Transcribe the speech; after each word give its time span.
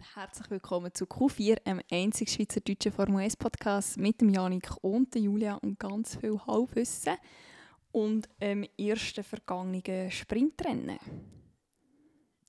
und 0.00 0.16
herzlich 0.16 0.50
willkommen 0.50 0.94
zu 0.94 1.04
Q4, 1.04 1.58
einem 1.66 1.82
einzigen 1.90 2.30
schweizerdeutschen 2.30 2.90
Formel 2.90 3.22
1 3.22 3.36
Podcast 3.36 3.98
mit 3.98 4.22
dem 4.22 4.30
Janik 4.30 4.70
und 4.80 5.12
der 5.14 5.20
Julia 5.20 5.56
und 5.56 5.78
ganz 5.78 6.16
viel 6.16 6.40
Halbwissen 6.46 7.16
und 7.92 8.26
dem 8.40 8.66
ersten 8.78 9.22
vergangenen 9.22 10.10
Sprintrennen. 10.10 10.98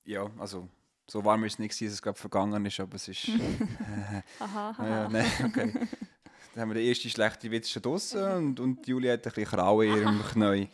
Ja, 0.06 0.32
also 0.38 0.70
so 1.08 1.26
warm 1.26 1.44
ist 1.44 1.54
es 1.54 1.60
nicht, 1.60 1.74
dass 1.74 1.92
es 1.92 2.02
gerade 2.02 2.18
vergangen 2.18 2.66
ist, 2.66 2.80
aber 2.80 2.96
es 2.96 3.10
ist... 3.10 3.28
aha, 4.40 4.70
aha. 4.70 4.88
Ja, 4.88 5.10
nein, 5.10 5.32
okay. 5.44 5.74
Dann 6.54 6.62
haben 6.62 6.70
wir 6.70 6.76
den 6.76 6.88
ersten 6.88 7.10
schlechten 7.10 7.52
Witz 7.52 7.70
schon 7.70 7.82
draussen 7.82 8.32
und, 8.32 8.60
und 8.62 8.88
Julia 8.88 9.14
hat 9.14 9.28
ein 9.28 9.34
bisschen 9.34 9.60
Kraue 9.60 9.88
in 9.88 9.98
ihrem 9.98 10.24
Knie. 10.24 10.70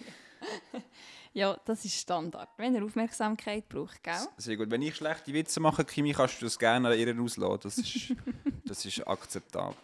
Ja, 1.34 1.60
das 1.66 1.86
ist 1.86 1.96
Standard, 2.00 2.50
wenn 2.58 2.76
er 2.76 2.84
Aufmerksamkeit 2.84 3.68
braucht, 3.70 4.04
gell? 4.04 4.28
Sehr 4.38 4.58
gut. 4.58 4.72
Wenn 4.72 4.82
ich 4.82 4.96
schlechte 4.96 5.34
Witze 5.34 5.60
mache, 5.60 5.86
Kimi, 5.86 6.14
kannst 6.14 6.42
du 6.42 6.46
das 6.46 6.58
gerne 6.58 6.90
an 6.90 6.98
ihr 6.98 7.20
auslassen. 7.20 7.60
Das 7.64 7.78
ist, 7.78 8.14
das 8.66 8.86
ist 8.86 9.08
akzeptabel. 9.08 9.76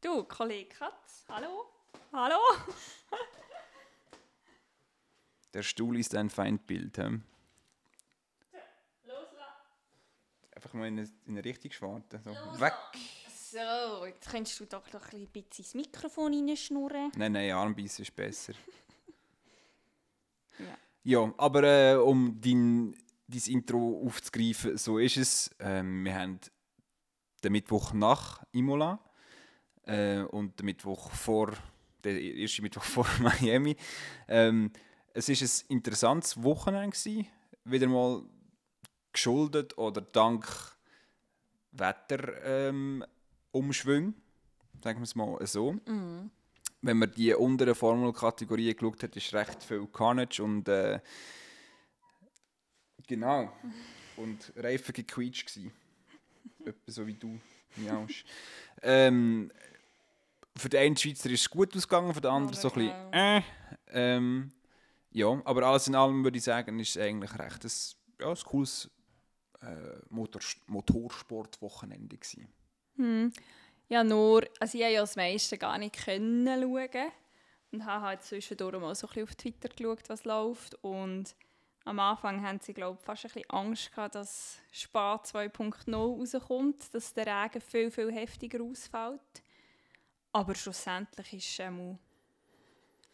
Du, 0.00 0.24
Kollege 0.24 0.68
Katz, 0.68 1.24
hallo? 1.28 1.64
Hallo? 2.12 2.38
Der 5.54 5.62
Stuhl 5.62 5.98
ist 5.98 6.14
ein 6.14 6.30
Feindbild. 6.30 6.96
He? 6.96 7.20
Einfach 10.54 10.72
mal 10.74 10.88
in 10.88 10.98
eine, 10.98 11.08
in 11.26 11.34
eine 11.34 11.44
Richtung 11.44 11.70
schwarten. 11.70 12.20
So. 12.22 12.30
Weg! 12.60 12.72
So, 13.50 14.04
jetzt 14.04 14.28
kannst 14.28 14.60
du 14.60 14.66
doch 14.66 14.92
noch 14.92 15.12
ein 15.12 15.26
bisschen 15.28 15.64
ins 15.64 15.74
Mikrofon 15.74 16.34
reinschnurren. 16.34 17.12
Nein, 17.16 17.32
nein, 17.32 17.52
Armbeiß 17.52 18.00
ist 18.00 18.14
besser. 18.14 18.52
Ja. 20.58 20.78
Ja, 21.04 21.32
aber 21.38 21.62
äh, 21.62 21.94
um 21.94 22.38
dein, 22.40 22.94
dein 23.28 23.42
Intro 23.46 24.02
aufzugreifen, 24.04 24.76
so 24.76 24.98
ist 24.98 25.16
es. 25.16 25.50
Ähm, 25.58 26.04
wir 26.04 26.14
haben 26.14 26.38
den 27.42 27.52
Mittwoch 27.52 27.94
nach 27.94 28.44
Imola 28.52 28.98
äh, 29.84 30.20
und 30.20 30.58
den 30.58 30.66
Mittwoch 30.66 31.10
vor, 31.10 31.52
der 32.04 32.20
erste 32.20 32.62
Mittwoch 32.62 32.82
vor 32.84 33.06
Miami. 33.20 33.76
Ähm, 34.28 34.70
es 35.14 35.28
ist 35.28 35.70
ein 35.70 35.76
interessantes 35.76 36.42
Wochenende 36.42 36.90
gewesen, 36.90 37.26
wieder 37.64 37.86
mal 37.86 38.22
geschuldet 39.12 39.78
oder 39.78 40.00
dank 40.00 40.46
Wetterumschwung, 41.72 43.94
ähm, 43.94 44.14
sagen 44.82 44.98
wir 44.98 45.04
es 45.04 45.14
mal 45.14 45.46
so. 45.46 45.76
Wenn 46.80 46.98
man 46.98 47.10
die 47.10 47.34
unteren 47.34 47.74
Formelkategorien 47.74 48.76
geschaut 48.76 49.02
hat, 49.02 49.16
ist 49.16 49.34
recht 49.34 49.62
viel 49.62 49.86
Carnage 49.88 50.42
und 50.42 50.68
äh, 50.68 51.00
genau 53.06 53.52
und 54.16 54.52
Reifen 54.56 54.92
gequietscht 54.92 55.46
gsi. 55.46 55.70
Etwa 56.64 56.92
so 56.92 57.06
wie 57.06 57.14
du 57.14 57.40
miausch. 57.76 58.24
ähm, 58.82 59.50
für 60.56 60.68
den 60.68 60.80
einen 60.80 60.96
Schweizer 60.96 61.30
ist 61.30 61.42
es 61.42 61.50
gut 61.50 61.74
ausgegangen, 61.76 62.12
für 62.14 62.20
den 62.20 62.30
anderen 62.30 62.56
so 62.56 62.68
ein 62.68 62.74
bisschen 62.74 63.12
äh, 63.12 63.42
ähm, 63.90 64.52
ja, 65.10 65.40
aber 65.44 65.62
alles 65.62 65.88
in 65.88 65.94
allem 65.94 66.22
würde 66.22 66.38
ich 66.38 66.44
sagen, 66.44 66.78
ist 66.78 66.96
es 66.96 67.02
eigentlich 67.02 67.36
recht 67.38 67.64
ein, 67.64 67.70
ja, 68.20 68.30
ein 68.30 68.36
cooles 68.44 68.90
äh, 69.62 69.98
Motor 70.10 70.42
Motorsportwochenende 70.66 72.16
gewesen. 72.16 72.48
Hm. 72.96 73.32
Ja, 73.88 74.04
nur, 74.04 74.46
also 74.60 74.76
ich 74.76 74.84
habe 74.84 74.94
ja 74.94 75.00
das 75.00 75.16
meiste 75.16 75.56
gar 75.56 75.78
nicht 75.78 76.04
können 76.04 76.46
schauen 76.46 77.10
und 77.72 77.84
habe 77.86 78.04
halt 78.04 78.22
zwischendurch 78.22 78.78
mal 78.78 78.94
so 78.94 79.08
ein 79.08 79.22
auf 79.22 79.34
Twitter 79.34 79.68
geschaut, 79.68 80.08
was 80.08 80.24
läuft 80.24 80.74
und 80.82 81.34
am 81.88 82.00
Anfang 82.00 82.46
haben 82.46 82.60
sie, 82.60 82.74
glaube 82.74 82.98
ich, 83.00 83.06
fast 83.06 83.24
ein 83.24 83.30
bisschen 83.32 83.50
Angst 83.50 83.90
gehabt, 83.90 84.14
dass 84.14 84.58
Spa 84.70 85.14
2.0 85.14 85.94
rauskommt, 85.94 86.94
dass 86.94 87.14
der 87.14 87.26
Regen 87.26 87.62
viel, 87.62 87.90
viel 87.90 88.12
heftiger 88.12 88.62
ausfällt. 88.62 89.20
Aber 90.32 90.54
schlussendlich 90.54 91.32
ist 91.32 91.60
ähm, 91.60 91.98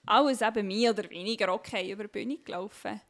alles 0.04 0.42
eben 0.42 0.66
mehr 0.66 0.90
oder 0.90 1.08
weniger 1.08 1.54
okay 1.54 1.92
über 1.92 2.02
die 2.04 2.08
Bühne 2.08 2.38
gelaufen. 2.38 3.00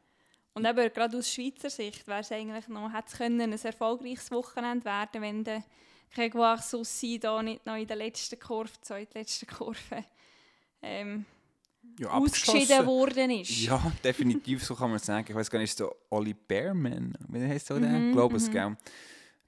Und 0.53 0.65
eben 0.65 0.93
gerade 0.93 1.17
aus 1.17 1.33
Schweizer 1.33 1.71
Sicht 1.71 2.07
wäre 2.07 2.19
es 2.19 2.31
eigentlich 2.31 2.67
noch, 2.67 2.93
hätte 2.93 3.07
es 3.07 3.17
können 3.17 3.41
ein 3.41 3.51
erfolgreiches 3.51 4.29
Wochenende 4.29 4.85
werden, 4.85 5.21
wenn 5.23 5.43
der 5.43 5.63
Grégoire 6.13 6.61
Soucy 6.61 7.19
da 7.19 7.41
nicht 7.41 7.65
noch 7.65 7.75
in 7.75 7.87
der 7.87 7.97
letzten 7.97 8.39
Kurve, 8.39 8.71
zweitletzten 8.81 9.47
Kurve, 9.47 10.05
ähm, 10.81 11.25
Ja, 11.99 12.09
ausgeschieden 12.11 12.85
worden 12.85 13.29
ist. 13.31 13.61
Ja, 13.61 13.91
definitiv, 14.03 14.63
so 14.63 14.75
kann 14.75 14.89
man 14.89 14.99
sagen. 14.99 15.25
Ich 15.29 15.35
weiß 15.35 15.49
gar 15.49 15.59
nicht, 15.59 15.69
ist 15.69 15.79
der 15.79 15.91
Olli 16.09 16.33
Bearman, 16.33 17.17
wie 17.29 17.45
heißt 17.45 17.69
der? 17.69 17.79
Mhm, 17.79 18.11
glaube 18.11 18.37
es, 18.37 18.49
gell? 18.49 18.75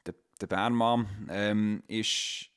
Der, 0.06 0.14
der 0.42 0.48
Bärmann 0.48 1.28
ähm, 1.30 1.84
ist, 1.88 2.50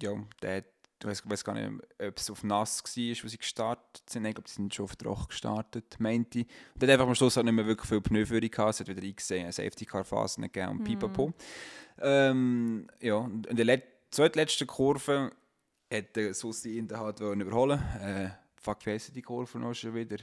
ja, 0.00 0.12
der 0.42 0.56
hat, 0.56 0.64
ich 1.12 1.30
weiß, 1.30 1.44
gar 1.44 1.54
nicht, 1.54 1.82
ob 2.00 2.18
es 2.18 2.30
auf 2.30 2.42
nass 2.44 2.82
war, 2.82 3.24
wo 3.24 3.28
sie 3.28 3.38
gestartet 3.38 4.08
sind. 4.08 4.24
Ich 4.24 4.34
glaube, 4.34 4.48
sie 4.48 4.54
sind 4.56 4.74
schon 4.74 4.84
auf 4.84 4.96
trocken 4.96 5.28
gestartet, 5.28 5.96
meinte 5.98 6.40
ich. 6.40 6.46
Und 6.74 6.82
hat 6.82 6.90
einfach 6.90 7.06
am 7.06 7.14
Schluss 7.14 7.38
auch 7.38 7.42
nicht 7.42 7.52
mehr 7.52 7.66
wirklich 7.66 7.88
viel 7.88 8.00
Pneuführung 8.00 8.50
gehabt. 8.50 8.70
Es 8.70 8.80
hat 8.80 8.88
wieder 8.88 9.02
eingesehen, 9.02 9.50
Safety-Car-Phasen 9.50 10.42
gegeben 10.44 10.70
und 10.70 10.84
pipapo. 10.84 11.32
Ähm, 12.00 12.88
ja, 13.00 13.16
und 13.16 13.46
in 13.46 13.56
der 13.56 13.64
Let 13.64 13.84
zweitletzten 14.10 14.66
Kurve 14.66 15.32
hat 15.92 16.16
der 16.16 16.34
Susi 16.34 16.78
in 16.78 16.88
der 16.88 17.00
Hand 17.00 17.20
wollen 17.20 17.40
überholen. 17.40 17.80
Äh, 18.00 18.30
fuck, 18.56 18.84
wie 18.86 18.90
heisst 18.90 19.14
die 19.14 19.22
Kurve 19.22 19.58
noch 19.58 19.74
schon 19.74 19.94
wieder? 19.94 20.16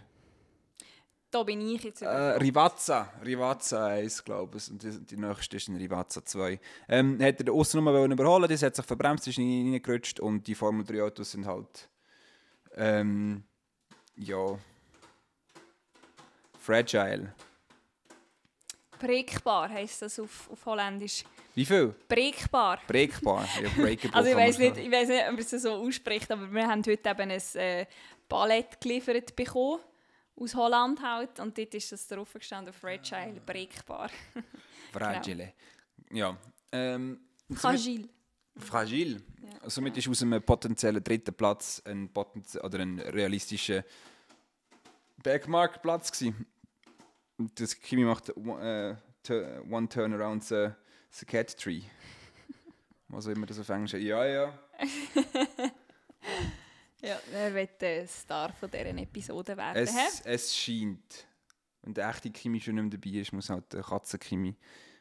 Da 1.32 1.44
bin 1.44 1.62
ich 1.62 1.82
jetzt 1.82 2.02
Äh. 2.02 2.08
Rivazza, 2.08 3.10
Rivazza 3.26 3.88
1, 3.88 4.26
glaube 4.26 4.58
ich. 4.58 4.70
Und 4.70 4.84
die, 4.84 5.00
die 5.00 5.16
nächste 5.16 5.56
ist 5.56 5.70
ein 5.70 5.78
Rivazza 5.78 6.26
2. 6.26 6.60
Ähm, 6.90 7.14
hat 7.22 7.40
er 7.40 7.46
den 7.46 7.50
Aussennummer 7.50 8.04
überholen, 8.04 8.50
das 8.50 8.62
hat 8.62 8.76
sich 8.76 8.86
verbremst, 8.86 9.28
ist 9.28 9.38
nicht 9.38 9.74
reingerutscht 9.74 10.20
und 10.20 10.46
die 10.46 10.56
Formel 10.56 10.84
3 10.86 11.04
Autos 11.04 11.32
sind 11.32 11.46
halt. 11.46 11.90
Ähm, 12.76 13.46
ja. 14.16 14.60
Fragile. 16.60 17.34
Prägbar 19.00 19.70
heisst 19.70 20.02
das 20.02 20.20
auf, 20.20 20.50
auf 20.52 20.66
Holländisch. 20.66 21.24
Wie 21.56 21.66
viel? 21.66 21.96
Prägbar. 22.08 22.80
Breakbar. 22.88 23.48
Ja, 23.62 23.70
Also 24.12 24.30
ich 24.30 24.36
weiß 24.36 24.58
nicht, 24.58 24.76
sagen. 24.76 24.86
ich 24.86 24.92
weiß 24.92 25.08
nicht, 25.08 25.22
ob 25.22 25.32
man 25.32 25.40
es 25.40 25.50
so 25.50 25.72
ausspricht, 25.72 26.30
aber 26.30 26.52
wir 26.52 26.68
haben 26.68 26.84
heute 26.86 27.10
eben 27.10 27.32
ein 27.32 27.42
äh, 27.56 27.86
Ballett 28.28 28.80
geliefert 28.82 29.36
bekommen 29.36 29.80
aus 30.42 30.56
Holland 30.56 31.02
halt 31.02 31.40
und 31.40 31.58
dort 31.58 31.74
ist 31.74 31.92
das 31.92 32.08
drauf 32.08 32.34
gestanden, 32.34 32.74
fragile, 32.82 33.40
prägbar. 33.46 34.10
Fragile. 34.92 35.54
Ja. 36.12 36.38
Ähm, 36.72 37.20
somit- 37.50 37.60
Fragil. 37.60 38.10
Fragil. 38.58 39.24
Somit 39.68 39.98
ist 39.98 40.08
aus 40.10 40.22
einem 40.22 40.42
potenziellen 40.44 41.04
dritten 41.04 41.34
Platz 41.34 41.82
ein, 41.86 42.10
oder 42.64 42.80
ein 42.80 43.00
realistischer 43.00 43.84
Backmark-Platz 45.24 46.12
gewesen. 46.12 46.46
Und 47.38 47.60
das 47.60 47.80
Kimi 47.80 48.04
macht 48.04 48.30
äh, 48.30 48.96
One 49.70 49.88
Turnaround 49.88 50.44
the, 50.44 50.70
the 51.12 51.26
Cat 51.26 51.58
Tree. 51.58 51.82
Was 53.08 53.28
auch 53.28 53.32
immer 53.32 53.46
das 53.46 53.60
auf 53.60 53.70
Englisch 53.70 53.94
ist. 53.94 54.04
Ja, 54.04 54.26
ja. 54.26 54.60
Ja, 57.02 57.20
er 57.34 57.54
wird 57.54 57.82
der 57.82 58.08
Star 58.08 58.54
von 58.54 58.70
dieser 58.70 58.86
Episode 58.98 59.58
werden. 59.58 59.78
Es, 59.84 60.22
es 60.24 60.56
scheint. 60.56 61.26
Wenn 61.82 61.94
der 61.96 62.10
echte 62.10 62.30
Kimi 62.30 62.60
schon 62.60 62.76
nicht 62.76 62.84
mehr 62.84 63.00
dabei 63.00 63.20
ist, 63.20 63.34
muss 63.34 63.50
halt 63.50 63.74
der 63.74 63.82
Katzenkimi 63.82 64.56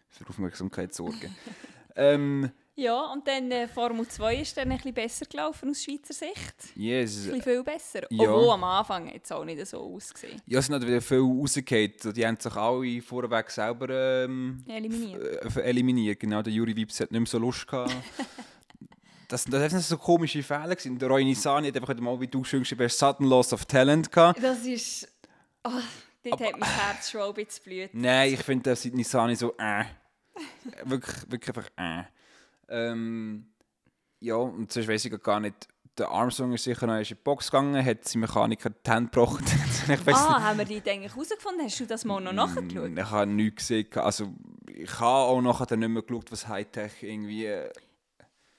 für 0.09 0.27
Aufmerksamkeit 0.28 0.94
sorgen. 0.94 1.34
ähm, 1.97 2.50
Ja, 2.75 3.12
und 3.12 3.28
dann 3.28 3.50
äh, 3.50 3.69
Formel 3.69 4.09
2 4.09 4.37
ist 4.37 4.56
dann 4.56 4.71
ein 4.71 4.77
bisschen 4.78 4.94
besser 4.94 5.27
gelaufen 5.27 5.69
aus 5.71 5.83
Schweizer 5.84 6.15
Sicht. 6.15 6.75
yes. 6.75 7.16
Ein 7.27 7.33
bisschen 7.33 7.43
viel 7.43 7.62
besser. 7.62 8.06
Ja. 8.10 8.31
Obwohl 8.31 8.50
am 8.53 8.65
Anfang 8.65 9.12
jetzt 9.12 9.31
auch 9.31 9.44
nicht 9.44 9.66
so 9.66 9.78
ausgesehen. 9.94 10.41
Ja, 10.47 10.60
es 10.60 10.66
sind 10.66 10.72
halt 10.72 10.87
wieder 10.87 11.03
viel 11.03 11.19
rausgefallen. 11.19 11.93
Die 12.15 12.27
haben 12.27 12.41
sich 12.41 12.56
alle 12.56 13.03
vorweg 13.03 13.50
selber 13.50 14.25
ähm, 14.25 14.65
Eliminiert. 14.66 15.56
äh, 15.56 15.60
eliminiert. 15.60 16.19
Genau, 16.19 16.41
der 16.41 16.53
Juri 16.54 16.75
Wips 16.75 17.01
hat 17.01 17.10
nicht 17.13 17.21
mehr 17.21 17.27
so 17.27 17.39
Lust 17.39 17.66
gehabt. 17.69 17.92
das, 19.30 19.44
das 19.44 19.71
sind 19.71 19.82
so 19.82 19.97
komische 19.97 20.42
Fehler. 20.42 20.74
Gewesen. 20.74 20.98
Der 20.98 21.09
Roy 21.09 21.24
Nissani 21.24 21.68
hat 21.68 21.77
einfach 21.77 21.94
mal, 21.97 22.21
wie 22.21 22.27
du 22.27 22.42
schön 22.44 22.60
geschrieben 22.60 22.84
hast, 22.84 22.98
sudden 22.98 23.27
loss 23.27 23.53
of 23.53 23.65
talent 23.65 24.10
gehabt. 24.10 24.42
Das 24.42 24.65
ist... 24.65 25.09
Oh, 25.65 25.71
dort 26.24 26.41
hat 26.41 26.59
mein 26.59 26.68
Herz 26.68 27.10
schon 27.10 27.21
ein 27.22 27.34
bisschen 27.34 27.65
blüht. 27.65 27.91
Nein, 27.92 28.34
ich 28.34 28.42
finde, 28.42 28.71
das 28.71 28.82
sieht 28.82 28.94
Nissani 28.94 29.36
so 29.36 29.54
äh. 29.59 29.84
wirklich, 30.84 31.16
wirklich 31.30 31.56
einfach 31.56 31.71
äh. 31.77 32.03
Ähm, 32.68 33.47
ja, 34.21 34.34
und 34.36 34.72
sonst 34.72 34.88
weiß 34.88 35.04
ich 35.04 35.22
gar 35.22 35.41
nicht. 35.41 35.68
Der 35.98 36.09
Armstrong 36.09 36.53
ist 36.53 36.65
sicher 36.65 36.86
noch 36.86 36.97
in 36.97 37.03
die 37.03 37.15
Box 37.15 37.50
gegangen, 37.50 37.84
hat 37.84 38.06
sein 38.06 38.21
Mechaniker 38.21 38.71
die 38.71 38.91
Hände 38.91 39.10
gebrochen. 39.10 39.44
Ah, 40.06 40.41
haben 40.41 40.59
wir 40.59 40.65
die 40.65 40.77
eigentlich 40.88 41.12
herausgefunden? 41.12 41.65
Hast 41.65 41.80
du 41.80 41.86
das 41.86 42.04
mal 42.04 42.21
noch 42.21 42.32
nachgeschaut? 42.32 42.91
Mm, 42.91 42.98
Ich 42.98 43.10
habe 43.10 43.30
nichts 43.30 43.66
gesehen. 43.66 43.88
Also, 43.97 44.32
ich 44.68 45.00
habe 45.00 45.04
auch 45.04 45.41
nachher 45.41 45.77
nicht 45.77 45.88
mehr 45.88 46.03
geschaut, 46.03 46.30
was 46.30 46.47
Hightech 46.47 47.03
irgendwie. 47.03 47.48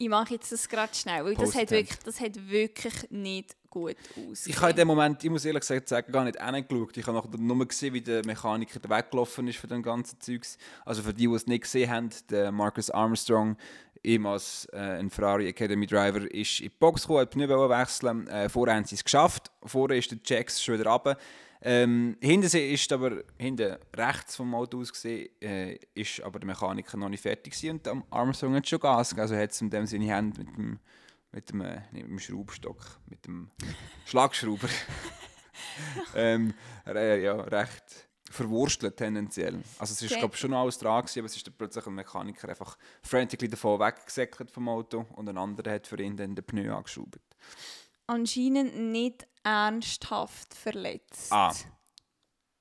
Ich 0.01 0.09
mache 0.09 0.33
jetzt 0.33 0.51
das 0.51 0.67
gerade 0.67 0.95
schnell, 0.95 1.23
weil 1.23 1.35
das 1.35 1.53
hat, 1.53 1.69
wirklich, 1.69 1.99
das 1.99 2.19
hat 2.19 2.49
wirklich 2.49 3.11
nicht 3.11 3.55
gut 3.69 3.95
aus. 4.17 4.47
Ich 4.47 4.59
habe 4.59 4.71
in 4.71 4.77
dem 4.77 4.87
Moment, 4.87 5.23
ich 5.23 5.29
muss 5.29 5.45
ehrlich 5.45 5.61
gesagt 5.61 5.89
sagen, 5.89 6.11
gar 6.11 6.23
nicht 6.23 6.43
hingeschaut. 6.43 6.97
Ich 6.97 7.05
habe 7.05 7.17
nachher 7.17 7.37
nur 7.37 7.67
gesehen, 7.67 7.93
wie 7.93 8.01
der 8.01 8.25
Mechaniker 8.25 8.79
weggelaufen 8.89 9.47
ist 9.47 9.59
von 9.59 9.69
dem 9.69 9.83
ganzen 9.83 10.19
Zeugs. 10.19 10.57
Also 10.85 11.03
für 11.03 11.13
die, 11.13 11.27
die 11.27 11.33
es 11.35 11.45
nicht 11.45 11.61
gesehen 11.61 11.91
haben, 11.91 12.09
der 12.31 12.51
Marcus 12.51 12.89
Armstrong, 12.89 13.57
ehemals 14.03 14.67
äh, 14.73 14.77
ein 14.77 15.11
Ferrari 15.11 15.47
Academy 15.47 15.85
Driver, 15.85 16.21
ist 16.31 16.61
in 16.61 16.69
die 16.69 16.75
Box 16.79 17.03
gekommen, 17.03 17.19
hat 17.19 17.35
die 17.35 17.37
Pneu 17.37 17.69
wechseln. 17.69 18.27
Äh, 18.27 18.49
vorher 18.49 18.77
haben 18.77 18.85
sie 18.85 18.95
es 18.95 19.03
geschafft. 19.03 19.51
Vorher 19.63 19.99
ist 19.99 20.09
der 20.09 20.17
Jacks 20.25 20.63
schon 20.63 20.79
wieder 20.79 20.89
runter. 20.89 21.15
Ähm, 21.63 22.17
hinten 22.21 22.57
ist 22.57 22.91
aber, 22.91 23.23
hinten 23.37 23.77
rechts 23.95 24.35
vom 24.35 24.55
Auto 24.55 24.79
aus 24.79 24.91
gesehen, 24.91 25.29
äh, 25.41 25.77
ist 25.93 26.21
aber 26.21 26.39
der 26.39 26.47
Mechaniker 26.47 26.97
noch 26.97 27.09
nicht 27.09 27.21
fertig 27.21 27.53
gewesen 27.53 27.75
und 27.75 27.85
der 27.85 28.01
Armstrong 28.09 28.55
hat 28.55 28.67
schon 28.67 28.79
Gas 28.79 29.09
gegeben. 29.09 29.21
Also 29.21 29.35
hat 29.35 29.51
es 29.51 29.61
in 29.61 29.69
dem 29.69 29.85
seine 29.85 30.05
Hände 30.05 30.39
mit 30.39 30.57
dem, 30.57 30.79
mit 31.31 31.49
dem, 31.51 31.61
äh, 31.61 31.81
nicht 31.91 32.03
mit 32.03 32.07
dem 32.07 32.19
Schraubstock, 32.19 32.99
mit 33.07 33.25
dem 33.27 33.51
Schlagschrauber 34.05 34.69
ähm, 36.15 36.53
äh, 36.87 37.23
ja, 37.23 37.35
recht 37.35 38.07
verwurstelt 38.31 38.97
tendenziell. 38.97 39.61
Also 39.77 39.93
es 39.93 40.01
ist 40.01 40.11
Okay. 40.11 40.19
glaube 40.19 40.37
schon 40.37 40.51
noch 40.51 40.61
alles 40.61 40.79
dran 40.79 41.01
gewesen, 41.01 41.19
aber 41.19 41.25
es 41.27 41.35
ist 41.35 41.45
dann 41.45 41.53
plötzlich 41.57 41.85
ein 41.85 41.93
Mechaniker 41.93 42.49
einfach 42.49 42.77
frantically 43.03 43.49
davon 43.49 43.79
weggesäckelt 43.79 44.49
vom 44.49 44.69
Auto 44.69 45.05
und 45.15 45.29
ein 45.29 45.37
anderer 45.37 45.73
hat 45.73 45.85
für 45.85 46.01
ihn 46.01 46.15
dann 46.15 46.33
den 46.33 46.45
Pneu 46.45 46.73
angeschraubt. 46.73 47.19
Anscheinend 48.11 48.77
nicht 48.77 49.25
ernsthaft 49.41 50.53
verletzt. 50.53 51.31
Ah. 51.31 51.55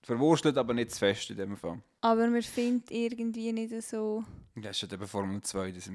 Verwurstelt, 0.04 0.56
aber 0.56 0.74
nicht 0.74 0.92
zu 0.92 1.00
fest 1.00 1.28
in 1.30 1.38
dem 1.38 1.56
Fall. 1.56 1.82
Aber 2.02 2.28
man 2.28 2.40
findet 2.40 2.92
irgendwie 2.92 3.50
nicht 3.52 3.82
so... 3.82 4.22
Ja, 4.54 4.70
ist 4.70 4.82
ja 4.82 4.92
eben 4.92 5.08
Formel 5.08 5.40
2. 5.40 5.72
Das 5.72 5.88
ist 5.88 5.92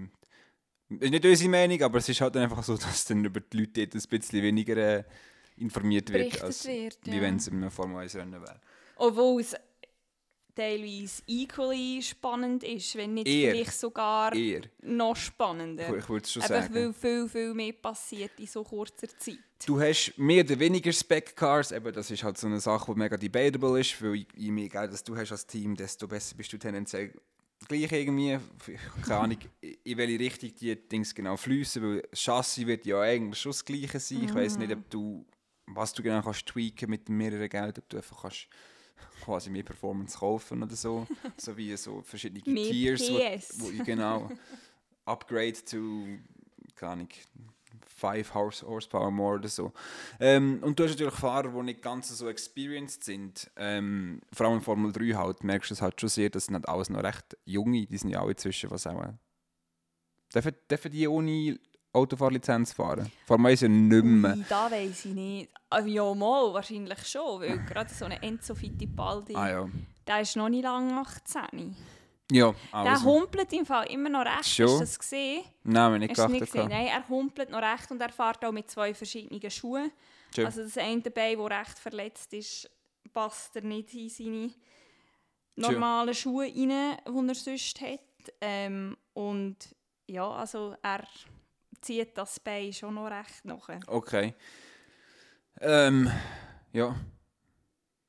nicht 0.89 1.25
unsere 1.25 1.49
Meinung, 1.49 1.81
aber 1.81 1.99
es 1.99 2.09
ist 2.09 2.19
halt 2.19 2.35
einfach 2.35 2.61
so, 2.63 2.75
dass 2.77 3.05
dann 3.05 3.23
über 3.23 3.39
die 3.39 3.57
Leute 3.57 3.87
dort 3.87 3.95
ein 3.95 4.09
bisschen 4.09 4.43
weniger 4.43 4.75
äh, 4.75 5.03
informiert 5.55 6.09
wird, 6.09 6.19
Berichtet 6.19 6.43
als 6.43 6.67
wird, 6.67 6.97
wie 7.05 7.15
ja. 7.15 7.21
wenn 7.21 7.37
es 7.37 7.47
in 7.47 7.55
einem 7.55 7.71
Formel 7.71 7.99
1 7.99 8.13
Rennen 8.15 8.41
wäre. 8.41 8.59
Obwohl 8.97 9.39
es 9.39 9.55
teilweise 10.55 11.21
equally 11.27 12.01
spannend 12.01 12.63
ist, 12.63 12.95
wenn 12.95 13.13
nicht 13.13 13.27
Eher. 13.27 13.51
vielleicht 13.51 13.73
sogar 13.79 14.33
Eher. 14.33 14.61
noch 14.81 15.15
spannender. 15.15 15.95
Ich 15.97 16.07
würde 16.09 16.23
es 16.23 16.31
schon 16.31 16.41
Einfach 16.43 16.61
sagen. 16.63 16.73
weil 16.75 16.93
viel, 16.93 17.27
viel 17.29 17.53
mehr 17.53 17.73
passiert 17.73 18.31
in 18.39 18.47
so 18.47 18.63
kurzer 18.63 19.07
Zeit. 19.17 19.37
Du 19.65 19.79
hast 19.79 20.13
mehr 20.17 20.43
oder 20.43 20.57
weniger 20.59 20.91
Spec-Cars, 20.91 21.71
eben 21.71 21.93
das 21.93 22.09
ist 22.11 22.23
halt 22.23 22.37
so 22.37 22.47
eine 22.47 22.59
Sache, 22.59 22.93
die 22.93 22.99
mega 22.99 23.17
debatable 23.17 23.79
ist, 23.79 24.01
weil 24.01 24.25
je- 24.35 24.51
mehr 24.51 24.69
Geld 24.69 24.91
das 24.93 25.03
du 25.03 25.15
hast 25.15 25.31
als 25.31 25.45
Team, 25.45 25.75
desto 25.75 26.07
besser 26.07 26.35
bist 26.35 26.51
du 26.53 26.57
tendenziell 26.57 27.13
gleich 27.67 27.91
irgendwie, 27.91 28.37
keine 29.05 29.17
Ahnung, 29.19 29.37
in 29.61 29.97
welche 29.97 30.19
Richtung 30.19 30.53
die 30.59 30.75
Dings 30.75 31.15
genau 31.15 31.35
fließen, 31.37 31.81
weil 31.81 32.01
das 32.11 32.19
Chassis 32.19 32.65
wird 32.67 32.85
ja 32.85 32.99
eigentlich 33.01 33.39
schon 33.41 33.51
das 33.51 33.65
gleiche 33.65 33.99
sein. 33.99 34.23
Ich 34.25 34.33
weiß 34.35 34.57
nicht, 34.57 34.71
ob 34.71 34.89
du, 34.89 35.25
was 35.67 35.93
du 35.93 36.03
genau 36.03 36.21
kannst 36.21 36.45
tweaken 36.45 36.89
mit 36.91 37.09
mehreren 37.09 37.49
Geld, 37.49 37.79
ob 37.79 37.89
du 37.89 37.97
einfach 37.97 38.21
kannst 38.21 38.47
quasi 39.23 39.49
mehr 39.49 39.63
Performance 39.63 40.17
kaufen 40.17 40.63
oder 40.63 40.75
so, 40.75 41.07
so 41.37 41.55
wie 41.57 41.75
so 41.77 42.01
verschiedene 42.01 42.41
Tiers, 42.41 43.09
wo, 43.09 43.65
wo 43.65 43.83
genau 43.83 44.29
Upgrade 45.05 45.63
to, 45.65 46.05
keine 46.75 46.91
Ahnung, 46.91 47.09
5 47.87 48.33
Horse, 48.33 48.65
Horsepower 48.67 49.11
more 49.11 49.35
oder 49.35 49.47
so. 49.47 49.71
Ähm, 50.19 50.59
und 50.61 50.77
du 50.77 50.83
hast 50.83 50.91
natürlich 50.91 51.13
Fahrer, 51.13 51.49
die 51.49 51.61
nicht 51.61 51.81
ganz 51.81 52.09
so 52.09 52.27
experienced 52.27 53.03
sind. 53.03 53.49
Ähm, 53.55 54.21
vor 54.33 54.47
allem 54.47 54.57
in 54.57 54.61
Formel 54.61 54.91
3 54.91 55.13
halt, 55.13 55.43
merkst 55.43 55.69
du 55.69 55.73
es 55.75 55.81
halt 55.81 55.99
schon 55.99 56.09
sehr, 56.09 56.29
das 56.29 56.45
sind 56.45 56.55
halt 56.55 56.67
alles 56.67 56.89
noch 56.89 57.03
recht 57.03 57.37
junge, 57.45 57.85
die 57.85 57.97
sind 57.97 58.09
ja 58.09 58.21
alle 58.21 58.35
zwischen, 58.35 58.69
was 58.71 58.87
auch... 58.87 59.01
Dürfen, 60.33 60.55
dürfen 60.69 60.91
die 60.91 61.07
ohne 61.07 61.57
Autofahrlizenz 61.95 62.73
fahren? 62.73 63.11
Formel 63.25 63.51
1 63.51 63.61
ja 63.61 63.67
nicht 63.67 64.03
mehr. 64.03 64.35
Ui, 64.35 64.45
da 64.49 64.69
weiß 64.69 65.05
ich 65.05 65.13
nicht. 65.13 65.49
Ah, 65.69 65.79
Ja, 65.81 66.13
mal, 66.13 66.53
wahrscheinlich 66.53 67.07
schon, 67.07 67.41
weil 67.41 67.57
gerade 67.65 67.93
so 67.93 68.05
ein 68.05 68.11
Enzo 68.21 68.53
Fittipaldi, 68.55 69.35
Ah 69.35 69.49
ja. 69.49 69.69
der 70.07 70.21
ist 70.21 70.35
noch 70.35 70.49
nicht 70.49 70.63
lange 70.63 70.93
18. 70.99 71.75
Ja, 72.31 72.51
Der 72.71 72.79
also. 72.91 73.05
humpelt 73.05 73.53
im 73.53 73.65
Fall 73.65 73.85
immer 73.91 74.09
noch 74.09 74.25
recht. 74.25 74.45
Schon? 74.47 74.65
Hast 74.67 74.75
du 74.75 74.79
das 74.79 74.99
gesehen? 74.99 75.43
Nein, 75.63 76.01
ich 76.01 76.17
nicht 76.17 76.29
nicht 76.29 76.45
gesehen? 76.51 76.69
Nein, 76.69 76.87
er 76.87 77.07
humpelt 77.07 77.49
noch 77.51 77.61
recht 77.61 77.91
und 77.91 78.01
er 78.01 78.09
fährt 78.09 78.43
auch 78.43 78.51
mit 78.51 78.69
zwei 78.69 78.93
verschiedenen 78.95 79.51
Schuhen. 79.51 79.91
Schön. 80.33 80.45
Also 80.47 80.63
das 80.63 80.77
eine 80.77 81.01
Bein, 81.01 81.37
das 81.37 81.51
recht 81.51 81.79
verletzt 81.79 82.33
ist, 82.33 82.69
passt 83.13 83.55
er 83.55 83.61
nicht 83.61 83.93
in 83.93 84.09
seine 84.09 84.49
normalen 85.55 86.13
Schuhe 86.13 86.45
rein, 86.45 86.53
die 86.53 87.27
er 87.27 87.35
sonst 87.35 87.79
hat. 87.81 87.99
Ähm, 88.41 88.97
und 89.13 89.57
ja, 90.07 90.27
also 90.29 90.75
er 90.81 91.03
zieht 91.85 92.17
das 92.17 92.39
Bein 92.39 92.73
schon 92.73 92.95
noch 92.95 93.09
recht 93.09 93.45
nach. 93.45 93.69
Okay. 93.87 94.33
Ähm, 95.61 96.09
ja. 96.73 96.95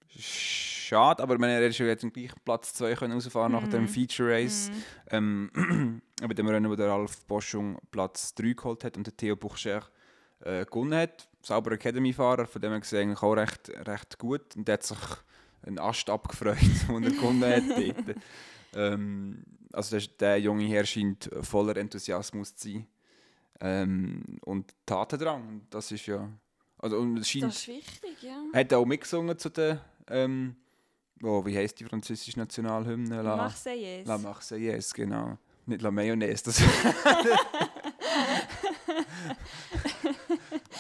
Schade, 0.08 1.22
aber 1.22 1.36
meine, 1.38 1.54
er 1.54 1.66
ist 1.66 1.78
ja 1.78 1.86
jetzt 1.86 2.04
am 2.04 2.12
gleichen 2.12 2.40
Platz 2.44 2.72
2 2.74 2.94
können 2.94 3.12
rausfahren 3.12 3.52
nach 3.52 3.62
Mhm. 3.62 3.70
dem 3.70 3.88
Feature 3.88 4.30
Race. 4.32 4.70
Ähm, 5.10 6.00
bei 6.20 6.32
dem 6.34 6.48
Rennen, 6.48 6.70
wo 6.70 6.76
der 6.76 6.88
Ralf 6.88 7.24
Boschung 7.26 7.78
Platz 7.90 8.34
3 8.34 8.52
geholt 8.54 8.84
hat 8.84 8.96
und 8.96 9.06
der 9.06 9.16
Theo 9.16 9.36
Buchscher 9.36 9.82
äh, 10.40 10.64
gewonnen 10.64 10.94
hat. 10.98 11.28
Sauber 11.42 11.72
Academy-Fahrer, 11.72 12.46
von 12.46 12.62
dem 12.62 12.70
her 12.72 12.80
gesehen 12.80 13.08
eigentlich 13.10 13.22
auch 13.22 13.34
recht, 13.34 13.68
recht 13.86 14.18
gut. 14.18 14.56
Und 14.56 14.66
der 14.66 14.74
hat 14.74 14.84
sich 14.84 14.98
einen 15.62 15.78
Ast 15.78 16.08
abgefreut, 16.08 16.56
als 16.88 16.88
er 16.88 17.00
gewonnen 17.10 17.44
hat. 17.44 18.16
ähm, 18.74 19.44
also 19.72 19.98
der, 19.98 20.06
der 20.18 20.40
junge 20.40 20.64
Herr 20.66 20.86
scheint 20.86 21.28
voller 21.42 21.76
Enthusiasmus 21.76 22.54
zu 22.56 22.68
sein. 22.70 22.86
Ähm, 23.60 24.22
und 24.44 24.74
Tatendrang, 24.84 25.62
das 25.70 25.92
ist 25.92 26.06
ja... 26.06 26.28
Also, 26.78 26.98
und 26.98 27.16
es 27.18 27.28
scheint, 27.28 27.44
Das 27.44 27.56
ist 27.56 27.68
wichtig, 27.68 28.22
ja. 28.22 28.42
hat 28.52 28.72
er 28.72 28.78
auch 28.78 28.86
mitgesungen 28.86 29.38
zu 29.38 29.50
der... 29.50 29.84
Ähm, 30.08 30.56
oh, 31.22 31.44
wie 31.44 31.56
heisst 31.56 31.80
die 31.80 31.84
französische 31.84 32.38
Nationalhymne? 32.38 33.22
La, 33.22 33.36
Marseillaise. 33.36 34.08
La 34.08 34.18
Marseillaise, 34.18 34.94
genau. 34.94 35.38
Nicht 35.66 35.82
La 35.82 35.90
Mayonnaise, 35.90 36.44
das 36.44 36.60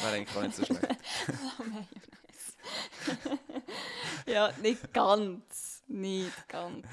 Wäre 0.00 0.12
eigentlich 0.12 0.36
auch 0.36 0.42
nicht 0.42 0.54
so 0.54 0.64
schlecht. 0.64 0.86
ja, 4.26 4.52
nicht 4.62 4.92
ganz. 4.92 5.82
Nicht 5.88 6.48
ganz. 6.48 6.86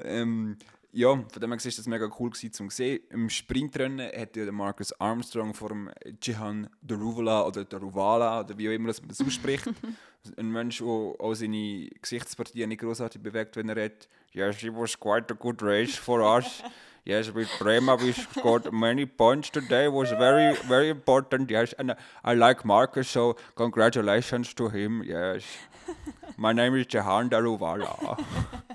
Ähm, 0.00 0.56
ja, 0.98 1.10
von 1.10 1.40
dem 1.40 1.52
her 1.52 1.64
war 1.64 1.72
das 1.76 1.86
mega 1.86 2.10
cool 2.18 2.30
gewesen, 2.30 2.52
zum 2.52 2.70
sehen. 2.70 3.00
Im 3.10 3.30
Sprintrennen 3.30 4.00
hat 4.04 4.36
ja 4.36 4.44
der 4.44 4.52
Marcus 4.52 4.92
Armstrong 5.00 5.54
vor 5.54 5.68
dem 5.68 5.90
Jihan 6.20 6.68
Daruvala 6.82 7.46
oder 7.46 7.64
Daruvala 7.64 8.40
oder 8.40 8.58
wie 8.58 8.68
auch 8.68 8.72
immer 8.72 8.88
das 8.88 9.00
man 9.00 9.08
das 9.08 9.20
ausspricht. 9.20 9.64
Ein 10.36 10.50
Mensch, 10.50 10.78
der 10.78 10.88
auch 10.88 11.34
seine 11.34 11.88
Gesichtspartien 12.02 12.68
nicht 12.68 12.80
großartig 12.80 13.22
bewegt, 13.22 13.54
wenn 13.56 13.68
er 13.68 13.76
redet. 13.76 14.08
Yes, 14.32 14.60
it 14.64 14.74
was 14.74 14.98
quite 14.98 15.32
a 15.32 15.36
good 15.36 15.62
race 15.62 15.94
for 15.94 16.20
us. 16.20 16.64
Yes, 17.04 17.32
with 17.32 17.48
Brema 17.60 17.96
we 17.96 18.12
scored 18.12 18.72
many 18.72 19.06
points 19.06 19.50
today. 19.50 19.86
It 19.86 19.92
was 19.92 20.10
very, 20.10 20.56
very 20.66 20.90
important. 20.90 21.48
Yes, 21.48 21.74
and 21.74 21.94
I 22.24 22.34
like 22.34 22.64
Marcus, 22.64 23.08
so 23.08 23.36
congratulations 23.54 24.52
to 24.54 24.68
him. 24.68 25.04
Yes. 25.04 25.44
My 26.36 26.52
name 26.52 26.74
is 26.74 26.86
Jahan 26.86 27.30
Daruvala. 27.30 28.18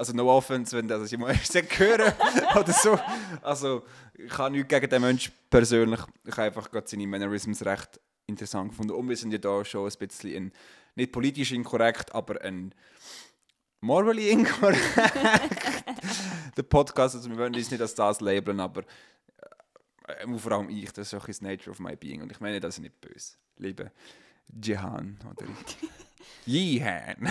Also 0.00 0.14
no 0.14 0.34
offense, 0.34 0.74
wenn 0.74 0.88
das 0.88 1.10
jemand 1.10 1.36
hören 1.78 2.14
oder 2.58 2.72
so. 2.72 2.98
Also 3.42 3.84
ich 4.14 4.38
habe 4.38 4.52
nichts 4.52 4.68
gegen 4.68 4.88
den 4.88 5.02
Menschen 5.02 5.30
persönlich. 5.50 6.00
Ich 6.24 6.32
habe 6.32 6.44
einfach 6.44 6.70
gerade 6.70 6.88
seine 6.88 7.06
Mannerisms 7.06 7.62
recht 7.66 8.00
interessant 8.26 8.70
gefunden. 8.70 8.94
Und 8.94 9.10
wir 9.10 9.16
sind 9.18 9.30
ja 9.30 9.36
da 9.36 9.62
schon 9.62 9.86
ein 9.86 9.98
bisschen 9.98 10.34
ein, 10.34 10.52
nicht 10.94 11.12
politisch 11.12 11.52
inkorrekt, 11.52 12.14
aber 12.14 12.40
ein 12.40 12.74
morally 13.82 14.30
inkorrekt. 14.30 14.80
Der 16.56 16.62
Podcast, 16.62 17.16
also 17.16 17.28
wir 17.28 17.36
wollen 17.36 17.54
uns 17.54 17.70
nicht 17.70 17.82
als 17.82 17.94
das 17.94 18.22
labeln, 18.22 18.58
aber 18.58 18.84
äh, 20.06 20.38
vor 20.38 20.52
allem 20.52 20.70
ich, 20.70 20.90
das 20.94 21.08
ist 21.08 21.14
auch 21.20 21.26
das 21.26 21.42
Nature 21.42 21.72
of 21.72 21.78
my 21.78 21.94
being. 21.94 22.22
Und 22.22 22.32
ich 22.32 22.40
meine 22.40 22.58
das 22.58 22.76
ist 22.76 22.80
nicht 22.80 22.98
böse. 23.02 23.34
Liebe 23.58 23.92
Jihan 24.48 25.18
oder 25.30 25.46
Jihan. 26.46 27.28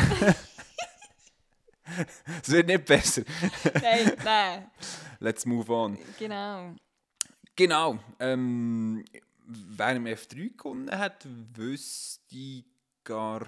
Es 2.44 2.50
wird 2.50 2.68
nicht 2.68 2.86
besser. 2.86 3.24
nein, 3.82 4.14
nein. 4.24 4.72
Let's 5.20 5.46
move 5.46 5.72
on. 5.72 5.98
Genau. 6.18 6.76
Genau. 7.56 8.00
Ähm, 8.20 9.04
wer 9.46 9.96
im 9.96 10.06
F3 10.06 10.56
gewonnen 10.56 10.92
hat, 10.92 11.26
wüsste 11.56 12.36
ich 12.36 12.66
gar 13.04 13.48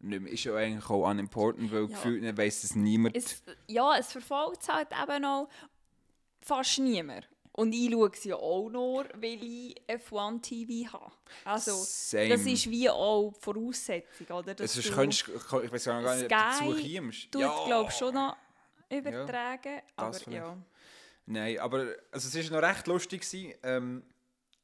nicht 0.00 0.20
mehr. 0.22 0.32
Ist 0.32 0.44
ja 0.44 0.54
eigentlich 0.54 0.88
auch 0.88 1.08
unimportant, 1.10 1.72
weil 1.72 1.82
Ja. 1.82 1.86
gefühlt 1.86 2.36
weiss 2.36 2.62
es 2.64 2.74
niemand. 2.76 3.16
Es, 3.16 3.42
ja, 3.66 3.96
es 3.98 4.12
verfolgt 4.12 4.62
es 4.62 4.68
halt 4.68 4.88
eben 4.92 5.24
auch 5.24 5.48
fast 6.40 6.78
niemand. 6.78 7.28
Und 7.58 7.72
ich 7.72 7.90
schaue 7.90 8.08
es 8.12 8.22
ja 8.22 8.36
auch 8.36 8.68
nur, 8.70 9.04
weil 9.14 9.42
ich 9.42 9.74
F1 9.88 10.42
TV 10.42 10.92
habe. 10.92 11.10
Also, 11.44 11.72
Same. 11.74 12.28
das 12.28 12.42
ist 12.46 12.70
wie 12.70 12.88
auch 12.88 13.32
die 13.34 13.40
Voraussetzung, 13.40 14.26
oder? 14.28 14.54
Dass 14.54 14.74
du- 14.74 14.92
könntest, 14.92 15.26
ich 15.28 15.72
weiß 15.72 15.84
gar 15.84 16.00
nicht, 16.00 16.22
ob 16.22 16.28
du 16.28 16.28
dazu 16.28 16.64
kommst. 16.96 17.32
tut, 17.32 17.40
glaube 17.66 17.90
ich, 17.90 17.96
schon 17.96 18.14
noch 18.14 18.36
übertragen. 18.88 19.80
das 19.96 20.22
aber 20.26 20.32
ja. 20.36 20.56
Nein, 21.26 21.58
aber 21.58 21.94
also 22.12 22.38
es 22.38 22.50
war 22.52 22.60
noch 22.60 22.68
recht 22.68 22.86
lustig. 22.86 23.22
gewesen. 23.22 23.54
Ähm, 23.64 24.02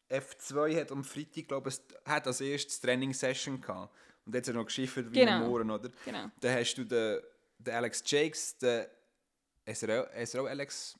F2 0.08 0.80
hat 0.80 0.92
am 0.92 1.02
Freitag, 1.02 1.48
glaube 1.48 1.70
ich, 1.70 1.80
hat 2.04 2.26
als 2.28 2.40
erstes 2.40 2.80
Training-Session 2.80 3.60
gehabt. 3.60 3.92
Und 4.24 4.34
jetzt 4.36 4.46
hat 4.48 4.54
er 4.54 4.58
noch 4.60 4.66
geschiffert 4.66 5.10
wie 5.10 5.18
Genau. 5.18 5.32
am 5.32 5.48
Morgen, 5.48 5.70
oder? 5.70 5.90
Genau. 6.04 6.26
Dann 6.40 6.56
hast 6.58 6.74
du 6.76 6.84
den, 6.84 7.20
den 7.58 7.74
Alex 7.74 8.02
Jakes, 8.06 8.56
den 8.58 8.86
SRO, 9.66 10.04
SRO 10.24 10.46
Alex 10.46 10.96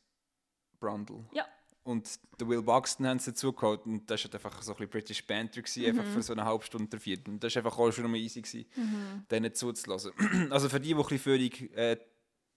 Brundle. 0.81 1.25
Ja. 1.33 1.47
Und 1.85 2.09
den 2.41 2.49
Will 2.49 2.62
Buxton 2.62 3.07
haben 3.07 3.19
sie 3.19 3.31
dazu 3.31 3.53
geholt. 3.53 3.85
Und 3.85 4.07
das 4.11 4.25
war 4.25 4.33
halt 4.33 4.35
einfach 4.45 4.62
so 4.62 4.73
ein 4.73 4.76
bisschen 4.76 4.91
British 4.91 5.26
Banter, 5.26 5.61
gewesen, 5.62 5.85
einfach 5.87 6.05
Mhm. 6.05 6.12
für 6.12 6.23
so 6.23 6.33
eine 6.33 6.45
halbe 6.45 6.64
Stunde 6.64 6.88
der 6.88 6.99
Vierte. 7.00 7.31
Und 7.31 7.45
das 7.45 7.55
war 7.55 7.64
einfach 7.64 7.79
auch 7.79 7.91
schon 7.93 8.11
mal 8.11 8.17
easy, 8.17 8.41
gewesen, 8.41 8.64
Mhm. 8.76 9.26
denen 9.31 9.55
zuzulassen. 9.55 10.12
also 10.50 10.69
für 10.69 10.81
die, 10.81 10.88
die 10.88 10.95
ein 10.95 11.03
bisschen 11.03 11.19
Führung 11.19 11.71
äh, 11.76 11.97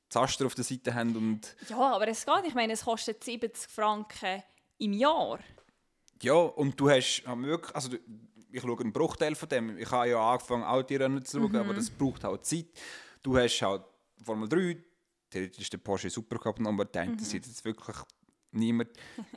Zaster 0.09 0.45
auf 0.45 0.55
der 0.55 0.63
Seite 0.63 0.93
haben 0.95 1.15
und 1.17 1.55
Ja, 1.67 1.77
aber 1.95 2.07
es 2.07 2.25
geht. 2.25 2.45
Ich 2.47 2.55
meine, 2.55 2.71
es 2.71 2.85
kostet 2.85 3.21
70 3.23 3.69
Franken 3.69 4.41
im 4.77 4.93
Jahr. 4.93 5.39
Ja, 6.21 6.33
und 6.33 6.79
du 6.79 6.89
hast 6.89 7.23
wirklich, 7.25 7.75
also 7.75 7.89
ich 8.49 8.61
schaue 8.61 8.79
einen 8.79 8.93
Bruchteil 8.93 9.35
von 9.35 9.49
dem. 9.49 9.77
Ich 9.77 9.91
habe 9.91 10.09
ja 10.09 10.31
angefangen, 10.31 10.63
Autorennen 10.63 11.23
zu 11.25 11.39
schauen, 11.41 11.55
aber 11.57 11.73
das 11.73 11.89
braucht 11.89 12.23
halt 12.23 12.45
Zeit. 12.45 12.67
Du 13.21 13.37
hast 13.37 13.61
halt 13.61 13.83
Formel 14.23 14.47
3, 14.47 14.77
theoretisch 15.29 15.63
ist 15.63 15.73
der 15.73 15.79
Porsche 15.79 16.09
Supercup 16.09 16.59
noch, 16.61 16.71
aber 16.71 16.85
der 16.85 17.03
interessiert 17.03 17.45
jetzt 17.45 17.65
wirklich 17.65 17.97
niemand. 18.51 18.89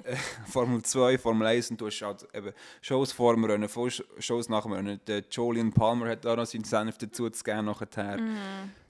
Äh, 0.04 0.16
Formel 0.46 0.82
2, 0.82 1.18
Formel 1.18 1.46
1 1.46 1.72
und 1.72 1.80
du 1.80 1.86
hast 1.86 2.00
halt 2.02 2.26
eben 2.34 2.52
Shows 2.80 3.12
vor 3.12 3.34
dem 3.34 3.44
Rennen, 3.44 3.68
Shows 4.18 4.48
nach 4.48 4.62
dem 4.62 4.72
Rennen. 4.72 5.00
Der 5.06 5.24
Julian 5.30 5.72
Palmer 5.72 6.08
hat 6.08 6.26
auch 6.26 6.36
noch 6.36 6.46
seinen 6.46 6.64
Senf 6.64 6.98
dazu 6.98 7.28
zu 7.30 7.44
geben 7.44 7.66
nachher. 7.66 8.18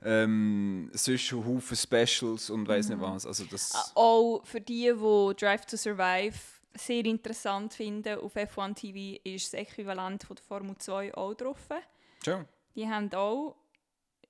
Ähm, 0.02 0.90
sonst 0.92 1.32
Haufen 1.32 1.76
Specials 1.76 2.50
und 2.50 2.66
weiss 2.68 2.88
nicht 2.88 3.00
was. 3.00 3.26
Also 3.26 3.44
das, 3.44 3.92
Auch 3.94 4.44
für 4.44 4.60
die, 4.60 4.92
die 4.92 5.36
Drive 5.36 5.66
to 5.66 5.76
Survive 5.76 6.38
sehr 6.74 7.04
interessant 7.04 7.74
finden, 7.74 8.18
auf 8.18 8.36
F1 8.36 8.74
TV 8.74 9.20
ist 9.24 9.52
das 9.52 9.60
Äquivalent 9.60 10.22
von 10.22 10.36
der 10.36 10.44
Formel 10.44 10.76
2 10.76 11.14
auch 11.14 11.34
drauf. 11.34 11.58
schon. 12.24 12.44
Die 12.76 12.88
haben 12.88 13.12
auch, 13.12 13.56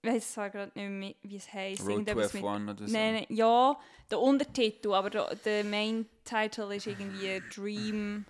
ich 0.02 0.10
weiß 0.10 0.32
zwar 0.32 0.50
gerade 0.50 0.72
nicht 0.78 0.88
mehr, 0.90 1.14
wie 1.22 1.36
es 1.36 1.52
heisst. 1.52 1.80
Road 1.82 1.88
to 1.88 1.92
irgendetwas 1.92 2.32
mit- 2.34 2.42
F1 2.42 2.70
oder 2.70 2.86
so. 2.88 2.92
Nein, 2.92 3.14
nein, 3.14 3.26
ja, 3.28 3.78
der 4.10 4.18
Untertitel, 4.20 4.92
aber 4.94 5.10
der, 5.10 5.34
der 5.36 5.64
Main 5.64 6.06
Title 6.24 6.74
ist 6.76 6.86
irgendwie 6.86 7.42
Dream, 7.54 8.24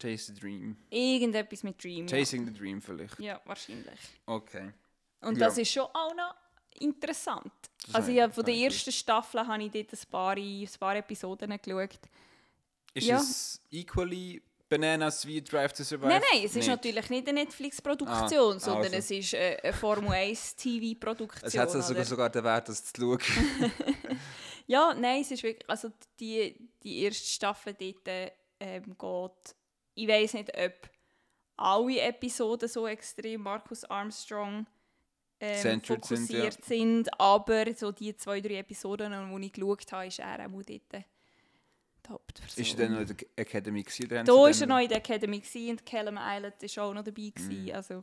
Chase 0.00 0.32
the 0.34 0.40
Dream. 0.40 0.76
irgendetwas 0.90 1.62
mit 1.62 1.82
Dream. 1.82 2.06
ja. 2.06 2.16
Chasing 2.18 2.46
the 2.46 2.52
Dream 2.52 2.80
vielleicht. 2.80 3.18
Ja, 3.20 3.40
wahrscheinlich. 3.44 3.98
Okay. 4.26 4.72
Und 5.20 5.38
Ja. 5.38 5.46
das 5.46 5.58
ist 5.58 5.70
schon 5.70 5.84
auch 5.92 6.14
noch 6.14 6.34
interessant. 6.80 7.52
Das 7.86 7.94
also 7.96 8.10
ja, 8.10 8.28
von 8.30 8.44
der 8.44 8.54
ersten 8.54 8.90
Staffel 8.92 9.46
habe 9.46 9.62
ich 9.62 9.70
dort 9.70 9.92
ein 9.92 10.10
paar, 10.10 10.36
ein 10.36 10.68
paar 10.80 10.96
Episoden 10.96 11.56
geschaut. 11.62 11.98
Ist 12.94 13.06
Ja. 13.06 13.18
es 13.18 13.60
equally 13.70 14.42
Bananas 14.72 15.26
wie 15.26 15.42
Drive 15.42 15.74
to 15.74 15.84
Survive? 15.84 16.08
Nein, 16.08 16.22
nein, 16.32 16.42
es 16.44 16.52
ist 16.52 16.56
Nicht. 16.56 16.68
natürlich 16.68 17.10
nicht 17.10 17.28
eine 17.28 17.40
Netflix-Produktion, 17.40 18.56
Ah, 18.56 18.58
sondern 18.58 18.94
also. 18.94 18.96
es 18.96 19.10
ist 19.10 19.34
eine 19.34 19.72
Formel 19.74 20.10
1 20.12 20.56
TV-Produktion. 20.56 21.46
Es 21.46 21.58
hat 21.58 21.70
sogar, 21.70 21.90
oder? 21.90 22.04
sogar 22.04 22.30
den 22.30 22.44
Wert, 22.44 22.68
das 22.68 22.84
zu 22.84 23.00
schauen. 23.00 23.18
Ja, 24.66 24.94
nein, 24.94 25.22
es 25.22 25.30
ist 25.32 25.42
wirklich, 25.42 25.68
also 25.68 25.90
die, 26.20 26.56
die 26.82 27.02
erste 27.02 27.28
Staffel 27.28 27.74
dort 27.74 28.32
ähm, 28.60 28.96
geht, 28.96 29.56
ich 29.94 30.08
weiß 30.08 30.34
nicht, 30.34 30.56
ob 30.56 30.72
alle 31.56 32.00
Episoden 32.00 32.68
so 32.68 32.86
extrem 32.86 33.42
Markus 33.42 33.84
Armstrong 33.84 34.66
ähm, 35.40 35.60
Centered 35.60 36.04
sind, 36.04 36.18
fokussiert 36.18 36.64
sind, 36.64 37.20
aber 37.20 37.74
so 37.74 37.90
die 37.90 38.16
zwei, 38.16 38.40
drei 38.40 38.58
Episoden, 38.58 39.12
die 39.36 39.46
ich 39.46 39.52
geschaut 39.52 39.92
habe, 39.92 40.06
ist 40.06 40.20
er 40.20 40.46
auch 40.46 40.62
dort 40.62 41.04
Hauptperson. 42.08 42.62
ist 42.64 42.78
er 42.78 42.86
dann 42.88 42.92
noch 42.94 43.00
in 43.00 43.06
der 43.16 43.16
Academy 43.36 43.82
gewesen? 43.82 44.08
da 44.08 44.26
war 44.32 44.50
er 44.50 44.66
noch 44.66 44.78
in 44.80 44.88
der 44.88 44.98
Academy 44.98 45.38
gewesen 45.40 45.70
und 45.70 45.86
Callum 45.86 46.18
Island 46.20 46.54
war 46.76 46.84
auch 46.84 46.94
noch 46.94 47.04
dabei. 47.04 47.30
Gewesen, 47.34 47.64
Mhm. 47.64 47.70
also, 47.74 47.94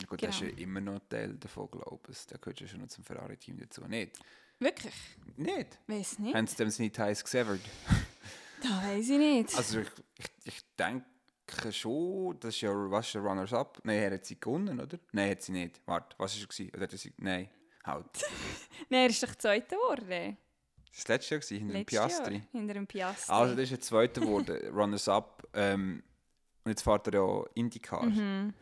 Ja, 0.00 0.06
gut, 0.08 0.22
der 0.22 0.28
ist 0.28 0.40
ja 0.40 0.46
genau. 0.48 0.60
immer 0.62 0.80
noch 0.80 1.00
Teil 1.08 1.34
davon, 1.34 1.70
glaube 1.70 2.10
ich. 2.12 2.26
Der 2.26 2.38
gehört 2.38 2.60
ja 2.60 2.66
schon 2.68 2.80
noch 2.80 2.88
zum 2.88 3.04
Ferrari-Team 3.04 3.58
dazu. 3.58 3.82
Nicht? 3.86 4.18
wirklich? 4.60 4.94
Nicht? 5.36 5.78
Weiß 5.86 6.18
nicht. 6.18 6.34
Haben 6.34 6.46
sie 6.46 6.56
dem 6.56 6.68
nicht 6.68 6.98
heiß 6.98 7.22
gesevered? 7.24 7.60
Da 8.60 8.68
weiß 8.82 9.08
ich 9.10 9.18
nicht. 9.18 9.56
Also 9.56 9.78
ich, 9.80 9.88
ich, 10.16 10.26
ich 10.46 10.60
denke 10.76 11.72
schon, 11.72 12.36
das 12.40 12.56
ist 12.56 12.62
ja, 12.62 12.70
was 12.72 13.12
der 13.12 13.20
Runners-Up? 13.20 13.78
Nein, 13.84 13.98
er 13.98 14.14
hat 14.14 14.26
sie 14.26 14.40
gewonnen, 14.40 14.80
oder? 14.80 14.98
Nein, 15.12 15.30
hat 15.30 15.42
sie 15.42 15.52
nicht. 15.52 15.80
Warte, 15.86 16.16
was 16.18 16.36
war 16.40 16.48
es? 16.50 16.60
Oder 16.74 16.82
hat 16.82 16.92
er 16.92 16.98
sie... 16.98 17.12
Nein, 17.18 17.48
halt. 17.84 18.06
Nein, 18.90 19.02
er 19.02 19.06
ist 19.10 19.22
doch 19.22 19.34
Zweiter 19.36 19.76
geworden. 19.76 20.36
Das 20.98 21.08
war 21.08 21.14
letztes 21.14 21.30
Jahr, 21.30 21.38
gewesen, 21.40 21.58
hinter 21.58 21.74
dem 21.74 21.86
Piastri. 21.86 22.34
Jahr, 22.34 22.42
hinter 22.50 22.74
dem 22.74 22.86
Piastri. 22.88 23.32
Also, 23.32 23.54
das 23.54 23.64
ist 23.64 23.72
ein 23.72 23.80
zweiter 23.82 24.20
geworden, 24.20 24.56
Runners-Up. 24.74 25.46
Ähm, 25.54 26.02
und 26.64 26.70
jetzt 26.70 26.82
fährt 26.82 27.06
er 27.06 27.14
ja 27.14 27.44
IndyCar. 27.54 28.02
Mhm. 28.04 28.52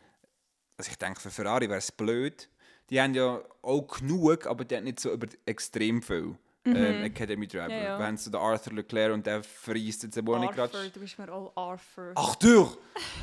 Also 0.76 0.90
ich 0.90 0.98
denke, 0.98 1.18
für 1.20 1.30
Ferrari 1.30 1.66
wäre 1.68 1.78
es 1.78 1.90
blöd. 1.90 2.50
Die 2.90 3.00
haben 3.00 3.14
ja 3.14 3.40
auch 3.62 3.86
genug, 3.98 4.46
aber 4.46 4.64
die 4.66 4.76
haben 4.76 4.84
nicht 4.84 5.00
so 5.00 5.10
über 5.12 5.26
extrem 5.46 6.02
viel 6.02 6.36
ähm, 6.66 7.04
Academy 7.04 7.46
Driver. 7.48 7.64
Mhm. 7.68 7.70
Ja, 7.70 7.82
ja. 7.84 7.98
Wir 7.98 8.06
haben 8.06 8.16
so 8.18 8.30
den 8.30 8.38
Arthur 8.40 8.74
Leclerc 8.74 9.12
und 9.14 9.24
der 9.26 9.42
verreist 9.42 10.02
jetzt 10.02 10.16
Wohnung 10.26 10.48
Arthur, 10.50 10.68
gerade. 10.68 10.90
du 10.90 11.00
bist 11.00 11.18
mir 11.18 11.32
auch 11.32 11.52
Arthur. 11.56 12.12
Arthur! 12.14 12.76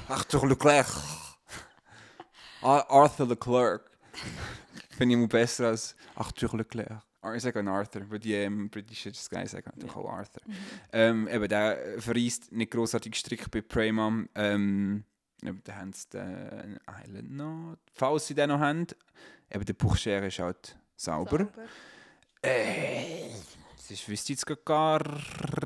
Arthur 0.07 0.47
Leclerc! 0.47 0.87
Ar- 2.63 2.89
Arthur 2.89 3.27
Leclerc. 3.27 3.91
Finde 4.89 5.13
ich 5.15 5.19
immer 5.19 5.27
besser 5.27 5.67
als 5.67 5.95
Arthur 6.15 6.57
Leclerc. 6.57 7.01
Ich 7.35 7.43
sage 7.43 7.59
Arthur, 7.69 8.09
weil 8.09 8.19
die 8.19 8.33
ähm, 8.33 8.69
britischen 8.69 9.13
Sky 9.13 9.47
sagen 9.47 9.71
natürlich 9.73 9.95
auch 9.95 10.09
Arthur. 10.09 10.41
Ähm, 10.91 11.27
eben, 11.27 11.47
der 11.47 11.99
verreist 11.99 12.51
nicht 12.51 12.71
grossartig 12.71 13.15
Strick 13.15 13.49
bei 13.49 13.61
Preyman. 13.61 14.27
Ähm, 14.35 15.05
eben, 15.41 15.61
da 15.63 15.75
haben 15.75 15.93
sie 15.93 16.09
den 16.09 16.79
Island 17.03 17.31
noch. 17.31 17.77
Falls 17.93 18.27
sie 18.27 18.35
den 18.35 18.49
noch 18.49 18.59
haben. 18.59 18.87
Eben, 19.49 19.65
der 19.65 19.73
Buchschere 19.73 20.27
ist 20.27 20.39
halt 20.39 20.77
sauber. 20.95 21.47
Äh, 22.41 23.29
das 23.89 24.07
wüsste 24.07 24.33
ich 24.33 24.39
jetzt 24.39 24.65
gar 24.65 25.01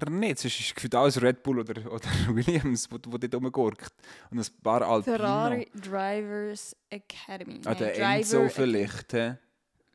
nicht. 0.09 0.39
Sonst 0.39 0.59
ist 0.59 0.75
gefühlt 0.75 0.95
alles 0.95 1.21
Red 1.21 1.43
Bull 1.43 1.59
oder, 1.59 1.91
oder 1.91 2.05
Williams, 2.29 2.91
wo, 2.91 2.97
wo 3.07 3.17
dort 3.17 3.33
rumgurkt. 3.33 3.93
Und 4.29 4.39
ein 4.39 4.45
paar 4.63 4.81
Alpino. 4.81 5.17
Ferrari 5.17 5.67
Drivers 5.73 6.75
Academy. 6.89 7.61
Ah, 7.65 7.73
der 7.75 7.97
Enzo 7.97 8.47
vielleicht. 8.49 9.13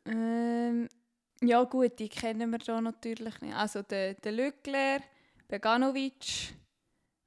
Ähm, 0.06 0.88
ja 1.42 1.62
gut, 1.64 1.98
die 1.98 2.08
kennen 2.08 2.50
wir 2.50 2.58
da 2.58 2.80
natürlich 2.80 3.40
nicht. 3.40 3.54
Also 3.54 3.82
der, 3.82 4.14
der 4.14 4.32
Leclerc, 4.32 5.02
Beganovic, 5.48 6.54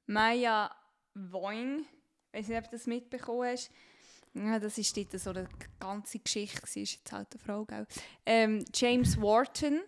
Maya 0.06 0.70
Voing. 1.14 1.84
Ich 2.32 2.38
weiß 2.40 2.48
nicht, 2.48 2.58
ob 2.58 2.64
du 2.64 2.70
das 2.72 2.86
mitbekommen 2.86 3.48
hast. 3.48 3.70
Ja, 4.34 4.58
das 4.58 4.76
ist 4.76 4.94
dort 4.96 5.18
so 5.18 5.30
eine 5.30 5.48
ganze 5.80 6.18
Geschichte. 6.18 6.60
gewesen. 6.60 6.82
Ist 6.82 6.92
jetzt 6.96 7.12
halt 7.12 7.28
eine 7.32 7.40
Frau, 7.42 7.64
gell? 7.64 7.86
Ähm, 8.26 8.64
James 8.74 9.16
Wharton. 9.20 9.80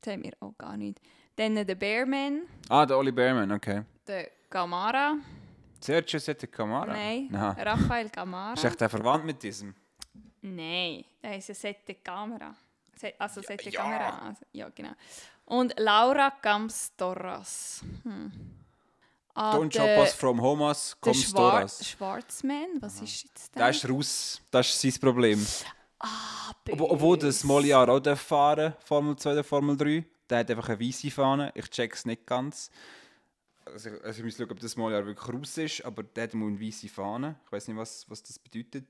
Das 0.00 0.12
haben 0.12 0.22
wir 0.22 0.32
auch 0.40 0.56
gar 0.56 0.76
nicht. 0.76 1.00
Dann 1.34 1.54
der 1.54 1.74
Bearman, 1.74 2.42
Ah, 2.68 2.84
der 2.86 2.98
Oli 2.98 3.12
Behrman, 3.12 3.50
okay. 3.52 3.82
der 4.06 4.30
Gamara. 4.50 5.16
Sergio 5.80 6.18
Sette 6.18 6.46
Camara? 6.48 6.92
Nein, 6.92 7.34
Aha. 7.34 7.50
Raphael 7.62 8.08
Gamara. 8.08 8.54
Ist 8.54 8.64
echt 8.64 8.80
der 8.80 8.88
verwandt 8.88 9.24
mit 9.24 9.42
diesem? 9.42 9.74
Nein, 10.40 11.04
der 11.22 11.38
ist 11.38 11.48
ja 11.48 11.54
Sette 11.54 11.94
Kamera. 11.96 12.54
Also 13.18 13.42
Sette 13.42 13.70
ja. 13.70 13.80
Kamera. 13.82 14.18
Also, 14.28 14.44
ja, 14.52 14.68
genau. 14.70 14.92
Und 15.46 15.74
Laura 15.78 16.32
Gams 16.42 16.92
Torras. 16.96 17.82
Hm. 18.02 18.32
Ah, 19.34 19.56
Don't 19.56 19.72
der- 19.72 19.96
shop 19.96 19.98
us 20.04 20.12
from 20.14 20.40
Homas, 20.42 20.90
der 20.90 21.12
komm 21.12 21.14
Schwar 21.14 21.50
Storas. 21.68 21.88
Schwarzman, 21.88 22.66
was 22.80 23.00
ist 23.00 23.22
jetzt 23.24 23.54
Der 23.56 23.68
ist 23.70 23.88
raus. 23.88 24.40
Das 24.50 24.68
ist 24.68 24.80
sein 24.80 25.00
Problem. 25.00 25.46
Ah, 26.00 26.52
Ob, 26.70 26.80
obwohl 26.80 27.16
der 27.18 27.28
böse. 27.28 27.40
Smoliar 27.40 27.88
auch 27.88 28.16
fahren 28.16 28.74
Formel 28.84 29.16
2 29.16 29.32
oder 29.32 29.44
Formel 29.44 29.76
3. 29.76 30.04
Der 30.28 30.38
hat 30.38 30.50
einfach 30.50 30.68
eine 30.68 30.80
weiße 30.80 31.10
Fahne. 31.10 31.50
Ich 31.54 31.70
check's 31.70 32.04
nicht 32.04 32.26
ganz. 32.26 32.70
Also, 33.64 33.90
ich- 33.90 34.04
also 34.04 34.18
ich 34.20 34.24
muss 34.24 34.36
schauen, 34.36 34.50
ob 34.50 34.60
das 34.60 34.72
Smoliar 34.72 35.06
wirklich 35.06 35.28
raus 35.34 35.56
ist, 35.58 35.84
aber 35.84 36.02
der 36.02 36.24
hat 36.24 36.34
eine 36.34 36.60
weiße 36.60 36.88
Fahne. 36.88 37.36
Ich 37.46 37.52
weiß 37.52 37.68
nicht, 37.68 37.76
was, 37.76 38.08
was 38.10 38.22
das 38.22 38.38
bedeutet. 38.38 38.86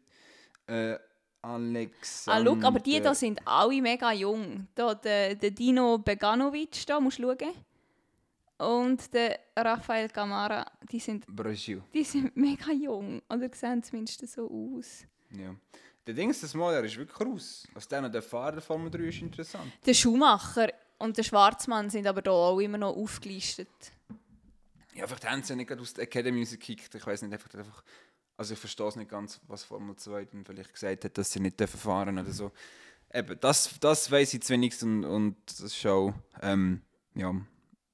Äh, 0.67 0.99
Alexander... 1.43 2.51
Ah, 2.51 2.57
schau, 2.61 2.67
aber 2.67 2.81
die 2.81 3.01
da 3.01 3.15
sind 3.15 3.41
alle 3.47 3.81
mega 3.81 4.13
jung. 4.13 4.67
Da, 4.75 4.95
der, 4.95 5.35
der 5.35 5.51
Dino 5.51 5.99
Beganovic, 5.99 6.87
da 6.87 7.01
musst 7.01 7.19
du 7.19 7.23
schauen. 7.23 7.55
Und 8.59 9.15
der 9.15 9.39
Raphael 9.57 10.09
Camara, 10.09 10.67
die 10.91 10.99
sind, 10.99 11.25
Brasil. 11.29 11.83
die 11.95 12.03
sind 12.03 12.37
mega 12.37 12.73
jung. 12.73 13.23
Oder 13.29 13.49
sehen 13.55 13.83
zumindest 13.83 14.27
so 14.29 14.51
aus. 14.77 15.05
Ja. 15.31 15.55
Der 16.07 16.15
Ding 16.15 16.31
ist, 16.31 16.43
das 16.43 16.51
Smoliar 16.51 16.83
ist 16.85 16.97
wirklich 16.97 17.21
raus. 17.21 17.69
Was 17.75 17.87
der 17.87 18.01
noch 18.01 18.11
der 18.11 18.23
Fahrer 18.23 18.61
Formel 18.61 18.91
3 18.91 18.99
ist 19.05 19.21
interessant. 19.21 19.71
Der 19.85 19.95
Schuhmacher 19.95 20.73
und 20.99 21.17
der 21.17 21.23
Schwarzmann 21.23 21.91
sind 21.91 22.07
aber 22.07 22.23
da 22.23 22.31
auch 22.31 22.59
immer 22.59 22.79
noch 22.79 22.97
aufgelistet. 22.97 23.69
Ja, 24.95 25.07
vielleicht 25.07 25.31
haben 25.31 25.43
sie 25.43 25.53
ja 25.53 25.57
nicht 25.57 25.73
aus 25.73 25.95
der 25.95 26.05
Academy 26.05 26.45
gekickt. 26.45 26.93
Ich 26.95 27.07
weiß 27.07 27.23
nicht, 27.23 27.33
einfach, 27.33 27.55
einfach 27.55 27.85
also 28.39 28.55
ich 28.55 28.61
verstehe 28.61 28.87
es 28.87 28.97
nicht 28.97 29.11
ganz, 29.11 29.41
was 29.49 29.65
Formel 29.65 29.97
2 29.97 30.27
dann 30.27 30.45
vielleicht 30.45 30.73
gesagt 30.73 31.05
hat, 31.05 31.19
dass 31.19 31.33
sie 31.33 31.41
nicht 31.41 31.61
fahren 31.61 32.19
oder 32.19 32.31
so. 32.31 32.53
Eben, 33.13 33.39
das, 33.41 33.79
das 33.81 34.11
weiß 34.11 34.35
ich 34.35 34.43
zu 34.43 34.53
wenigstens 34.53 34.85
und, 34.85 35.05
und 35.05 35.37
das 35.47 35.61
ist 35.61 35.87
auch, 35.87 36.15
ähm, 36.41 36.83
ja, 37.15 37.35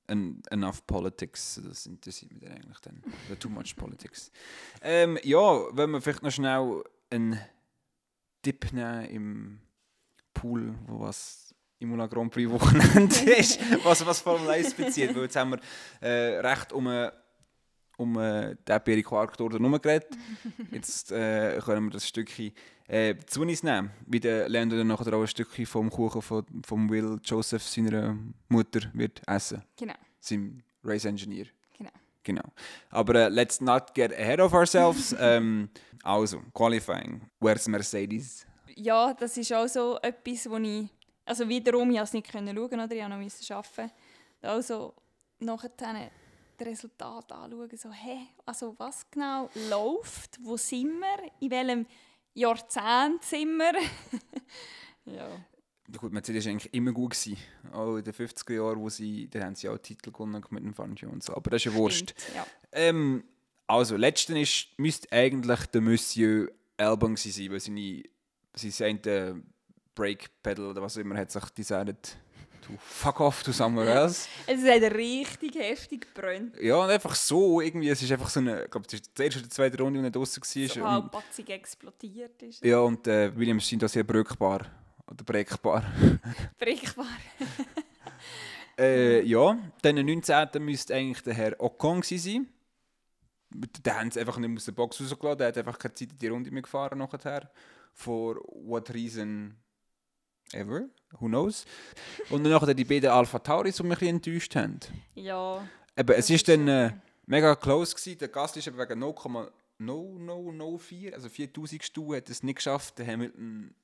en, 0.06 0.42
enough 0.50 0.86
politics, 0.86 1.60
das 1.66 1.86
interessiert 1.86 2.32
mich 2.32 2.42
dann 2.42 2.52
eigentlich 2.52 2.80
dann. 2.80 3.02
Oder 3.26 3.38
too 3.38 3.48
much 3.48 3.74
politics. 3.74 4.30
Ähm, 4.82 5.18
ja, 5.22 5.64
wenn 5.72 5.90
wir 5.90 6.02
vielleicht 6.02 6.22
noch 6.22 6.30
schnell 6.30 6.84
einen 7.10 7.40
Tipp 8.42 8.70
nehmen 8.72 9.04
im 9.06 9.60
Pool, 10.34 10.74
wo 10.86 11.00
was 11.00 11.54
Imola 11.78 12.06
Grand 12.06 12.30
Prix 12.32 12.50
Wochenende 12.50 13.30
ist, 13.38 13.58
was, 13.82 14.04
was 14.04 14.20
Formel 14.20 14.50
1 14.50 14.74
bezieht, 14.74 15.14
weil 15.14 15.22
jetzt 15.22 15.36
haben 15.36 15.52
wir 15.52 15.60
äh, 16.06 16.40
recht 16.40 16.70
um 16.74 16.86
eine 16.86 17.23
um 17.96 18.18
äh, 18.18 18.56
den 18.56 18.80
Perry 18.82 19.02
Quark 19.02 19.36
dort 19.36 19.52
geredet. 19.52 20.08
Jetzt 20.70 21.12
äh, 21.12 21.60
können 21.64 21.86
wir 21.86 21.90
das 21.90 22.08
Stückchen 22.08 22.52
äh, 22.88 23.14
zu 23.26 23.42
uns 23.42 23.62
nehmen. 23.62 23.90
Wie 24.06 24.20
der 24.20 24.48
Lando 24.48 24.76
dann 24.76 24.88
nachher 24.88 25.12
auch 25.14 25.20
ein 25.20 25.26
Stückchen 25.26 25.66
vom 25.66 25.90
Kuchen 25.90 26.22
von, 26.22 26.44
vom 26.64 26.90
Will 26.90 27.18
Joseph, 27.24 27.62
seiner 27.62 28.16
Mutter, 28.48 28.80
wird 28.92 29.22
essen. 29.26 29.62
Genau. 29.76 29.94
Sein 30.20 30.62
Race 30.82 31.04
Engineer. 31.04 31.46
Genau. 31.76 31.90
Genau. 32.22 32.44
Aber 32.90 33.14
äh, 33.14 33.28
let's 33.28 33.60
not 33.60 33.94
get 33.94 34.12
ahead 34.12 34.40
of 34.40 34.52
ourselves. 34.52 35.14
ähm, 35.18 35.68
also, 36.02 36.42
Qualifying. 36.52 37.22
Where's 37.40 37.66
Mercedes? 37.68 38.46
Ja, 38.76 39.14
das 39.14 39.36
ist 39.36 39.52
auch 39.52 39.68
so 39.68 39.98
etwas, 40.02 40.48
wo 40.50 40.56
ich... 40.56 40.88
Also 41.26 41.48
wiederum, 41.48 41.90
ich 41.90 41.96
konnte 41.96 42.02
es 42.02 42.12
nicht 42.12 42.30
können 42.30 42.54
schauen, 42.54 42.80
oder? 42.80 42.92
Ich 42.92 43.08
musste 43.08 43.54
noch 43.54 43.64
arbeiten. 43.64 43.92
Also, 44.42 44.94
nachher 45.38 45.74
das 46.56 46.66
Resultat 46.66 47.32
anschauen, 47.32 47.76
so, 47.76 47.90
hey, 47.90 48.28
also 48.44 48.74
was 48.78 49.10
genau 49.10 49.50
läuft, 49.68 50.38
wo 50.42 50.56
sind 50.56 50.98
wir, 50.98 51.30
in 51.40 51.50
welchem 51.50 51.86
Jahrzehnt 52.34 53.22
sind 53.22 53.56
wir. 53.56 53.72
ja. 55.06 55.28
Gut, 55.98 56.12
Mercedes 56.12 56.46
war 56.46 56.52
eigentlich 56.52 56.72
immer 56.72 56.92
gut. 56.92 57.12
Gewesen. 57.12 57.36
Auch 57.72 57.96
in 57.96 58.04
den 58.04 58.14
50er 58.14 58.54
Jahren, 58.54 58.80
wo 58.80 58.88
sie, 58.88 59.28
da 59.28 59.44
haben 59.44 59.54
sie 59.54 59.68
auch 59.68 59.76
Titel 59.78 60.10
gewonnen 60.10 60.42
mit 60.50 60.64
dem 60.64 60.72
Fangio 60.72 61.10
und 61.10 61.22
so. 61.22 61.34
Aber 61.34 61.50
das 61.50 61.60
ist 61.60 61.66
ja 61.66 61.74
wurscht. 61.74 62.14
ja. 62.34 62.46
Ähm, 62.72 63.24
also, 63.66 63.96
letzten 63.96 64.36
ist, 64.36 64.68
müsste 64.78 65.12
eigentlich 65.12 65.66
der 65.66 65.80
Monsieur 65.80 66.50
Albon 66.76 67.16
sein, 67.16 67.50
weil 67.50 67.60
seine, 67.60 68.02
sein 68.54 69.00
Brake 69.94 70.26
Pedal 70.42 70.66
oder 70.66 70.82
was 70.82 70.96
auch 70.96 71.00
immer 71.00 71.16
hat 71.16 71.30
sich 71.30 71.44
designt 71.50 72.16
to 72.66 72.72
fuck 72.78 73.20
off 73.20 73.42
somewhere 73.44 73.90
else. 73.90 74.28
es 74.46 74.62
hat 74.62 74.94
richtig 74.94 75.54
heftig 75.56 76.14
gebrannt. 76.14 76.56
Ja, 76.60 76.76
und 76.76 76.90
einfach 76.90 77.14
so, 77.14 77.60
irgendwie, 77.60 77.88
es 77.88 78.02
ist 78.02 78.12
einfach 78.12 78.28
so 78.28 78.40
eine, 78.40 78.64
ich 78.64 78.70
glaube, 78.70 78.86
das 78.86 78.94
ist 78.94 79.18
die 79.18 79.22
erste 79.22 79.40
oder 79.40 79.50
zweite 79.50 79.82
Runde, 79.82 80.00
die 80.00 80.06
er 80.06 80.10
draußen 80.10 80.42
war. 80.42 80.68
So 80.68 80.90
halbpatzig 80.90 81.50
explodiert 81.50 82.42
ist. 82.42 82.64
Ja, 82.64 82.78
und 82.78 83.06
äh, 83.06 83.36
Williams 83.36 83.68
sind 83.68 83.82
da 83.82 83.88
sehr 83.88 84.04
brückbar. 84.04 84.66
Oder 85.06 85.24
breckbar. 85.24 85.84
breckbar. 86.58 87.06
äh, 88.78 89.22
ja, 89.22 89.58
dann 89.82 89.94
19. 89.96 90.48
müsste 90.60 90.94
eigentlich 90.94 91.22
der 91.22 91.34
Herr 91.34 91.60
Ocon 91.60 92.02
sein. 92.02 92.48
Den 93.50 93.94
haben 93.94 94.10
sie 94.10 94.20
einfach 94.20 94.38
nicht 94.38 94.56
aus 94.56 94.64
der 94.64 94.72
Box 94.72 95.00
rausgelassen, 95.00 95.38
der 95.38 95.48
hat 95.48 95.58
einfach 95.58 95.78
keine 95.78 95.94
Zeit 95.94 96.10
in 96.10 96.18
die 96.18 96.28
Runde 96.28 96.50
mehr 96.50 96.62
gefahren 96.62 96.98
nachher. 96.98 97.50
For 97.92 98.36
what 98.48 98.92
reason 98.92 99.56
ever, 100.52 100.88
who 101.20 101.26
knows. 101.26 101.66
Und 102.30 102.44
dann 102.44 102.52
nachher 102.52 102.72
die 102.74 102.84
beiden 102.84 103.10
Alpha 103.10 103.38
Tauris, 103.38 103.76
die 103.76 103.82
mich 103.82 104.00
ein 104.02 104.08
enttäuscht 104.08 104.54
haben. 104.56 104.80
Ja. 105.14 105.66
Eben, 105.96 106.12
es 106.12 106.28
ist 106.30 106.48
dann 106.48 106.66
äh, 106.68 106.92
mega 107.26 107.54
close 107.56 107.94
gewesen. 107.94 108.18
Der 108.18 108.28
Gast 108.28 108.56
ist 108.56 108.66
wegen 108.66 109.02
0,0004, 109.02 111.12
also 111.12 111.28
4000 111.28 111.84
Stuhl, 111.84 112.16
hat 112.16 112.30
es 112.30 112.42
nicht 112.42 112.56
geschafft, 112.56 112.98
den 112.98 113.06
Hamilton 113.06 113.74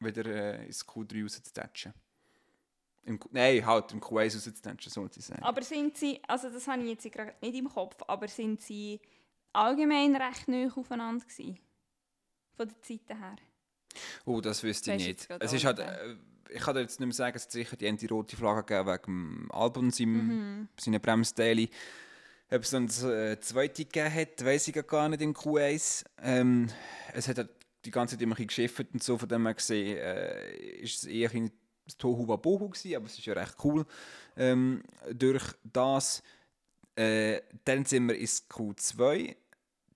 wieder 0.00 0.26
äh, 0.26 0.66
ins 0.66 0.86
Q3 0.86 1.22
rauszutatschen. 1.22 1.94
Im, 3.04 3.18
nein, 3.32 3.66
halt 3.66 3.90
im 3.92 4.00
Q1 4.00 4.34
rauszutatschen, 4.34 4.92
sollte 4.92 5.18
ich 5.18 5.26
sagen. 5.26 5.42
Aber 5.42 5.60
sind 5.62 5.96
sie, 5.96 6.20
also 6.28 6.48
das 6.50 6.68
habe 6.68 6.82
ich 6.82 6.90
jetzt 6.90 7.10
gerade 7.12 7.34
nicht 7.40 7.56
im 7.56 7.68
Kopf, 7.68 7.96
aber 8.06 8.28
sind 8.28 8.62
sie 8.62 9.00
allgemein 9.52 10.14
recht 10.16 10.48
nah 10.48 10.68
aufeinander 10.74 11.24
gewesen? 11.24 11.58
Von 12.56 12.68
der 12.68 12.82
Zeit 12.82 13.08
her? 13.08 13.36
Oh, 14.24 14.40
das 14.40 14.62
wüsste 14.62 14.92
ich 14.94 15.06
nicht. 15.06 15.28
Es 15.40 15.52
ist 15.52 15.64
halt, 15.64 15.78
äh, 15.78 16.16
ich 16.50 16.62
kann 16.62 16.76
jetzt 16.76 17.00
nicht 17.00 17.06
mehr 17.06 17.14
sagen, 17.14 17.36
es 17.36 17.44
hat 17.44 17.52
sicher 17.52 17.76
die 17.76 17.88
anti-rote 17.88 18.36
Flagge 18.36 18.62
gegeben 18.62 18.88
wegen 18.88 19.02
dem 19.04 19.52
Album, 19.52 19.90
seinem, 19.90 20.26
mhm. 20.26 20.68
seiner 20.78 20.98
Bremsteile. 20.98 21.68
Ob 22.50 22.62
es 22.62 22.70
dann 22.70 22.88
eine 23.04 23.40
zweite 23.40 23.84
gegeben 23.84 24.14
hat, 24.14 24.44
weiß 24.44 24.68
ich 24.68 24.86
gar 24.86 25.08
nicht 25.08 25.22
im 25.22 25.32
Q1. 25.32 26.04
Ähm, 26.22 26.68
es 27.14 27.28
hat 27.28 27.38
halt 27.38 27.50
die 27.84 27.90
ganze 27.90 28.16
Zeit 28.16 28.22
immer 28.22 28.38
ein 28.38 28.46
geschifft 28.46 28.86
und 28.92 29.02
so, 29.02 29.16
von 29.16 29.28
dem 29.28 29.46
her 29.46 29.54
gesehen, 29.54 29.96
äh, 29.96 30.52
ist 30.56 30.98
es 30.98 31.04
eher 31.04 31.30
ein 31.32 31.50
Tohu 31.98 32.28
Wabohu 32.28 32.68
gewesen, 32.68 32.96
aber 32.96 33.06
es 33.06 33.18
ist 33.18 33.24
ja 33.24 33.32
recht 33.32 33.56
cool. 33.64 33.84
Ähm, 34.36 34.82
durch 35.12 35.44
das, 35.64 36.22
äh, 36.94 37.40
dann 37.64 37.84
sind 37.84 38.06
wir 38.08 38.16
ins 38.16 38.48
Q2 38.48 39.34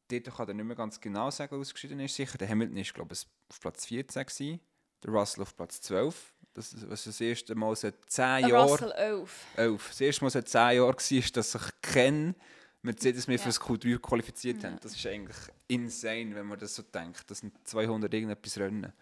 dort 0.09 0.37
kann 0.37 0.49
er 0.49 0.55
nicht 0.55 0.66
mehr 0.66 0.77
ganz 0.77 1.01
genau 1.01 1.31
sagen, 1.31 1.59
ausgeschieden 1.59 2.01
ist. 2.01 2.14
Sicher. 2.14 2.38
Der 2.38 2.49
Hamilton 2.49 2.77
ist, 2.77 2.95
glaube 2.95 3.14
ich, 3.14 3.27
auf 3.49 3.61
Platz 3.61 3.87
14 3.87 4.27
gewesen, 4.27 4.61
der 5.03 5.11
Russell 5.11 5.42
auf 5.42 5.57
Platz 5.57 5.81
12. 5.81 6.35
Das 6.55 6.75
was 6.88 7.05
das 7.05 7.21
erste 7.21 7.55
Mal 7.55 7.77
seit 7.77 7.97
10 8.09 8.49
Jahren... 8.49 8.69
Russell 8.71 8.92
11. 8.92 9.47
11. 9.57 9.88
Das 9.88 10.01
erste 10.01 10.25
Mal 10.25 10.31
seit 10.31 10.49
10 10.49 10.61
Jahren 10.61 10.81
war, 10.81 11.31
dass 11.33 11.55
ich 11.55 11.81
kenne, 11.83 12.35
Mercedes 12.83 13.27
mehr 13.27 13.37
ja. 13.37 13.42
für 13.42 13.49
das 13.49 13.61
Q3 13.61 13.99
qualifiziert 13.99 14.62
ja. 14.62 14.71
haben. 14.71 14.79
Das 14.81 14.95
ist 14.95 15.07
eigentlich 15.07 15.37
insane, 15.69 16.35
wenn 16.35 16.47
man 16.47 16.59
das 16.59 16.75
so 16.75 16.83
denkt. 16.83 17.31
Das 17.31 17.38
sind 17.38 17.53
200 17.69 18.12
irgendetwas 18.12 18.57
Rennen. 18.59 18.92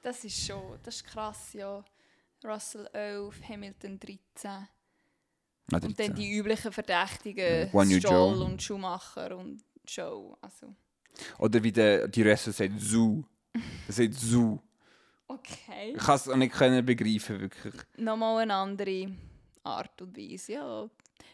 Das 0.00 0.24
ist 0.24 0.46
schon, 0.46 0.78
das 0.82 0.96
ist 0.96 1.04
krass, 1.04 1.52
ja. 1.52 1.84
Russell 2.44 2.88
11, 2.92 3.48
Hamilton 3.48 3.98
13. 3.98 4.18
Ah, 4.44 4.68
13. 5.68 5.88
Und 5.88 6.00
dann 6.00 6.14
die 6.14 6.32
üblichen 6.32 6.72
Verdächtigen, 6.72 7.68
Stroll 8.00 8.42
und 8.42 8.62
Schumacher 8.62 9.36
und 9.36 9.64
Show. 9.88 10.36
Also. 10.40 10.74
Oder 11.38 11.62
wie 11.62 11.72
der, 11.72 12.08
die 12.08 12.22
Reste 12.22 12.52
sagt 12.52 12.78
Zoo. 12.78 13.24
Er 13.86 13.92
sagt 13.92 14.14
Zoo. 14.14 14.58
Okay. 15.28 15.94
Ich 15.96 16.02
kann 16.02 16.16
es 16.16 16.28
auch 16.28 16.36
nicht 16.36 16.54
können 16.54 16.84
begreifen, 16.84 17.40
wirklich. 17.40 17.74
Nochmal 17.96 18.42
eine 18.42 18.54
andere 18.54 19.12
Art 19.64 20.00
und 20.02 20.16
Weise, 20.16 20.52
ja. 20.52 20.88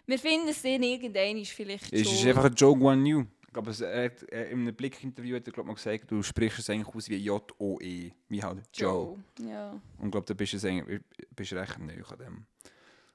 Wir 0.06 0.18
finden 0.18 0.48
es 0.48 0.62
dann 0.62 0.82
irgendwann 0.82 1.36
ist 1.36 1.52
vielleicht 1.52 1.92
Es 1.92 2.10
ist 2.10 2.26
einfach 2.26 2.44
ein 2.44 2.54
Joe 2.54 2.76
Guan 2.76 3.04
Yu. 3.04 3.24
Ich 3.46 3.52
glaube, 3.52 3.74
er 3.84 4.04
hat, 4.06 4.22
in 4.22 4.60
einem 4.60 4.74
Blick-Interview 4.74 5.36
hat 5.36 5.46
er 5.46 5.52
glaub, 5.52 5.66
mal 5.66 5.74
gesagt, 5.74 6.10
du 6.10 6.22
sprichst 6.22 6.60
es 6.60 6.70
eigentlich 6.70 6.94
aus 6.94 7.08
wie 7.10 7.16
J-O-E, 7.16 8.10
wie 8.28 8.42
halt 8.42 8.62
Joe. 8.72 9.18
Ja. 9.46 9.72
Und 9.98 10.06
ich 10.06 10.10
glaube, 10.10 10.26
da 10.26 10.32
bist 10.32 10.54
du 10.54 11.00
bist 11.36 11.52
recht 11.52 11.78
neu 11.78 12.02
an 12.02 12.18
dem. 12.18 12.46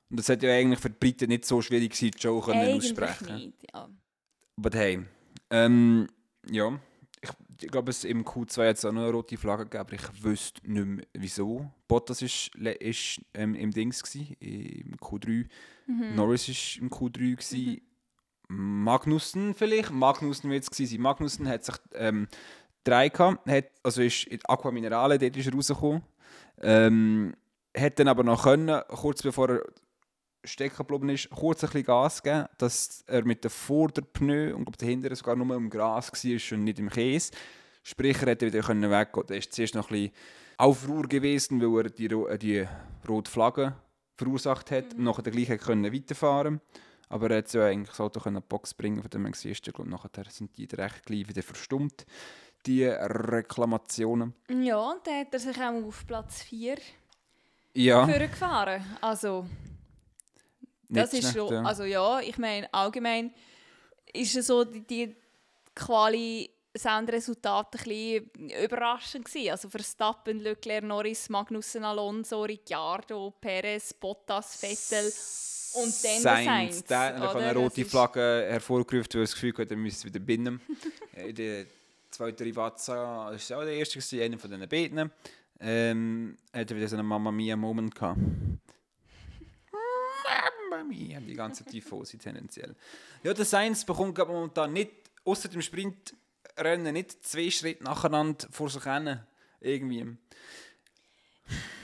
Und 0.10 0.19
das 0.19 0.30
hat 0.30 0.43
ja 0.43 0.52
eigentlich 0.52 0.80
für 0.80 0.91
die 0.91 0.97
Briten 1.00 1.30
nicht 1.30 1.45
so 1.45 1.60
schwierig 1.62 1.91
gewesen, 1.91 2.15
Joe 2.19 2.41
können 2.41 2.78
aussprechen. 2.78 3.36
Nicht, 3.36 3.73
ja. 3.73 3.89
Aber 4.58 4.78
hey, 4.78 5.06
ähm, 5.50 6.08
ja, 6.50 6.80
ich, 7.22 7.30
ich 7.62 7.68
glaube, 7.70 7.90
es 7.90 8.04
im 8.04 8.24
Q2 8.24 8.70
hat 8.70 8.78
es 8.78 8.86
auch 8.86 8.92
noch 8.92 9.02
eine 9.02 9.12
rote 9.12 9.38
Flagge 9.38 9.64
gegeben, 9.64 9.82
aber 9.82 9.94
ich 9.94 10.24
wüsste 10.24 10.62
nicht 10.70 10.86
mehr, 10.86 11.06
wieso. 11.14 11.72
Bottas 11.88 12.22
war 12.22 12.82
ist, 12.82 13.22
ähm, 13.34 13.56
im 13.56 13.72
Dings, 13.72 14.04
gewesen, 14.04 14.36
im 14.40 14.96
Q3. 14.98 15.48
Mhm. 15.88 16.16
Norris 16.16 16.48
war 16.48 16.84
im 16.84 16.90
Q3. 16.90 17.36
Gewesen. 17.36 17.82
Mhm. 18.50 18.84
Magnussen 18.84 19.54
vielleicht? 19.54 19.92
Magnussen 19.92 20.50
wird 20.50 20.66
es 20.70 20.78
sein. 20.78 21.02
Magnussen 21.02 21.48
hat 21.48 21.66
sich 21.66 21.76
ähm, 21.96 22.28
drei 22.84 23.10
gehabt, 23.10 23.50
hat, 23.50 23.66
also 23.84 24.02
ist 24.02 24.26
in 24.28 24.40
Aqua 24.48 24.72
Minerale, 24.72 25.18
dort 25.18 25.36
ist 25.36 25.48
er 25.48 25.54
rausgekommen. 25.54 26.02
Ähm, 26.62 27.36
hat 27.78 28.00
dann 28.00 28.08
aber 28.08 28.24
noch 28.24 28.44
können, 28.44 28.82
kurz 28.88 29.22
bevor 29.22 29.50
er 29.50 29.64
stecken 30.48 30.78
geblieben 30.78 31.10
ist, 31.10 31.30
kurz 31.30 31.64
ein 31.64 31.68
bisschen 31.68 31.86
Gas 31.86 32.24
geben, 32.24 32.46
dass 32.58 33.04
er 33.08 33.26
mit 33.26 33.44
dem 33.44 33.52
Vorderpneu 33.52 34.56
und 34.56 34.66
glaub, 34.66 34.78
der 34.78 34.88
hintere 34.88 35.16
sogar 35.16 35.36
nur 35.36 35.56
im 35.56 35.70
Gras 35.70 36.12
war 36.12 36.58
und 36.58 36.64
nicht 36.64 36.80
im 36.80 36.90
Käse. 36.90 37.32
Sprich, 37.84 38.22
er 38.22 38.30
hätte 38.30 38.46
wieder 38.46 38.68
weggehen 38.68 39.12
können. 39.12 39.30
Er 39.30 39.38
ist 39.38 39.54
zuerst 39.54 39.76
noch 39.76 39.90
ein 39.92 40.12
bisschen 40.12 40.12
Aufruhr 40.58 41.08
gewesen, 41.08 41.62
weil 41.62 41.86
er 41.86 41.90
die, 41.90 42.06
äh, 42.06 42.38
die 42.38 42.68
rote 43.08 43.32
Flagge 43.32 43.76
verursacht 44.16 44.72
hat 44.72 44.94
mhm. 44.94 45.00
und 45.00 45.04
nachher 45.06 45.32
gleich 45.32 45.60
können 45.60 45.94
weiterfahren 45.94 46.62
aber 47.10 47.32
er 47.32 47.38
hat 47.38 47.54
ja 47.54 47.66
eigentlich 47.66 47.90
das 47.90 48.02
Auto 48.02 48.20
in 48.28 48.36
die 48.36 48.42
Box 48.42 48.74
bringen, 48.74 49.02
von 49.02 49.10
dem 49.10 49.24
man 49.24 49.34
siehst, 49.34 49.68
ich 49.68 49.74
glaube, 49.74 49.90
nachher 49.90 50.10
sind 50.30 50.58
die 50.58 50.66
recht 50.66 51.06
gleich 51.06 51.28
wieder 51.28 51.44
verstummt, 51.44 52.06
die 52.66 52.84
Reklamationen. 52.86 54.34
Ja, 54.50 54.78
und 54.78 55.06
dann 55.06 55.22
hat 55.22 55.34
er 55.34 55.40
sich 55.40 55.58
auch 55.58 55.84
auf 55.86 56.06
Platz 56.06 56.42
4 56.44 56.78
ja. 57.74 58.06
gefahren. 58.06 58.84
Also, 59.02 59.46
das 60.89 61.13
ist 61.13 61.34
so, 61.34 61.52
ja. 61.52 61.63
also 61.63 61.84
ja, 61.84 62.19
ich 62.21 62.38
meine, 62.38 62.71
allgemein 62.73 63.34
ist 64.13 64.36
es 64.36 64.47
so, 64.47 64.63
die, 64.63 64.82
die 64.82 65.15
Quali 65.76 66.50
Soundresultate 66.78 67.78
ein 67.78 67.84
bisschen 67.84 68.63
überraschend 68.63 69.26
gewesen. 69.26 69.52
Also 69.52 69.69
Verstappen, 69.69 70.39
Leclerc, 70.39 70.84
Norris, 70.84 71.30
Magnussen, 71.30 71.84
Alonso, 71.84 72.43
Ricciardo, 72.43 73.34
Perez, 73.41 73.93
Bottas, 73.93 74.56
Vettel 74.56 75.12
und 75.73 76.04
dann 76.04 76.21
Sainz. 76.21 76.84
Der 76.84 77.19
hat 77.19 77.36
eine 77.36 77.56
rote 77.56 77.86
Flagge 77.86 78.45
hervorgerufen, 78.50 79.13
weil 79.13 79.21
er 79.21 79.23
das 79.23 79.34
Gefühl 79.34 79.54
hat, 79.58 79.71
er 79.71 79.78
müsste 79.78 80.06
wieder 80.06 80.19
binnen. 80.19 80.62
In 81.13 81.36
der 81.36 81.65
zweiten 82.10 82.43
Rivazza, 82.43 82.95
war 82.95 83.34
auch 83.34 83.63
der 83.63 83.73
erste, 83.73 84.23
einer 84.23 84.38
von 84.38 84.50
diesen 84.50 84.69
beiden, 84.69 85.12
ähm, 85.60 86.38
hat 86.54 86.71
er 86.71 86.78
wieder 86.78 86.88
so 86.88 86.95
einen 86.95 87.08
Mamma 87.08 87.32
Mia 87.32 87.56
Moment 87.56 87.93
gehabt. 87.95 88.19
Army, 90.74 91.12
haben 91.16 91.26
die 91.26 91.34
ganze 91.34 91.64
Tifosi 91.64 92.18
tendenziell. 92.18 92.76
Ja, 93.24 93.34
der 93.34 93.46
Sainz 93.46 93.86
bekommt 93.86 94.16
glaub, 94.16 94.30
momentan 94.30 94.74
nicht, 94.74 94.92
außer 95.24 95.50
dem 95.50 95.62
Sprintrennen, 95.62 96.94
nicht 96.94 97.26
zwei 97.26 97.50
Schritte 97.50 97.84
nacheinander 97.84 98.48
vor 98.52 98.70
sich 98.70 98.84
hin. 98.84 99.20
Irgendwie. 99.60 100.18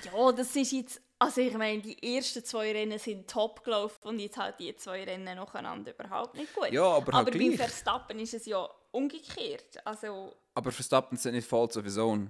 Ja, 0.06 0.32
das 0.32 0.56
ist 0.56 0.72
jetzt. 0.72 1.02
Also 1.20 1.40
ich 1.40 1.54
meine, 1.54 1.82
die 1.82 2.16
ersten 2.18 2.44
zwei 2.44 2.74
Rennen 2.74 3.00
sind 3.00 3.30
top 3.30 3.64
gelaufen 3.64 4.10
und 4.10 4.20
jetzt 4.20 4.36
halt 4.38 4.60
die 4.60 4.76
zwei 4.76 5.04
Rennen 5.06 5.36
nacheinander 5.36 5.94
überhaupt 5.98 6.36
nicht 6.36 6.54
gut. 6.54 6.72
Ja, 6.72 6.84
aber 6.84 7.14
halt 7.14 7.28
aber 7.28 7.32
beim 7.32 7.40
gleich. 7.40 7.56
Verstappen 7.56 8.20
ist 8.20 8.34
es 8.34 8.46
ja 8.46 8.68
umgekehrt. 8.92 9.86
Also, 9.86 10.36
Aber 10.54 10.72
Verstappen 10.72 11.18
sind 11.18 11.36
nicht 11.36 11.50
his 11.50 11.98
own. 11.98 12.30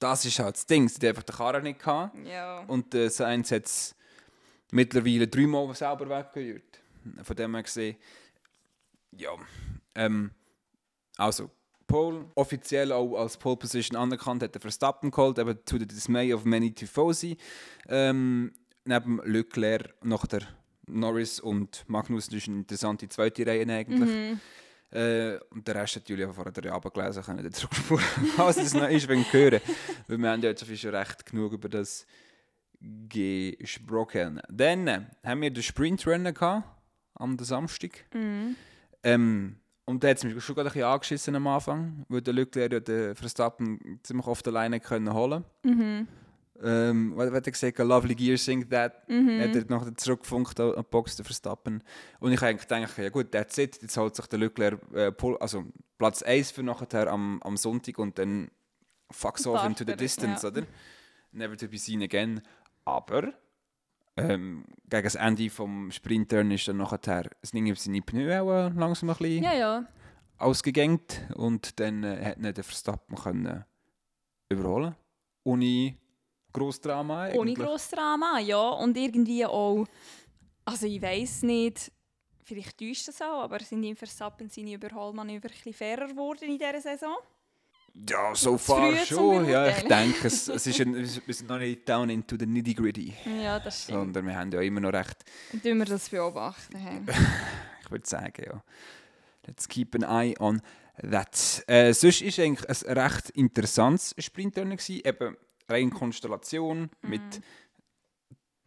Das 0.00 0.24
ist 0.24 0.40
halt 0.40 0.56
das 0.56 0.66
Ding. 0.66 0.88
Sie 0.88 0.96
hatten 0.96 1.06
einfach 1.06 1.22
den 1.22 1.36
Karren 1.36 1.62
nicht 1.62 1.78
gehabt. 1.78 2.16
ja. 2.26 2.64
Und 2.66 2.92
äh, 2.94 3.08
Sainz 3.08 3.52
hat 3.52 3.66
es 3.66 3.94
mittlerweile 4.72 5.28
dreimal 5.28 5.72
selber 5.74 6.08
weggehört. 6.08 6.80
Von 7.22 7.36
dem 7.36 7.54
her 7.54 7.62
gesehen, 7.62 7.96
ja. 9.12 9.30
Ähm, 9.94 10.30
also, 11.16 11.50
Pole 11.86 12.24
offiziell 12.34 12.90
auch 12.92 13.16
als 13.16 13.36
Pole 13.36 13.56
Position 13.56 13.96
anerkannt, 13.96 14.42
hat 14.42 14.54
der 14.54 14.60
Verstappen 14.60 15.10
geholt, 15.10 15.38
eben 15.38 15.58
zu 15.64 15.78
der 15.78 15.86
Dismay 15.86 16.32
of 16.32 16.44
many 16.44 16.72
Tifosi. 16.72 17.36
Ähm, 17.88 18.52
neben 18.84 19.20
Leclerc 19.24 19.94
noch 20.02 20.26
der 20.26 20.42
Norris 20.86 21.38
und 21.38 21.84
Magnussen 21.88 22.36
ist 22.36 22.48
eine 22.48 22.58
interessante 22.58 23.08
zweite 23.08 23.46
Reihe 23.46 23.66
eigentlich. 23.68 24.38
Äh, 24.90 25.38
und 25.50 25.66
der 25.66 25.76
Rest 25.76 25.96
hat 25.96 26.08
Julia 26.08 26.32
vorher 26.32 26.52
der 26.52 26.72
runtergelesen, 26.72 27.22
können 27.22 27.42
den 27.42 27.52
zurückspulen, 27.52 28.04
was 28.36 28.58
es 28.58 28.74
noch 28.74 28.88
ist, 28.88 29.08
wenn 29.08 29.24
hören. 29.32 29.60
Weil 30.06 30.18
wir 30.18 30.30
haben 30.30 30.42
ja 30.42 30.50
jetzt 30.50 30.66
schon 30.66 30.94
recht 30.94 31.26
genug 31.26 31.52
über 31.52 31.68
das 31.68 32.06
gesprochen. 33.08 34.40
Dann 34.48 34.86
äh, 34.88 35.00
haben 35.24 35.42
wir 35.42 35.50
den 35.50 35.62
Sprintrennen 35.62 36.34
gehabt, 36.34 36.68
am 37.14 37.38
Samstag. 37.38 38.04
Ähm, 39.02 39.56
und 39.84 40.04
da 40.04 40.08
hat 40.08 40.18
es 40.18 40.24
mich 40.24 40.42
schon 40.44 40.54
gerade 40.54 40.68
ein 40.68 40.72
bisschen 40.72 40.86
angeschissen 40.86 41.34
am 41.36 41.46
Anfang, 41.46 42.04
weil 42.08 42.22
der 42.22 42.34
Leclerc 42.34 42.72
ja 42.72 42.80
den 42.80 43.14
Verstappen 43.14 44.00
ziemlich 44.02 44.26
oft 44.26 44.46
alleine 44.46 44.80
können 44.80 45.12
holen 45.12 45.44
ähm, 46.62 47.12
was 47.16 47.32
hat 47.32 47.46
er 47.46 47.52
gesagt? 47.52 47.80
A 47.80 47.82
lovely 47.82 48.14
gear, 48.14 48.36
sing 48.36 48.68
that. 48.70 49.02
Hat 49.08 49.08
er 49.08 49.64
nachher 49.68 49.96
zurückgefunkt 49.96 50.58
an 50.60 50.74
die 50.76 50.82
Box, 50.82 51.16
der 51.16 51.24
Verstappen. 51.24 51.82
Und 52.20 52.32
ich 52.32 52.40
habe 52.40 52.54
gedacht, 52.54 52.98
ja 52.98 53.08
gut, 53.08 53.32
that's 53.32 53.58
it. 53.58 53.80
Jetzt 53.82 53.96
holt 53.96 54.14
sich 54.14 54.26
der 54.26 54.38
Leclerc 54.38 54.78
äh, 54.94 55.12
also 55.40 55.64
Platz 55.98 56.22
1 56.22 56.52
für 56.52 56.62
nachher 56.62 57.10
am, 57.10 57.40
am 57.42 57.56
Sonntag 57.56 57.98
und 57.98 58.18
dann 58.18 58.50
fucks 59.10 59.46
off 59.46 59.64
into 59.64 59.84
the 59.84 59.96
distance, 59.96 60.42
ja. 60.42 60.50
oder? 60.50 60.66
Never 61.32 61.56
to 61.56 61.66
be 61.66 61.78
seen 61.78 62.02
again. 62.02 62.42
Aber 62.84 63.32
ähm, 64.16 64.64
gegen 64.88 65.04
das 65.04 65.14
Ende 65.14 65.50
vom 65.50 65.90
Sprintturn 65.90 66.50
ist 66.50 66.68
dann 66.68 66.78
nachher 66.78 67.30
das 67.40 67.50
Ding 67.50 67.70
auf 67.70 67.78
seine 67.78 68.02
Pneu 68.02 68.40
auch 68.40 68.50
äh, 68.50 68.68
langsam 68.68 69.10
ein 69.10 69.16
bisschen 69.16 69.44
ja, 69.44 69.54
ja. 69.54 69.86
ausgegängt 70.38 71.22
und 71.34 71.80
dann 71.80 72.04
äh, 72.04 72.24
hat 72.24 72.36
ihn 72.38 72.54
der 72.54 72.64
Verstappen 72.64 73.16
können 73.16 73.64
überholen 74.50 74.94
ohne 75.44 75.96
grosses 76.52 76.80
Drama 76.80 77.28
Ohne 77.30 77.50
eigentlich. 77.50 77.58
grosses 77.58 77.90
Drama, 77.90 78.38
ja. 78.38 78.68
Und 78.70 78.96
irgendwie 78.96 79.44
auch, 79.44 79.86
also 80.64 80.86
ich 80.86 81.00
weiß 81.00 81.42
nicht, 81.44 81.90
vielleicht 82.44 82.78
täuscht 82.78 83.08
das 83.08 83.20
auch, 83.22 83.42
aber 83.42 83.60
sind 83.60 83.82
im 83.84 83.96
Verstappen 83.96 84.48
seine 84.48 84.74
Überholmanöver 84.74 85.48
ein 85.48 85.54
bisschen 85.54 85.72
fairer 85.72 86.08
geworden 86.08 86.44
in 86.44 86.58
dieser 86.58 86.80
Saison? 86.80 87.16
Ja, 87.94 88.34
so 88.34 88.56
far 88.56 88.96
schon. 89.04 89.48
Ja, 89.48 89.68
ich 89.68 89.84
denke, 89.84 90.26
es, 90.26 90.48
es 90.48 90.66
ist 90.66 90.80
ein, 90.80 90.94
wir 90.94 91.34
sind 91.34 91.48
noch 91.48 91.58
nicht 91.58 91.86
down 91.88 92.08
into 92.08 92.36
the 92.38 92.46
nitty 92.46 92.74
gritty, 92.74 93.14
Ja, 93.42 93.60
das 93.60 93.82
stimmt. 93.82 93.98
sondern 93.98 94.26
wir 94.26 94.34
haben 94.36 94.50
ja 94.50 94.60
immer 94.62 94.80
noch 94.80 94.92
recht, 94.92 95.24
Und 95.52 95.62
wir 95.62 95.84
das 95.84 96.08
beobachten. 96.08 96.76
hä? 96.76 97.00
ich 97.84 97.90
würde 97.90 98.06
sagen, 98.06 98.42
ja. 98.44 98.62
Let's 99.46 99.68
keep 99.68 99.94
an 99.94 100.02
eye 100.02 100.34
on 100.38 100.62
that. 101.10 101.64
Äh, 101.66 101.92
sonst 101.92 102.22
ist 102.22 102.38
eigentlich 102.38 102.68
ein 102.68 102.96
recht 102.96 103.30
interessantes 103.30 104.14
Sprintrennen 104.18 104.78
eben 104.88 105.36
rein 105.68 105.90
Konstellation 105.90 106.90
mit 107.02 107.20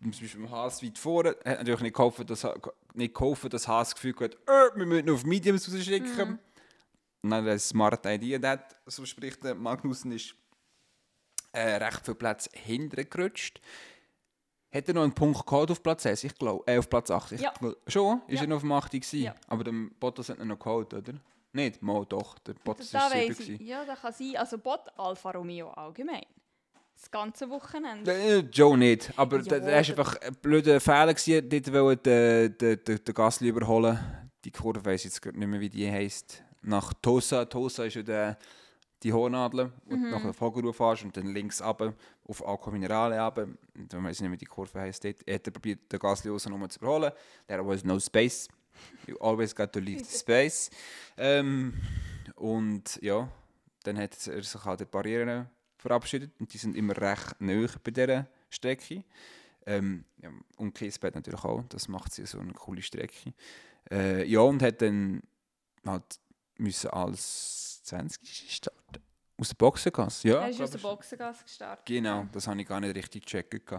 zum 0.02 0.12
Beispiel 0.12 0.42
im 0.42 0.52
Haas 0.52 0.84
weit 0.84 0.98
vorne. 0.98 1.30
Hat 1.46 1.60
natürlich 1.60 1.82
nicht 1.82 1.96
geholfen, 1.96 2.28
dass, 2.28 2.46
nicht 2.94 3.14
geholfen, 3.14 3.50
dass 3.50 3.68
Haas 3.68 3.90
das 3.90 3.96
Gefühl 3.96 4.16
hat, 4.20 4.36
äh, 4.48 4.78
wir 4.78 4.86
müssen 4.86 5.10
auf 5.10 5.24
Mediums 5.24 5.74
rausschicken. 5.74 6.18
Dann 6.18 6.40
eine 7.34 7.60
smart 7.60 8.06
Idee 8.06 8.40
hat, 8.46 8.76
so 8.86 9.06
spricht 9.06 9.44
der 9.44 9.56
Magnussen, 9.56 10.12
ist 10.12 10.36
äh, 11.52 11.76
recht 11.76 12.04
viel 12.06 12.16
Platz 12.16 12.50
hintergerutscht. 12.54 13.62
Hat 14.74 14.88
er 14.90 14.94
noch 14.94 15.04
einen 15.04 15.14
Punkt 15.16 15.46
gehabt 15.46 15.72
auf 15.72 15.82
Platz 15.82 16.06
1? 16.06 16.26
Ich 16.26 16.36
glaube, 16.36 16.64
äh, 16.70 16.78
auf 16.78 16.90
Platz 16.90 17.10
8. 17.10 17.32
Ich 17.34 17.42
Ja. 17.42 17.54
glaub- 17.58 17.78
schon? 17.88 18.22
Ist 18.28 18.36
Ja. 18.40 18.42
er 18.42 18.48
noch 18.48 18.58
auf 18.58 18.62
dem 18.64 18.72
8 18.74 18.92
gewesen? 18.92 19.22
Ja. 19.22 19.36
Aber 19.48 19.64
der 19.64 19.72
Bottas 20.00 20.28
hat 20.30 20.40
ihn 20.40 20.48
noch 20.48 20.60
geholt, 20.60 20.94
oder? 20.94 21.14
Nicht? 21.54 21.82
Mal 21.82 22.06
doch. 22.06 22.38
Der 22.40 22.54
Bottas 22.56 22.92
Da 22.92 23.08
ist 23.08 23.14
7 23.14 23.30
weiss 23.30 23.40
ich. 23.40 23.46
gewesen. 23.48 23.66
Ja, 23.66 23.86
das 23.86 24.02
kann 24.02 24.12
sein. 24.12 24.36
Also 24.36 24.58
Bot 24.58 24.82
Alfa 24.98 25.32
Romeo 25.32 25.70
allgemein. 25.70 26.26
Das 26.94 27.10
ganze 27.12 27.50
Wochenende. 27.50 28.12
Äh, 28.12 28.40
Joe 28.52 28.78
nicht, 28.78 29.12
aber 29.18 29.38
Ja, 29.38 29.44
der, 29.44 29.60
der 29.62 29.80
ist 29.82 29.90
der- 29.90 29.98
einfach 30.00 30.16
ein 30.22 30.36
blöder 30.36 30.80
Fehler 30.82 31.14
gewesen. 31.14 31.50
Dort 31.50 31.74
wollte 31.74 32.50
den, 32.50 32.84
den 32.84 33.14
Gasly 33.14 33.48
überholen. 33.50 33.98
Die 34.44 34.52
Kurve 34.52 34.84
weiss 34.84 35.02
ich 35.02 35.06
jetzt 35.06 35.22
gerade 35.22 35.40
nicht 35.40 35.48
mehr, 35.48 35.60
wie 35.62 35.70
die 35.70 35.90
heisst. 35.90 36.44
Nach 36.66 36.94
Tosa. 36.94 37.46
Tosa 37.46 37.86
ist 37.86 37.96
ja 37.96 38.02
der, 38.02 38.38
die 39.04 39.14
Hohnadel, 39.14 39.72
wo 39.86 39.96
du 39.96 40.10
nach 40.10 40.34
Vogelruhe 40.34 40.74
fährst 40.74 41.04
und 41.04 41.16
dann 41.16 41.28
links 41.28 41.62
runter 41.62 41.94
auf 42.28 42.46
Aqua 42.46 42.72
Minerale 42.72 43.20
runter. 43.20 43.44
Und 43.76 43.94
Dann 43.94 44.04
ich 44.08 44.22
nicht, 44.22 44.32
wie 44.32 44.38
die 44.38 44.46
Kurve 44.46 44.80
heisst. 44.80 45.04
Dort 45.04 45.20
hat 45.20 45.48
er 45.48 45.52
probiert, 45.52 45.92
den 45.92 46.00
Gasly 46.00 46.32
außen 46.32 46.70
zu 46.70 46.80
überholen. 46.80 47.12
There 47.48 47.66
was 47.66 47.84
no 47.84 48.00
space. 48.00 48.48
You 49.06 49.16
always 49.20 49.56
got 49.56 49.72
to 49.74 49.80
leave 49.80 50.04
the 50.04 50.18
space. 50.20 50.72
Ähm, 51.18 51.74
und 52.36 53.00
ja, 53.02 53.30
dann 53.84 54.00
hat 54.00 54.28
er 54.28 54.44
sich 54.44 54.66
an 54.66 54.78
den 54.78 54.88
Barrieren 54.90 55.48
verabschiedet 55.78 56.32
und 56.40 56.52
die 56.52 56.58
sind 56.58 56.76
immer 56.76 56.98
recht 56.98 57.40
neu 57.40 57.68
bei 57.84 57.92
dieser 57.92 58.28
Strecke. 58.50 59.04
Ähm, 59.68 60.04
ja, 60.18 60.32
und 60.58 60.74
Kiesbett 60.74 61.14
natürlich 61.14 61.44
auch, 61.44 61.64
das 61.70 61.88
macht 61.88 62.14
sie 62.14 62.26
so 62.26 62.40
eine 62.40 62.54
coole 62.54 62.82
Strecke. 62.82 63.34
Äh, 63.92 64.28
ja, 64.28 64.40
und 64.40 64.64
hat 64.64 64.82
dann 64.82 65.22
halt 65.86 66.20
müssen 66.58 66.90
als 66.90 67.84
20 67.84 68.52
starten. 68.52 69.02
Aus 69.38 69.50
der 69.50 69.56
Boxengasse, 69.56 70.28
ja. 70.30 70.42
er 70.42 70.50
ist 70.50 70.62
aus 70.62 70.72
der. 70.72 70.80
Boxengasse 70.80 71.44
gestartet. 71.44 71.86
Genau, 71.86 72.26
das 72.32 72.48
habe 72.48 72.62
ich 72.62 72.68
gar 72.68 72.80
nicht 72.80 72.96
richtig 72.96 73.26
gecheckt. 73.26 73.70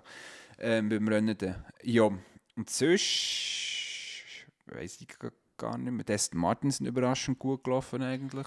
Ähm, 0.58 0.88
beim 0.88 1.08
Rennen. 1.08 1.64
Ja, 1.82 2.02
und 2.04 2.70
sonst 2.70 4.46
weiß 4.66 5.00
ich 5.00 5.08
gar- 5.56 5.78
nicht 5.78 5.90
mehr. 5.92 6.14
Aston 6.14 6.38
Martin 6.40 6.70
sind 6.70 6.86
überraschend 6.86 7.38
gut 7.38 7.64
gelaufen 7.64 8.02
eigentlich. 8.02 8.46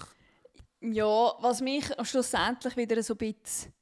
Ja, 0.80 1.34
was 1.40 1.60
mich 1.60 1.84
schlussendlich 2.04 2.76
wieder 2.76 3.02
so 3.02 3.14
ein 3.14 3.18
bisschen 3.18 3.72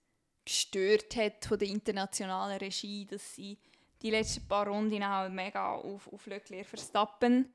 gestört 0.44 1.14
hat 1.16 1.44
von 1.44 1.58
der 1.58 1.68
internationalen 1.68 2.58
Regie, 2.58 3.04
dass 3.04 3.34
sie 3.34 3.58
die 4.00 4.10
letzten 4.10 4.48
paar 4.48 4.66
Runden 4.66 5.02
auch 5.02 5.28
mega 5.28 5.72
auf, 5.74 6.10
auf 6.10 6.26
Leclerc 6.26 6.64
Verstappen 6.66 7.52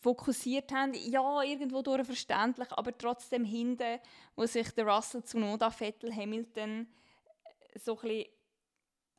fokussiert 0.00 0.72
haben. 0.72 0.92
Ja, 0.94 1.42
irgendwo 1.42 1.82
durch 1.82 2.04
verständlich, 2.04 2.68
aber 2.70 2.96
trotzdem 2.96 3.44
hinten, 3.44 3.98
wo 4.36 4.46
sich 4.46 4.70
der 4.70 4.86
Russell 4.86 5.22
Tsunoda, 5.22 5.70
Vettel, 5.70 6.14
Hamilton 6.14 6.86
äh, 7.74 7.78
so 7.78 7.96
ein 7.96 8.02
bisschen 8.02 8.26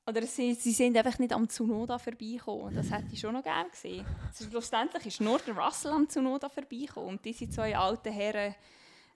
oder 0.08 0.24
sie, 0.24 0.56
sie 0.56 0.72
sind 0.72 0.98
einfach 0.98 1.20
nicht 1.20 1.32
am 1.34 1.48
Tsunoda 1.48 2.00
vorbeigekommen. 2.00 2.74
Das 2.74 2.90
hätte 2.90 3.14
ich 3.14 3.20
schon 3.20 3.34
noch 3.34 3.44
gerne 3.44 3.70
gesehen. 3.70 4.04
Also 4.28 4.46
schlussendlich 4.50 5.06
ist 5.06 5.22
nur 5.22 5.38
der 5.38 5.56
Russell 5.56 5.92
am 5.92 6.10
Tsunoda 6.10 6.50
vorbeigekommen 6.50 7.12
und 7.12 7.26
diese 7.26 7.48
zwei 7.48 7.78
alten 7.78 8.12
Herren 8.12 8.56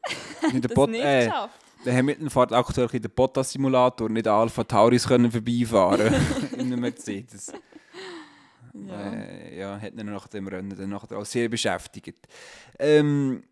In 0.51 0.61
der 0.61 0.69
das 0.69 0.75
Bot 0.75 0.89
nicht 0.89 1.03
äh, 1.03 1.25
geschafft. 1.25 1.59
der 1.85 1.95
Hamilton 1.95 2.29
fährt 2.29 2.53
aktuell 2.53 2.89
in 2.91 3.01
den 3.01 3.11
Bottas-Simulator, 3.11 4.09
nicht 4.09 4.27
an 4.27 4.41
Alpha 4.41 4.63
Tauris 4.63 5.07
können 5.07 5.31
vorbeifahren 5.31 6.13
in 6.53 6.59
einem 6.59 6.81
Mercedes. 6.81 7.53
Ja. 8.73 9.13
Äh, 9.13 9.57
ja, 9.57 9.79
hat 9.79 9.93
ihn 9.93 10.05
nach 10.07 10.27
dem 10.27 10.47
Rennen 10.47 10.75
dann 10.75 10.89
nachher 10.89 11.17
auch 11.17 11.25
sehr 11.25 11.47
beschäftigt. 11.47 12.27
Ähm, 12.79 13.43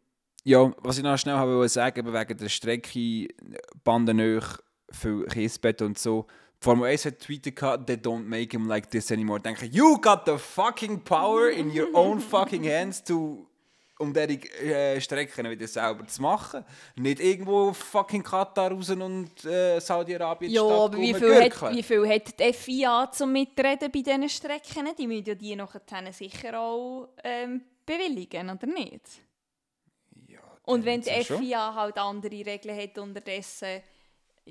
ja, 0.44 0.72
was 0.80 0.98
ich 0.98 1.04
noch 1.04 1.18
schnell 1.18 1.36
habe 1.36 1.56
wollte 1.56 1.70
sagen, 1.70 2.12
wegen 2.12 2.38
der 2.38 2.50
Strecke, 2.50 3.28
Bandenöch, 3.84 4.58
viel 4.92 5.26
Kiesbett 5.26 5.82
und 5.82 5.98
so. 5.98 6.26
Formel 6.60 6.90
1 6.90 7.06
hat 7.06 7.28
gehabt, 7.28 7.88
they 7.88 7.96
don't 7.96 8.24
make 8.24 8.56
him 8.56 8.68
like 8.68 8.90
this 8.90 9.12
anymore. 9.12 9.40
Denke, 9.40 9.66
you 9.66 10.00
got 10.00 10.26
the 10.26 10.38
fucking 10.38 11.04
power 11.04 11.50
in 11.50 11.70
your 11.70 11.88
own 11.94 12.20
fucking 12.20 12.64
hands 12.64 13.04
to 13.04 13.48
um 14.02 14.14
diese 14.14 14.34
äh, 14.64 15.00
Strecken 15.00 15.50
wieder 15.50 15.68
selber 15.68 16.06
zu 16.08 16.22
machen. 16.22 16.66
Nicht 16.96 17.20
irgendwo 17.20 17.72
fucking 17.74 18.24
Katar 18.24 18.72
raus 18.72 18.90
und 18.90 19.46
äh, 19.46 19.80
Saudi-Arabien 19.80 20.52
Ja, 20.52 20.62
Stadt 20.62 20.80
aber 20.80 20.98
wie 20.98 21.14
viel, 21.14 21.44
hat, 21.44 21.76
wie 21.76 21.84
viel 21.84 22.10
hat 22.10 22.40
die 22.40 22.54
FIA 22.54 23.12
zum 23.12 23.32
Mitreden 23.32 23.92
bei 23.92 24.02
diesen 24.02 24.30
Strecken? 24.30 24.90
Die 24.98 25.08
müssen 25.08 25.26
ja 25.26 25.36
die 25.36 25.56
nachher 25.56 26.14
sicher 26.14 26.60
auch 26.60 27.10
ähm, 27.24 27.62
bewilligen, 27.86 28.50
oder 28.50 28.68
nicht? 28.68 29.22
Ja, 30.28 30.40
Und 30.64 30.84
wenn 30.84 31.02
die. 31.02 31.24
FIA 31.24 31.74
halt 31.74 31.98
andere 31.98 32.46
Regeln 32.46 32.78
hat 32.78 32.98
unterdessen, 32.98 33.82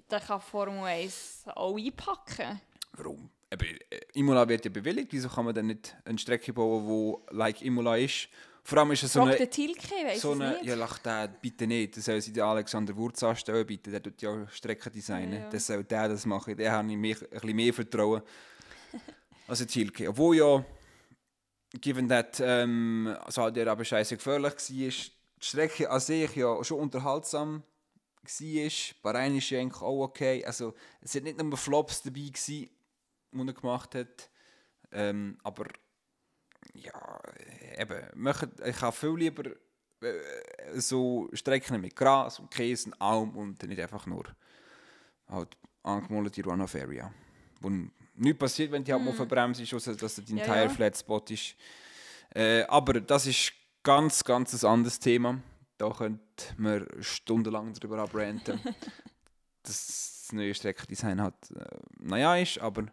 dann 0.08 0.22
kann 0.22 0.40
Formel 0.40 0.84
1 0.84 1.44
auch 1.54 1.76
einpacken. 1.76 2.60
Warum? 2.92 3.30
äh, 3.50 4.00
Imola 4.14 4.48
wird 4.48 4.64
ja 4.64 4.70
bewilligt, 4.70 5.12
wieso 5.12 5.28
kann 5.28 5.44
man 5.44 5.54
dann 5.54 5.66
nicht 5.66 5.96
eine 6.04 6.18
Strecke 6.18 6.52
bauen, 6.52 6.86
wo 6.86 7.26
like 7.30 7.62
Imola 7.62 7.96
ist? 7.96 8.28
Vor 8.62 8.79
allem 8.79 8.92
ist 8.92 9.03
es 9.03 9.12
so 9.12 9.20
Frag 9.20 9.29
eine... 9.31 9.38
den 9.38 9.51
Tilke, 9.51 9.94
weiss 10.05 10.20
So 10.20 10.33
eine, 10.33 10.53
nicht. 10.53 10.64
ja, 10.64 10.75
lach 10.75 10.99
der 10.99 11.29
bitte 11.29 11.66
nicht. 11.66 11.96
Das 11.96 12.05
soll 12.05 12.20
sie 12.20 12.33
den 12.33 12.42
Alexander 12.42 12.94
Wurz 12.96 13.23
anstellen, 13.23 13.66
bitte. 13.66 13.90
Der 13.90 14.03
tut 14.03 14.20
ja 14.23 14.46
Strecken 14.49 14.92
designen. 14.92 15.33
Ja, 15.33 15.40
ja. 15.40 15.49
Das 15.49 15.66
soll 15.66 15.85
der 15.85 16.09
das 16.09 16.27
machen. 16.27 16.57
Der 16.57 16.73
habe 16.73 16.90
ich 16.90 16.96
mehr, 16.96 17.16
ein 17.16 17.29
bisschen 17.29 17.57
mehr 17.57 17.75
Vertrauen 17.75 18.23
als 19.49 19.59
der 19.59 19.68
Thielke. 19.68 20.09
Obwohl 20.09 20.37
ja, 20.37 20.64
given 21.81 22.09
that 22.09 22.40
ähm, 22.44 23.16
Saudi-Arabien 23.29 23.85
scheiße 23.85 24.16
gefährlich 24.16 24.53
war, 24.53 24.62
die 24.68 24.92
Strecke 25.40 25.90
an 25.90 26.01
sich 26.01 26.37
ja 26.37 26.62
schon 26.62 26.81
unterhaltsam 26.81 27.62
war. 28.23 28.70
Bahrain 29.03 29.37
ist 29.37 29.51
ja 29.51 29.61
eigentlich 29.61 29.83
auch 29.83 30.03
okay. 30.05 30.44
Also, 30.44 30.75
es 31.01 31.12
sind 31.12 31.25
nicht 31.25 31.42
nur 31.42 31.57
Flops 31.57 32.03
dabei 32.03 32.20
gewesen, 32.20 32.68
die 33.33 33.38
er 33.46 33.53
gemacht 33.53 33.94
hat. 33.94 34.31
Ähm, 34.92 35.38
aber 35.42 35.66
ja, 36.74 37.20
eben, 37.78 38.00
machen, 38.14 38.50
ich 38.64 38.80
habe 38.80 38.96
viel 38.96 39.16
lieber 39.16 39.50
äh, 40.00 40.78
so 40.80 41.28
Strecken 41.33 41.80
mit 41.80 41.96
Gras 41.96 42.38
und 42.38 42.50
Käse 42.50 42.87
und 42.87 43.00
Alm 43.00 43.37
und 43.37 43.62
nicht 43.62 43.80
einfach 43.80 44.06
nur 44.06 44.24
halt 45.28 45.56
angemalte 45.83 46.42
Runoff 46.42 46.74
Area. 46.74 47.12
Wo 47.61 47.70
nichts 48.14 48.38
passiert, 48.38 48.72
wenn 48.72 48.85
die 48.85 48.92
halt 48.92 49.04
mal 49.04 49.14
verbremst 49.14 49.61
ist, 49.61 49.72
außer 49.74 49.94
dass 49.96 50.16
der 50.16 50.24
Ja, 50.24 50.37
entire 50.37 50.64
ja. 50.64 50.68
Flat 50.68 50.96
Spot 50.96 51.24
ist. 51.28 51.54
Äh, 52.35 52.62
aber 52.64 53.00
das 53.00 53.26
ist 53.26 53.52
ganz, 53.83 54.22
ganz 54.24 54.62
ein 54.62 54.70
anderes 54.70 54.98
Thema. 54.98 55.40
Da 55.78 55.90
könnte 55.90 56.20
man 56.56 56.87
stundenlang 57.00 57.72
darüber 57.74 57.98
abranten. 57.98 58.61
dass 59.62 59.87
das 59.87 60.33
neue 60.33 60.54
Streckendesign 60.54 61.20
halt, 61.20 61.35
äh, 61.54 61.64
naja, 61.98 62.37
ist, 62.37 62.59
aber 62.59 62.87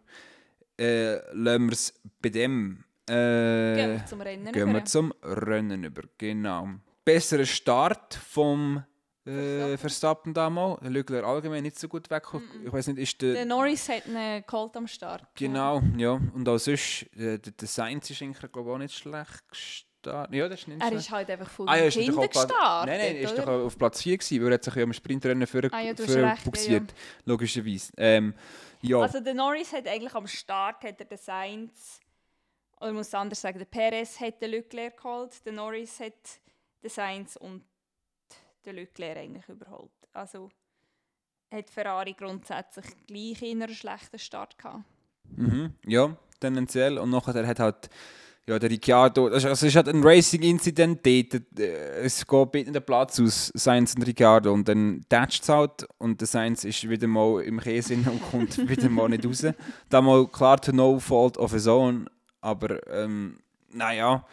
äh, 0.78 1.16
lassen 1.34 1.66
wir 1.66 1.72
es 1.72 1.94
bei 2.20 2.28
dem. 2.28 2.84
Äh, 3.08 3.74
Gehen 3.76 3.90
wir 3.92 4.06
zum 4.06 4.20
Rennen 4.20 4.52
Gehen 4.52 4.66
wir 4.68 4.76
über. 4.78 4.84
zum 4.84 5.12
Rennen 5.22 5.84
über, 5.84 6.02
genau. 6.18 6.68
Besserer 7.04 7.46
Start 7.46 8.14
vom 8.14 8.82
äh, 9.26 9.76
Verstappen. 9.76 10.32
Damals. 10.34 10.80
Leclerc 10.82 11.24
allgemein 11.24 11.62
nicht 11.62 11.78
so 11.78 11.88
gut 11.88 12.10
weggekommen. 12.10 12.48
Ich 12.64 12.72
weiß 12.72 12.88
nicht, 12.88 12.98
ist 12.98 13.20
der... 13.22 13.34
Der 13.34 13.44
Norris 13.46 13.88
hat 13.88 14.06
einen 14.06 14.44
geholt 14.46 14.76
am 14.76 14.86
Start. 14.86 15.24
genau, 15.34 15.80
ja. 15.96 16.12
Und 16.12 16.48
auch 16.48 16.58
sonst, 16.58 17.02
äh, 17.16 17.38
der, 17.38 17.52
der 17.52 17.68
Sainz 17.68 18.10
ist 18.10 18.22
eigentlich, 18.22 18.52
glaube 18.52 18.68
ich, 18.70 18.74
auch 18.74 18.78
nicht 18.78 18.94
schlecht 18.94 19.48
gestartet. 19.50 19.84
Ja, 20.34 20.48
das 20.48 20.60
ist 20.60 20.68
nicht 20.68 20.80
Er 20.80 20.88
schlecht. 20.88 21.04
ist 21.06 21.10
halt 21.10 21.30
einfach 21.30 21.50
voll 21.50 21.68
Ah, 21.68 21.76
ja, 21.76 21.90
hinten 21.90 22.16
gestartet. 22.20 22.56
Nein, 22.86 22.86
nein, 22.86 23.16
er 23.16 23.20
ist 23.20 23.32
oder? 23.34 23.42
doch 23.46 23.64
auf 23.66 23.76
Platz 23.76 24.02
4 24.02 24.16
gewesen, 24.16 24.40
weil 24.42 24.48
er 24.52 24.54
hat 24.54 24.64
sich 24.64 24.74
ja 24.74 24.82
im 24.82 24.92
Sprintrennen 24.92 25.46
für, 25.46 25.68
Ah, 25.72 25.80
ja, 25.80 25.94
für 25.94 26.02
recht, 26.02 26.14
ja, 26.16 26.36
buxiert, 26.44 26.94
logischerweise. 27.26 27.92
Ähm, 27.96 28.32
ja, 28.80 28.98
Also 29.00 29.20
der 29.20 29.34
Norris 29.34 29.72
hat 29.72 29.86
eigentlich 29.88 30.14
am 30.14 30.26
Start 30.26 30.84
hat 30.84 31.00
er 31.00 31.04
den 31.06 31.18
Sainz, 31.18 32.00
oder 32.80 32.92
muss 32.92 33.14
anders 33.14 33.40
sagen, 33.40 33.58
der 33.58 33.66
Perez 33.66 34.20
hat 34.20 34.40
den 34.40 34.50
Leclerc 34.50 34.96
geholt, 34.96 35.44
der 35.44 35.52
Norris 35.52 36.00
hat 36.00 36.40
den 36.82 36.90
Sainz 36.90 37.36
und 37.36 37.64
den 38.64 38.76
Leclerc 38.76 39.16
eigentlich 39.16 39.48
überholt. 39.48 39.90
Also 40.12 40.50
hat 41.50 41.70
Ferrari 41.70 42.12
grundsätzlich 42.12 42.86
gleich 43.06 43.42
in 43.42 43.62
einen 43.62 43.74
schlechten 43.74 44.18
Start 44.18 44.58
gehabt. 44.58 44.84
Mhm, 45.24 45.74
ja, 45.86 46.16
tendenziell. 46.40 46.98
Und 46.98 47.10
nachher 47.10 47.46
hat 47.46 47.58
halt 47.58 47.90
ja, 48.48 48.58
der 48.58 48.70
Ricciardo, 48.70 49.26
also 49.26 49.48
es 49.48 49.62
ist 49.62 49.76
halt 49.76 49.88
ein 49.88 50.02
Racing-Incident 50.02 51.04
dort, 51.04 51.58
äh, 51.60 52.00
es 52.00 52.26
geht 52.26 52.52
bitte 52.52 52.72
den 52.72 52.82
Platz 52.82 53.20
aus, 53.20 53.52
Sainz 53.54 53.94
und 53.94 54.06
Ricciardo, 54.06 54.52
und 54.54 54.66
dann 54.66 55.04
tätscht 55.10 55.42
es 55.42 55.50
halt 55.50 55.86
und 55.98 56.20
der 56.20 56.28
Sainz 56.28 56.64
ist 56.64 56.88
wieder 56.88 57.06
mal 57.06 57.42
im 57.42 57.60
Käse 57.60 57.94
und 57.94 58.22
kommt 58.30 58.56
wieder 58.68 58.88
mal 58.88 59.10
nicht 59.10 59.26
raus. 59.26 59.44
Da 59.90 60.00
mal 60.00 60.26
klar 60.26 60.58
to 60.58 60.72
no 60.72 60.98
fault 60.98 61.36
of 61.36 61.52
his 61.52 61.66
own, 61.66 62.08
aber 62.48 62.86
ähm, 62.88 63.38
naja, 63.72 64.24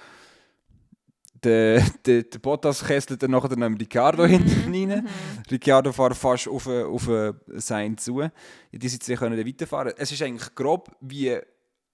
der, 1.43 1.82
der, 2.06 2.23
der 2.23 2.39
Bottas 2.39 2.84
kesselt 2.84 3.21
dann 3.21 3.32
nachher 3.32 3.49
dem 3.49 3.75
Ricciardo 3.75 4.25
hinten 4.25 4.73
rein. 4.73 5.08
Ricciardo 5.51 5.91
fährt 5.91 6.15
fast 6.15 6.47
auf, 6.47 6.67
auf 6.67 7.10
Sainz 7.47 8.06
zu. 8.06 8.21
Ja, 8.21 8.32
die 8.71 8.88
sich 8.89 9.19
können 9.19 9.45
weiterfahren. 9.45 9.93
Es 9.97 10.12
ist 10.12 10.21
eigentlich 10.21 10.54
grob, 10.56 10.95
wie 11.01 11.38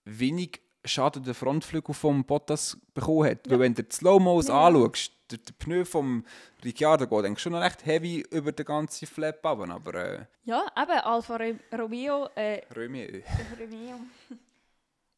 wenig 0.06 0.62
Schaden 0.84 1.24
der 1.24 1.36
Frontflügel 1.36 1.94
vom 1.94 2.24
Bottas 2.26 2.78
bekommen 2.94 3.30
hat. 3.30 3.50
Weil 3.50 3.60
wenn 3.60 3.74
du 3.76 3.84
die 3.84 3.94
Slow-Mos 3.96 4.48
Ja. 4.48 4.68
anschaust, 4.68 5.12
der, 5.30 5.38
der 5.38 5.54
Pneu 5.60 5.86
vom 5.86 6.26
Ricciardo 6.66 7.06
geht 7.08 7.26
eigentlich 7.26 7.40
schon 7.40 7.52
noch 7.54 7.62
recht 7.62 7.86
heavy 7.86 8.26
über 8.32 8.52
den 8.52 8.66
ganzen 8.66 9.06
Flap 9.08 9.46
runter, 9.46 9.76
aber 9.76 9.94
äh, 9.96 10.26
Ja, 10.44 10.66
eben, 10.82 10.92
Alfa 11.04 11.38
Ro- 11.38 11.78
Romeo, 11.78 12.28
äh, 12.36 12.62
Römi, 12.76 13.24
Romeo. 13.60 13.96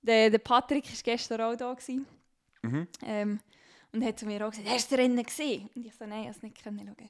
Der, 0.04 0.30
der 0.30 0.38
Patrick 0.38 0.86
war 0.86 0.98
gestern 1.04 1.42
auch 1.42 1.56
da. 1.56 1.74
Gewesen. 1.74 2.06
Mhm. 2.62 2.88
Ähm, 3.06 3.40
und 3.92 4.04
hat 4.06 4.20
zu 4.20 4.26
mir 4.26 4.46
auch 4.46 4.52
gesagt, 4.52 4.70
hast 4.70 4.92
du 4.92 4.96
das 4.96 5.04
Rennen 5.04 5.24
gesehen? 5.24 5.70
Und 5.76 5.86
ich 5.86 5.94
so, 5.96 6.06
nein, 6.06 6.22
ich 6.22 6.28
habe 6.28 6.36
es 6.38 6.44
nicht 6.44 6.64
können 6.64 6.80
schauen. 6.80 7.10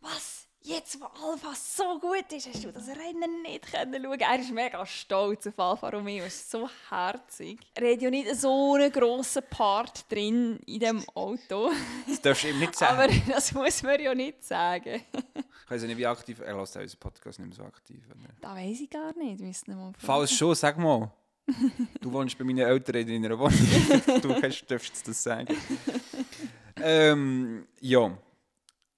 Was? 0.00 0.40
Jetzt, 0.66 0.98
wo 0.98 1.04
Alfa 1.04 1.54
so 1.54 2.00
gut 2.00 2.32
ist, 2.32 2.48
hast 2.48 2.64
du 2.64 2.72
das 2.72 2.88
Rennen 2.88 3.42
nicht 3.42 3.70
können 3.70 4.02
schauen? 4.02 4.18
Er 4.20 4.38
ist 4.38 4.50
mega 4.50 4.86
stolz 4.86 5.46
auf 5.46 5.58
Alfa 5.58 5.90
Romeo, 5.90 6.24
ist 6.24 6.50
so 6.50 6.66
herzig. 6.88 7.60
Er 7.74 7.92
hat 7.92 8.00
ja 8.00 8.08
nicht 8.08 8.34
so 8.36 8.72
einen 8.72 8.90
grossen 8.90 9.42
Part 9.50 10.10
drin 10.10 10.58
in 10.64 10.80
dem 10.80 11.04
Auto. 11.10 11.70
das 12.08 12.22
darfst 12.22 12.44
du 12.44 12.48
ihm 12.48 12.60
nicht 12.60 12.74
sagen. 12.78 12.98
Aber 12.98 13.12
das 13.30 13.52
muss 13.52 13.82
man 13.82 14.00
ja 14.00 14.14
nicht 14.14 14.42
sagen. 14.42 15.02
ich 15.64 15.70
weiß 15.70 15.82
nicht, 15.82 15.98
wie 15.98 16.06
aktiv, 16.06 16.40
er 16.40 16.56
lässt 16.56 16.74
unseren 16.76 16.98
Podcast 16.98 17.38
nicht 17.40 17.48
mehr 17.48 17.56
so 17.56 17.64
aktiv. 17.64 18.02
oder? 18.10 18.32
Das 18.40 18.50
weiß 18.54 18.80
ich 18.80 18.88
gar 18.88 19.14
nicht, 19.18 19.40
müssen 19.40 19.66
wir 19.66 19.76
mal 19.76 19.92
fragen. 19.92 20.06
Falls 20.06 20.32
schon, 20.32 20.54
sag 20.54 20.78
mal. 20.78 21.12
Du 22.00 22.12
wohnst 22.12 22.38
bei 22.38 22.44
meinen 22.44 22.66
Eltern 22.66 23.08
in 23.08 23.24
einer 23.24 23.38
Wohnung. 23.38 23.52
du 24.22 24.40
kannst, 24.40 24.70
darfst 24.70 25.06
das 25.06 25.22
sagen. 25.22 25.56
ähm, 26.82 27.66
ja. 27.80 28.16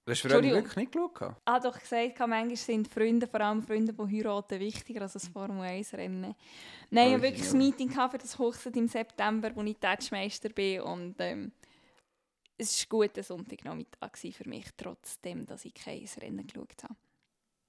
Hast 0.09 0.23
du 0.23 0.29
vorhin 0.29 0.45
Entschuldigung. 0.45 0.55
wirklich 0.55 0.75
nicht 0.77 0.91
geschaut? 0.93 1.35
Ah, 1.43 1.59
doch 1.59 1.77
gesagt, 1.77 2.19
manchmal 2.19 2.55
sind 2.55 2.87
Freunde, 2.87 3.27
vor 3.27 3.41
allem 3.41 3.61
Freunde, 3.61 3.91
die 3.93 4.17
heiraten, 4.17 4.59
wichtiger 4.59 5.01
als 5.01 5.13
das 5.13 5.27
Formel 5.27 5.67
1-Rennen. 5.67 6.33
Nein, 6.89 7.07
ich 7.07 7.13
hatte 7.13 7.23
wirklich 7.23 7.51
ein. 7.51 7.57
Meeting 7.57 7.89
gehabt 7.89 8.13
für 8.13 8.17
das 8.17 8.39
Hochzeit 8.39 8.77
im 8.77 8.87
September, 8.87 9.51
wo 9.53 9.61
ich 9.63 9.75
Touchmeister 9.77 10.49
bin. 10.49 10.81
Und 10.81 11.15
ähm, 11.19 11.51
es 12.57 12.87
war 12.89 13.01
ein 13.01 13.07
guter 13.09 13.23
Sonntagnachmittag 13.23 14.11
für 14.15 14.47
mich, 14.47 14.67
trotzdem, 14.77 15.45
dass 15.45 15.65
ich 15.65 15.73
kein 15.73 16.07
Rennen 16.21 16.47
geschaut 16.47 16.83
habe. 16.83 16.95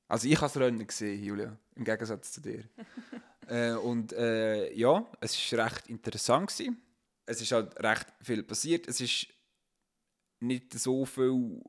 Also 0.08 0.26
ich 0.26 0.36
habe 0.36 0.46
das 0.46 0.56
Rennen 0.56 0.86
gesehen, 0.86 1.22
Julia, 1.22 1.56
im 1.76 1.84
Gegensatz 1.84 2.32
zu 2.32 2.40
dir. 2.40 2.64
äh, 3.46 3.72
und 3.72 4.12
äh, 4.14 4.72
ja, 4.72 5.06
es 5.20 5.52
war 5.52 5.66
recht 5.66 5.88
interessant. 5.88 6.48
Gewesen. 6.48 6.82
Es 7.26 7.42
ist 7.42 7.52
halt 7.52 7.78
recht 7.78 8.06
viel 8.22 8.42
passiert. 8.42 8.88
Es 8.88 9.00
ist 9.02 9.26
nicht 10.40 10.72
so 10.72 11.04
viel 11.04 11.60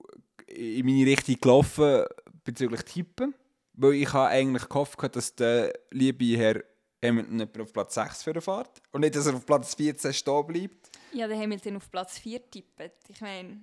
in 0.48 0.86
meine 0.86 1.06
Richtung 1.06 1.36
gelaufen 1.42 2.06
bezüglich 2.46 2.82
Tippen. 2.84 3.36
Weil 3.74 3.94
ich 3.94 4.12
habe 4.14 4.30
eigentlich 4.30 4.68
gehofft, 4.68 5.16
dass 5.16 5.36
der 5.36 5.74
liebe 5.92 6.38
Herr 6.38 6.64
Hamilton 7.04 7.40
etwa 7.42 7.64
auf 7.64 7.74
Platz 7.74 7.94
6 7.94 8.24
für 8.24 8.42
fährt. 8.42 8.82
Und 8.92 9.02
nicht, 9.02 9.16
dass 9.16 9.28
er 9.28 9.36
auf 9.36 9.46
Platz 9.46 9.76
14 9.76 10.14
stehen 10.14 10.48
bleibt. 10.48 10.90
Ja, 11.14 11.30
wir 11.30 11.58
den 11.58 11.78
auf 11.78 11.90
Platz 11.90 12.18
4 12.20 12.52
tippt. 12.52 13.10
Ich 13.10 13.22
meine, 13.22 13.62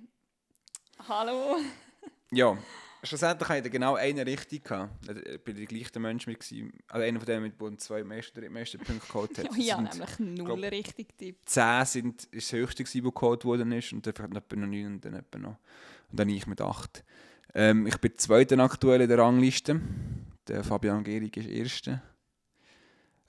hallo? 1.07 1.57
Ja, 2.31 2.57
schlussendlich 3.03 3.49
hatte 3.49 3.67
ich 3.67 3.71
genau 3.71 3.95
eine 3.95 4.25
richtig. 4.25 4.63
gehabt. 4.63 4.91
Ich 5.09 5.41
bin 5.43 5.55
der 5.55 5.65
gleiche 5.65 5.99
Mensch 5.99 6.27
mit. 6.27 6.39
Also 6.87 7.05
einer 7.05 7.19
von 7.19 7.25
denen, 7.25 7.53
der 7.57 7.77
zwei 7.77 8.03
meisten, 8.03 8.39
drittmeisten 8.39 8.79
Punkte 8.79 9.07
geholt 9.07 9.37
hat. 9.37 9.47
Ja, 9.57 9.77
sind 9.77 10.19
nämlich 10.19 10.39
null 10.39 10.65
richtig 10.65 11.09
getippt. 11.09 11.49
10 11.49 11.85
sind, 11.85 12.23
ist 12.25 12.51
das 12.51 12.59
höchste, 12.59 12.83
gewesen, 12.83 13.05
was 13.05 13.13
geholt 13.13 13.45
worden 13.45 13.71
ist. 13.71 13.93
Und 13.93 14.05
dann 14.05 14.35
etwa 14.35 14.55
noch 14.55 14.67
9 14.67 14.85
und 14.85 15.05
dann 15.05 15.13
etwa 15.13 15.37
noch. 15.37 15.57
Und 16.11 16.19
dann 16.19 16.29
ich 16.29 16.47
mit 16.47 16.61
8. 16.61 17.03
Ähm, 17.53 17.87
ich 17.87 17.97
bin 17.97 18.17
zweiter 18.17 18.57
aktuell 18.59 19.01
in 19.01 19.09
der 19.09 19.17
Rangliste. 19.17 19.79
Der 20.47 20.63
Fabian 20.63 21.03
Gehrig 21.03 21.35
ist 21.37 21.47
erster. 21.47 22.01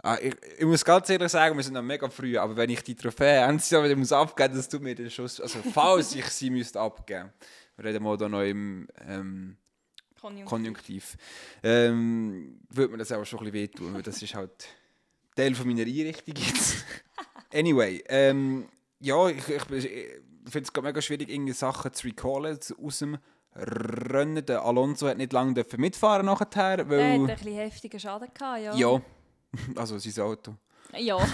Ah, 0.01 0.17
ich, 0.23 0.37
ich 0.59 0.65
muss 0.65 0.85
ganz 0.85 1.11
ehrlich 1.11 1.31
sagen, 1.31 1.57
wir 1.57 1.65
sind 1.65 1.75
noch 1.75 1.83
mega 1.83 2.09
früh, 2.09 2.39
aber 2.39 2.57
wenn 2.57 2.71
ich 2.71 2.83
die 2.83 2.95
Trophäe 2.95 3.27
ernst 3.41 3.73
wieder 3.73 3.97
muss 3.97 4.13
abgeben 4.13 4.55
das 4.55 4.69
tut 4.69 4.81
mir 4.81 4.95
den 4.95 5.11
Schuss. 5.11 5.41
Also, 5.41 5.59
falls 5.75 6.15
ich 6.15 6.27
sie 6.27 6.51
müsste 6.51 6.81
abgeben 6.81 7.33
reden 7.83 8.03
mal 8.03 8.17
da 8.17 8.29
noch 8.29 8.43
im 8.43 8.89
ähm, 9.07 9.57
Konjunktiv. 10.21 10.49
Konjunktiv, 10.49 11.17
ähm, 11.63 12.61
würde 12.71 12.93
mir 12.93 12.99
das 12.99 13.13
auch 13.13 13.25
schon 13.25 13.39
ein 13.39 13.45
bisschen 13.45 13.55
wehtun, 13.63 13.95
weil 13.95 14.03
das 14.03 14.21
ist 14.21 14.35
halt 14.35 14.67
Teil 15.37 15.55
von 15.55 15.67
meiner 15.69 15.83
Einrichtung 15.83 16.35
jetzt. 16.37 16.85
anyway, 17.55 18.03
ähm, 18.09 18.69
ja, 18.99 19.29
ich, 19.29 19.49
ich, 19.49 19.71
ich 19.71 20.09
finde 20.51 20.65
es 20.67 20.73
gerade 20.73 20.89
mega 20.89 21.01
schwierig, 21.01 21.29
irgendwie 21.29 21.53
Sachen 21.53 21.93
zu 21.93 22.07
recallen 22.09 22.61
zu- 22.61 22.77
aus 22.85 22.99
dem 22.99 23.19
Rennen. 23.55 24.45
Der 24.45 24.63
Alonso 24.65 25.07
hat 25.07 25.19
nicht 25.19 25.33
lange 25.33 25.55
dürfen 25.55 25.81
mitfahren 25.81 26.27
nachher, 26.27 26.47
Der 26.79 26.85
hat 26.85 26.89
weil... 26.91 27.01
ein 27.21 27.27
bisschen 27.27 27.55
heftigen 27.55 28.01
Schaden 28.01 28.29
gehabt, 28.35 28.61
ja. 28.63 28.75
ja, 28.75 29.01
also 29.77 29.99
sein 29.99 30.25
Auto. 30.25 30.57
Ja. 30.97 31.19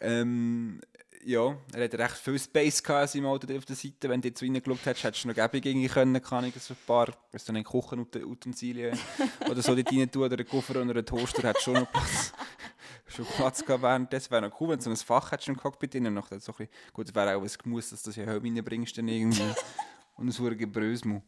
Ähm, 0.00 0.80
ja, 1.24 1.56
er 1.72 1.84
hat 1.84 1.94
recht 1.94 2.16
viel 2.16 2.38
Space 2.38 2.82
gehabt 2.82 3.14
in 3.14 3.22
seinem 3.22 3.30
Auto 3.30 3.52
auf 3.56 3.64
der 3.64 3.76
Seite. 3.76 4.08
Wenn 4.08 4.20
du 4.20 4.28
jetzt 4.28 4.42
reingeschaut 4.42 4.84
hättest, 4.84 5.04
hättest 5.04 5.24
du 5.24 5.28
noch 5.28 5.34
gäbig 5.34 5.64
irgendwie 5.64 5.88
können, 5.88 6.22
kann 6.22 6.44
ich 6.44 6.54
so 6.56 6.74
ein 6.74 6.78
paar, 6.86 7.08
weißt 7.32 7.48
du, 7.48 7.52
einen 7.52 7.64
Kochenutensilien 7.64 8.98
oder 9.50 9.62
so 9.62 9.74
dort 9.74 9.90
rein 9.90 10.10
tun, 10.10 10.22
oder 10.22 10.36
einen 10.36 10.46
Koffer 10.46 10.80
oder 10.80 10.90
einen 10.90 11.06
Toaster, 11.06 11.48
hättest 11.48 11.64
schon 11.64 11.74
noch 11.74 11.90
Platz, 11.90 12.32
schon 13.06 13.24
Platz 13.24 13.64
gehabt 13.64 13.82
währenddessen. 13.82 14.30
Wäre 14.30 14.48
noch 14.48 14.60
cool, 14.60 14.70
wenn 14.70 14.78
du 14.78 14.84
so 14.84 14.90
ein 14.90 14.96
Fach 14.96 15.32
hättest 15.32 15.48
im 15.48 15.56
Cockpit 15.56 15.94
drin. 15.94 16.12
Noch, 16.12 16.28
so 16.38 16.54
ein 16.58 16.68
gut, 16.92 17.08
es 17.08 17.14
wäre 17.14 17.36
auch 17.36 17.42
ein 17.42 17.50
Gemuss, 17.62 17.90
dass 17.90 18.02
du 18.02 18.10
das 18.10 18.16
ja 18.16 18.24
Helm 18.24 18.42
reinbringst 18.42 18.98
dann 18.98 19.08
irgendwie. 19.08 19.54
und 20.16 20.28
es 20.28 20.38
wurde 20.38 20.56
Gebrösmu. 20.56 21.22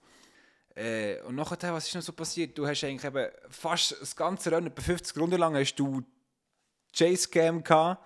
Äh, 0.74 1.22
und 1.22 1.36
nachher, 1.36 1.72
was 1.72 1.86
ist 1.86 1.94
noch 1.94 2.02
so 2.02 2.12
passiert? 2.12 2.56
Du 2.58 2.66
hast 2.66 2.84
eigentlich 2.84 3.04
eben 3.04 3.30
fast 3.48 3.96
das 3.98 4.14
ganze 4.14 4.52
Rennen, 4.52 4.66
etwa 4.66 4.82
50 4.82 5.16
Runden 5.16 5.38
lang, 5.38 5.54
hast 5.54 5.74
du 5.76 6.02
Chase 6.94 7.28
Cam 7.28 7.64
gehabt 7.64 8.02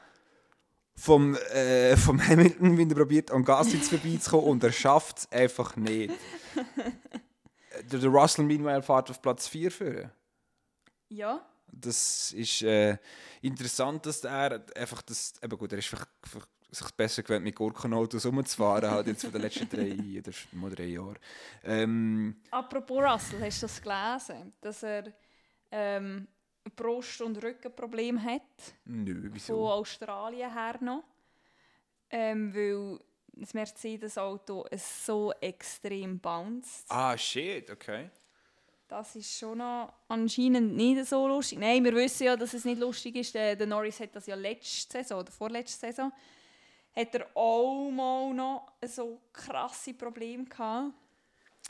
vom, 1.00 1.34
äh, 1.34 1.96
vom 1.96 2.20
Hamilton, 2.20 2.76
wie 2.76 2.86
er 2.86 2.94
probiert, 2.94 3.30
an 3.30 3.42
Gasly 3.42 3.78
vorbeizukommen 3.78 4.46
und 4.46 4.64
er 4.64 4.72
schafft 4.72 5.18
es 5.18 5.32
einfach 5.32 5.74
nicht. 5.76 6.12
der, 7.90 8.00
der 8.00 8.10
Russell 8.10 8.44
meanwhile 8.44 8.82
fährt 8.82 9.10
auf 9.10 9.22
Platz 9.22 9.48
4 9.48 9.70
führen. 9.70 10.10
Ja. 11.08 11.46
Das 11.72 12.32
ist 12.32 12.62
äh, 12.62 12.98
interessant, 13.40 14.04
dass 14.04 14.24
er 14.24 14.62
einfach 14.76 15.00
das, 15.02 15.32
eben 15.42 15.56
gut, 15.56 15.72
er 15.72 15.78
ist 15.78 15.92
einfach, 15.94 16.06
einfach 16.22 16.46
sich 16.70 16.90
besser 16.90 17.22
gewöhnt, 17.22 17.44
mit 17.44 17.56
Gurkenautos 17.56 18.26
rumzufahren, 18.26 18.90
halt 18.90 19.06
jetzt 19.06 19.22
von 19.22 19.32
den 19.32 19.40
letzten 19.40 19.68
drei 19.70 19.92
oder 20.18 20.32
mal 20.52 20.70
drei 20.70 20.84
Jahren. 20.84 21.18
Ähm, 21.64 22.36
Apropos 22.50 23.02
Russell, 23.02 23.40
hast 23.40 23.62
du 23.62 23.66
das 23.66 23.80
gelesen? 23.80 24.52
Dass 24.60 24.82
er 24.82 25.04
ähm, 25.70 26.28
Brust- 26.76 27.20
und 27.22 27.42
Rückenproblem 27.42 28.22
hat? 28.22 28.42
nö, 28.84 29.22
Von 29.22 29.34
wieso? 29.34 29.68
Australien 29.70 30.52
her 30.52 30.78
noch. 30.80 31.04
Ähm, 32.10 32.54
weil 32.54 32.98
das 33.32 33.54
Mercedes-Auto 33.54 34.66
so 34.76 35.32
extrem 35.40 36.18
bounced. 36.18 36.86
Ah, 36.88 37.16
shit, 37.16 37.70
okay. 37.70 38.10
Das 38.88 39.14
ist 39.14 39.38
schon 39.38 39.58
noch 39.58 39.92
anscheinend 40.08 40.74
nicht 40.74 41.06
so 41.06 41.28
lustig. 41.28 41.60
Nein, 41.60 41.84
wir 41.84 41.94
wissen 41.94 42.24
ja, 42.24 42.36
dass 42.36 42.54
es 42.54 42.64
nicht 42.64 42.80
lustig 42.80 43.14
ist. 43.14 43.32
Der, 43.34 43.54
der 43.54 43.68
Norris 43.68 44.00
hat 44.00 44.16
das 44.16 44.26
ja 44.26 44.34
letzte 44.34 44.98
Saison 44.98 45.20
oder 45.20 45.30
vorletzte 45.30 45.78
Saison 45.86 46.12
hat 46.92 47.14
er 47.14 47.28
auch 47.36 47.88
mal 47.90 48.34
noch 48.34 48.72
so 48.84 49.20
krasse 49.32 49.94
Probleme 49.94 50.44
gehabt. 50.44 50.92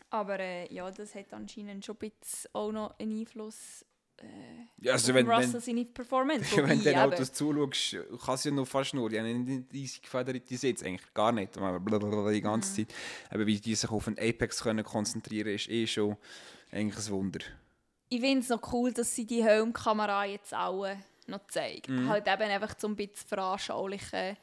Aber 0.09 0.39
äh, 0.41 0.73
ja, 0.73 0.91
das 0.91 1.15
hat 1.15 1.33
anscheinend 1.35 1.85
schon 1.85 1.97
ein 2.01 2.11
bisschen 2.11 2.51
auch 2.55 2.73
noch 2.73 2.99
einen 2.99 3.19
Einfluss 3.19 3.85
Ja, 4.83 4.93
also 4.93 5.13
wenn, 5.13 5.31
Russell 5.31 5.55
wenn, 5.55 5.61
seine 5.61 5.85
Performance. 5.85 6.57
wenn 6.57 6.79
du 6.79 6.85
den 6.85 6.95
Wobei, 6.95 7.05
Autos 7.05 7.33
zuschaust, 7.33 7.97
kann 8.25 8.35
es 8.35 8.45
ja 8.45 8.51
noch 8.51 8.67
fast 8.67 8.95
nur. 8.95 9.11
Die 9.11 9.19
haben 9.19 9.45
nicht 9.45 9.75
easy 9.75 10.01
gefederte 10.01 10.57
Sitze, 10.57 10.87
eigentlich 10.87 11.13
gar 11.13 11.33
nicht. 11.33 11.53
Blablabla 11.53 12.31
die 12.31 12.41
ganze 12.41 12.75
Zeit. 12.75 12.95
Aber 13.29 13.47
wie 13.47 13.61
die 13.61 13.75
sich 13.75 13.91
auf 13.91 14.07
den 14.07 14.19
Apex 14.19 14.63
können 14.63 14.85
konzentrieren 14.85 15.55
ist 15.55 15.69
eh 15.69 15.87
schon 15.87 16.17
eigentlich 16.71 17.07
ein 17.07 17.13
Wunder. 17.13 17.41
ich 18.09 18.21
finde 18.21 18.41
es 18.41 18.49
noch 18.49 18.73
cool, 18.73 18.93
dass 18.93 19.15
sie 19.15 19.27
die 19.27 19.45
Helmkamera 19.45 20.25
jetzt 20.25 20.55
auch 20.55 20.87
äh, 20.87 20.97
noch 21.27 21.47
zeigen. 21.49 22.09
Halt 22.09 22.27
eben 22.27 22.51
einfach 22.51 22.75
zum 22.75 22.93
ein 22.93 22.97
bisschen 22.97 23.29
veranschaulichen, 23.29 24.37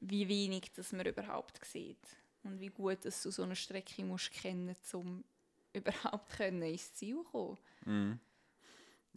wie 0.00 0.28
wenig 0.28 0.72
das 0.76 0.92
man 0.92 1.06
überhaupt 1.06 1.64
sieht. 1.64 1.98
Und 2.44 2.60
wie 2.60 2.68
gut 2.68 3.04
dass 3.04 3.22
du 3.22 3.30
so 3.30 3.42
eine 3.42 3.56
Strecke 3.56 4.04
musst 4.04 4.32
kennen 4.32 4.76
um 4.92 5.24
überhaupt 5.72 6.30
können 6.36 6.62
ins 6.62 6.94
Ziel 6.94 7.16
zu 7.16 7.24
kommen. 7.24 7.58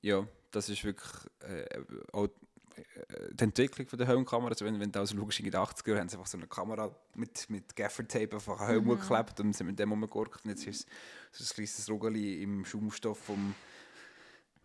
Ja, 0.03 0.27
das 0.51 0.69
ist 0.69 0.83
wirklich 0.83 1.09
äh, 1.47 1.65
auch 2.11 2.25
äh, 2.25 3.33
die 3.33 3.43
Entwicklung 3.45 3.87
von 3.87 3.97
der 3.97 4.07
Helmkamera. 4.07 4.49
Also 4.49 4.65
wenn, 4.65 4.79
wenn 4.79 4.91
du 4.91 4.99
also 4.99 5.17
schaust, 5.17 5.39
in 5.39 5.45
den 5.45 5.53
80er 5.53 5.87
Jahren 5.87 5.99
haben 6.01 6.09
sie 6.09 6.17
einfach 6.17 6.27
so 6.27 6.37
eine 6.37 6.47
Kamera 6.47 6.93
mit, 7.15 7.49
mit 7.49 7.73
Gaffer-Tape 7.75 8.35
einfach 8.35 8.59
an 8.59 8.67
Helm 8.67 8.89
geklebt 8.89 9.39
und 9.39 9.55
sind 9.55 9.67
mit 9.67 9.79
dem 9.79 9.91
rumgegurkt. 9.91 10.43
Und 10.43 10.51
jetzt 10.51 10.67
ist 10.67 10.87
es 11.31 11.39
so 11.47 11.53
ein 11.53 11.55
kleines 11.55 11.89
Rugeli 11.89 12.43
im 12.43 12.65
Schaumstoff 12.65 13.17
vom, 13.17 13.55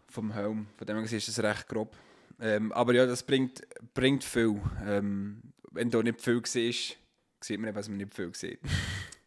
vom 0.08 0.32
Helm. 0.32 0.66
Von 0.76 0.86
dem 0.86 0.96
her 0.96 1.04
ist 1.04 1.28
es 1.28 1.42
recht 1.42 1.68
grob. 1.68 1.96
Ähm, 2.40 2.72
aber 2.72 2.94
ja, 2.94 3.06
das 3.06 3.22
bringt, 3.22 3.62
bringt 3.94 4.24
viel. 4.24 4.60
Ähm, 4.84 5.40
wenn 5.70 5.88
du 5.88 6.02
nicht 6.02 6.20
viel 6.20 6.42
siehst, 6.44 6.96
sieht 7.40 7.60
man 7.60 7.68
eben, 7.68 7.76
was 7.76 7.88
man 7.88 7.98
nicht 7.98 8.14
viel 8.14 8.34
sieht. 8.34 8.60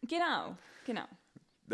Genau, 0.04 0.56
genau. 0.84 1.06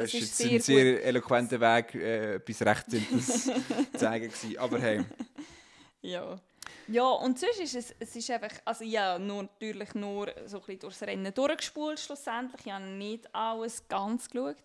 Das, 0.03 0.13
Das 0.13 0.21
ist 0.21 0.41
ist 0.41 0.41
ein 0.41 0.49
sehr 0.49 0.61
sehr 0.61 1.05
eloquenter 1.05 1.61
Weg, 1.61 1.95
äh, 1.95 2.35
etwas 2.37 2.63
Rechtsintes 2.63 3.45
zu 3.45 3.53
zeigen. 3.97 4.29
gewesen. 4.29 4.59
Aber 4.59 4.79
hey, 4.79 5.05
Ja. 6.03 6.39
Ja, 6.87 7.05
und 7.05 7.39
sonst 7.39 7.61
ist 7.61 7.75
es, 7.75 7.95
es 7.99 8.17
ist 8.17 8.31
einfach, 8.31 8.51
also 8.65 8.83
ja, 8.85 9.19
nur, 9.19 9.43
natürlich 9.43 9.95
nur 9.95 10.33
so 10.47 10.57
ein 10.59 10.63
bisschen 10.65 10.79
durchs 10.81 11.03
Rennen 11.03 11.35
durchgespult 11.35 12.01
schlussendlich. 12.01 12.65
Ich 12.67 12.73
habe 12.73 12.85
nicht 12.85 13.35
alles 13.35 13.87
ganz 13.89 14.29
geschaut. 14.31 14.57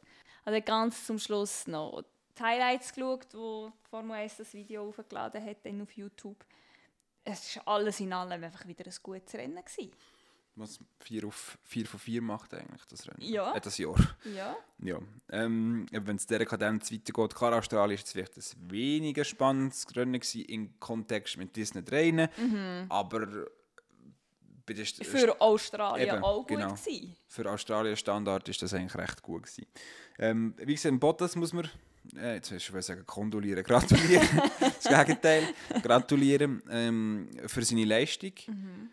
Also 0.45 0.61
ganz 0.61 1.05
zum 1.05 1.19
Schluss 1.19 1.67
noch 1.67 2.03
die 2.37 2.43
Highlights 2.43 2.93
geschaut, 2.93 3.27
wo 3.33 3.71
Formel 3.89 4.17
1 4.17 4.37
das 4.37 4.53
Video 4.53 4.87
aufgeladen 4.87 5.45
hat 5.45 5.57
dann 5.63 5.81
auf 5.81 5.91
YouTube. 5.91 6.37
Es 7.25 7.57
war 7.57 7.75
alles 7.75 7.99
in 7.99 8.11
allem 8.13 8.43
einfach 8.43 8.65
wieder 8.67 8.85
ein 8.85 8.93
gutes 9.01 9.33
Rennen. 9.35 9.63
Gewesen. 9.63 9.91
Was 10.55 10.79
4 10.99 11.25
auf 11.25 11.57
4 11.63 11.85
von 11.87 11.99
4 11.99 12.21
macht 12.21 12.53
eigentlich 12.53 12.85
das 12.85 13.07
Rennen. 13.07 13.21
Ja. 13.21 13.53
Äh, 13.55 13.61
das 13.61 13.77
Jahr. 13.77 13.95
Ja. 14.35 14.55
Ja. 14.79 14.99
Ähm, 15.31 15.85
wenn 15.91 16.15
es 16.15 16.27
dieser 16.27 16.45
Kadenz 16.45 16.91
weitergeht, 16.91 17.35
klar, 17.35 17.53
Australien 17.57 17.95
ist 17.95 18.01
jetzt 18.01 18.11
vielleicht 18.11 18.37
ein 18.37 18.71
weniger 18.71 19.23
spannendes 19.23 19.85
Rennen 19.95 20.13
gewesen, 20.19 20.45
im 20.45 20.79
Kontext 20.79 21.37
mit 21.37 21.55
diesen 21.55 21.83
Rennen. 21.85 22.29
Aber 22.89 23.27
bei 24.65 24.73
der 24.73 24.85
St- 24.85 24.99
Mhm. 24.99 25.05
Für 25.17 25.41
Australien 25.41 26.07
Eben, 26.15 26.23
auch 26.23 26.45
gut 26.47 26.57
genau. 26.59 26.73
gewesen. 26.73 27.15
für 27.27 27.51
Australien 27.51 27.97
Standard 27.97 28.47
ist 28.47 28.61
das 28.61 28.73
eigentlich 28.73 28.95
recht 28.95 29.21
gut 29.21 29.43
gewesen. 29.43 29.65
Ähm, 30.19 30.53
wie 30.57 30.73
gesagt, 30.75 30.99
Bottas 30.99 31.35
muss 31.35 31.51
man, 31.51 31.67
äh, 32.15 32.35
jetzt 32.35 32.51
willst 32.51 32.69
du 32.69 32.81
sagen, 32.81 33.05
kondolieren, 33.05 33.63
gratulieren, 33.63 34.27
das 34.59 34.83
Gegenteil, 34.83 35.47
gratulieren 35.81 36.61
ähm, 36.69 37.29
für 37.47 37.63
seine 37.63 37.83
Leistung. 37.85 38.31
Mhm. 38.47 38.89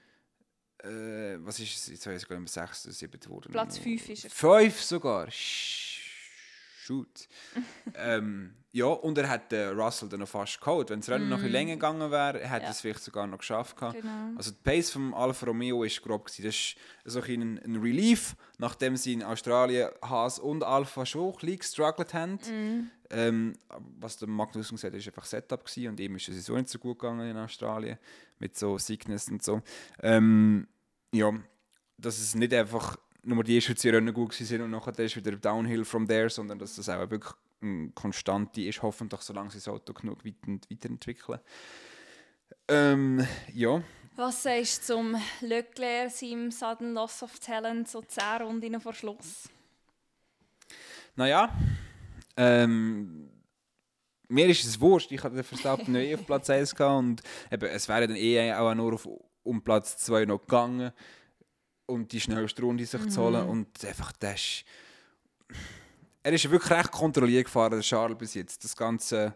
Äh, 0.84 1.36
was 1.44 1.58
ist 1.60 1.76
es? 1.76 1.86
Jetzt 1.88 2.06
weiß 2.06 2.22
ich 2.22 2.28
gar 2.28 2.38
nicht 2.38 2.54
mehr, 2.56 2.66
6 2.66 2.86
oder 2.86 2.94
7 2.94 3.20
geworden. 3.20 3.52
Platz 3.52 3.78
fünf 3.78 4.08
ist 4.08 4.24
er. 4.24 4.30
5 4.30 4.80
sogar. 4.82 5.26
Shoot. 5.30 7.28
ähm, 7.94 8.54
ja, 8.72 8.86
und 8.86 9.18
er 9.18 9.28
hat 9.28 9.52
äh, 9.52 9.66
Russell 9.66 10.08
dann 10.08 10.20
noch 10.20 10.28
fast 10.28 10.60
geholt. 10.60 10.90
Wenn 10.90 11.00
das 11.00 11.08
Rennen 11.10 11.28
noch 11.28 11.36
ein 11.38 11.42
bisschen 11.42 11.52
länger 11.52 11.72
gegangen 11.74 12.10
wäre, 12.10 12.38
hätte 12.46 12.64
Ja. 12.64 12.70
es 12.70 12.80
vielleicht 12.80 13.02
sogar 13.02 13.26
noch 13.26 13.38
geschafft. 13.38 13.76
gehabt. 13.76 14.00
Genau. 14.00 14.30
Also 14.36 14.52
die 14.52 14.58
Pace 14.62 14.90
vom 14.92 15.12
Alfa 15.12 15.46
Romeo 15.46 15.82
ist 15.84 16.00
grob 16.02 16.26
gewesen. 16.26 16.44
Das 16.44 16.54
ist 16.54 16.76
so 17.04 17.20
ein, 17.20 17.58
ein 17.64 17.76
Relief, 17.76 18.36
nachdem 18.58 18.96
sie 18.96 19.12
in 19.14 19.22
Australien 19.24 19.90
Haas 20.02 20.38
und 20.38 20.62
Alpha 20.62 21.04
schon 21.04 21.30
ein 21.32 21.38
bisschen 21.38 21.58
gestruggelt 21.58 22.14
haben. 22.14 22.90
Ähm, 23.11 23.55
was 23.99 24.16
der 24.18 24.29
Magnus 24.29 24.70
gesagt 24.70 24.94
hat, 24.94 24.99
ist 24.99 25.07
einfach 25.09 25.25
Setup 25.25 25.64
gewesen 25.64 25.88
und 25.88 26.01
ihm 26.01 26.16
ist 26.16 26.29
es 26.29 26.46
so 26.46 26.57
nicht 26.57 26.68
so 26.68 26.79
gut 26.79 26.99
gegangen 26.99 27.29
in 27.29 27.37
Australien 27.37 27.99
mit 28.38 28.57
so 28.57 28.79
Sickness 28.79 29.29
und 29.29 29.42
so. 29.42 29.62
Ähm, 30.01 30.68
ja, 31.12 31.33
dass 31.99 32.18
es 32.18 32.35
nicht 32.35 32.55
einfach 32.55 32.96
nur 33.23 33.44
die 33.44 33.57
ersten 33.57 33.77
zwei 33.77 33.90
Rennen 33.90 34.14
gut 34.14 34.33
sind 34.33 34.62
und 34.62 34.70
nachher 34.70 34.99
ist 34.99 35.16
wieder 35.16 35.33
Downhill 35.33 35.85
from 35.85 36.07
there, 36.07 36.31
sondern 36.31 36.59
dass 36.59 36.77
das 36.77 36.88
auch 36.88 37.11
wirklich 37.11 37.35
eine 37.61 37.90
konstante 37.90 38.62
ist, 38.62 38.83
hoffentlich, 38.83 39.20
solange 39.20 39.51
sie 39.51 39.59
das 39.59 39.68
Auto 39.68 39.92
genug 39.92 40.25
weit 40.25 40.37
weiterentwickeln. 40.70 41.40
Ähm, 42.68 43.27
ja. 43.53 43.83
Was 44.16 44.42
sagst 44.42 44.88
du 44.88 44.94
zum 44.94 45.16
Leclerc, 45.40 46.11
seinem 46.11 46.51
Sudden 46.51 46.94
Loss 46.94 47.23
of 47.23 47.38
Talent, 47.38 47.88
so 47.88 48.03
10 48.03 48.42
Runden 48.42 48.81
vor 48.81 48.92
Schluss? 48.92 49.49
Naja, 51.16 51.55
ähm, 52.36 53.30
mir 54.28 54.46
ist 54.48 54.64
es 54.64 54.80
wurscht. 54.80 55.12
Ich 55.12 55.22
hatte 55.22 55.34
den 55.34 55.44
Verstappen 55.44 55.92
neu 55.92 56.14
auf 56.14 56.26
Platz 56.26 56.50
1 56.50 56.74
gehabt 56.74 56.98
und 56.98 57.22
eben, 57.50 57.68
es 57.68 57.88
wäre 57.88 58.06
dann 58.06 58.16
eh 58.16 58.52
auch 58.54 58.74
nur 58.74 58.94
auf, 58.94 59.08
um 59.42 59.62
Platz 59.62 59.96
2 59.98 60.26
noch 60.26 60.40
gegangen 60.40 60.92
und 61.86 62.12
die 62.12 62.20
schnellste 62.20 62.62
Runde 62.62 62.86
sich 62.86 63.08
zu 63.08 63.20
holen 63.20 63.48
und 63.48 63.84
einfach 63.84 64.12
das 64.12 64.34
ist, 64.34 64.64
er 66.22 66.32
ist 66.32 66.50
wirklich 66.50 66.70
recht 66.70 66.92
kontrolliert 66.92 67.46
gefahren, 67.46 67.72
der 67.72 67.80
Charles 67.80 68.18
bis 68.18 68.34
jetzt, 68.34 68.62
das 68.62 68.76
ganze 68.76 69.34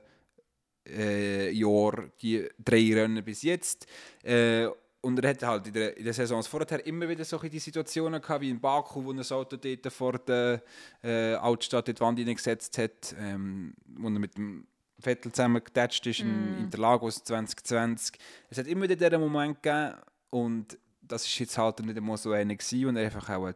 äh, 0.86 1.50
Jahr, 1.50 2.10
die 2.20 2.46
drei 2.58 2.92
Rennen 2.94 3.24
bis 3.24 3.42
jetzt. 3.42 3.86
Äh, 4.22 4.68
und 5.04 5.22
er 5.22 5.30
hatte 5.30 5.46
halt 5.46 5.66
in 5.66 5.72
der, 5.74 5.96
in 5.96 6.04
der 6.04 6.14
Saison 6.14 6.42
vorher 6.42 6.84
immer 6.86 7.08
wieder 7.08 7.24
solche 7.24 7.50
die 7.50 7.58
Situationen 7.58 8.20
gehabt, 8.20 8.40
wie 8.40 8.50
in 8.50 8.60
Baku, 8.60 9.04
wo 9.04 9.12
er 9.12 9.18
das 9.18 9.30
Auto 9.30 9.56
dort 9.56 9.92
vor 9.92 10.18
der 10.18 10.62
äh, 11.02 11.34
Altstadt 11.34 11.88
in 11.88 11.94
die 11.94 12.00
Wand 12.00 12.18
hineingesetzt 12.18 12.78
hat, 12.78 13.14
ähm, 13.18 13.74
wo 13.86 14.08
er 14.08 14.18
mit 14.18 14.36
dem 14.36 14.66
Vettel 14.98 15.30
zusammen 15.32 15.62
getatscht 15.62 16.06
ist 16.06 16.20
in 16.20 16.58
Interlagos 16.58 17.22
2020. 17.22 18.16
Es 18.48 18.58
hat 18.58 18.66
immer 18.66 18.88
wieder 18.88 18.96
diesen 18.96 19.20
Moment 19.20 19.62
gegeben 19.62 19.94
und 20.30 20.78
das 21.02 21.26
ist 21.26 21.38
jetzt 21.38 21.58
halt 21.58 21.80
nicht 21.80 21.96
einmal 21.96 22.16
so 22.16 22.32
einer 22.32 22.54
gewesen 22.54 22.86
und 22.86 22.96
er 22.96 23.04
einfach 23.04 23.28
auch 23.28 23.46
ein, 23.46 23.54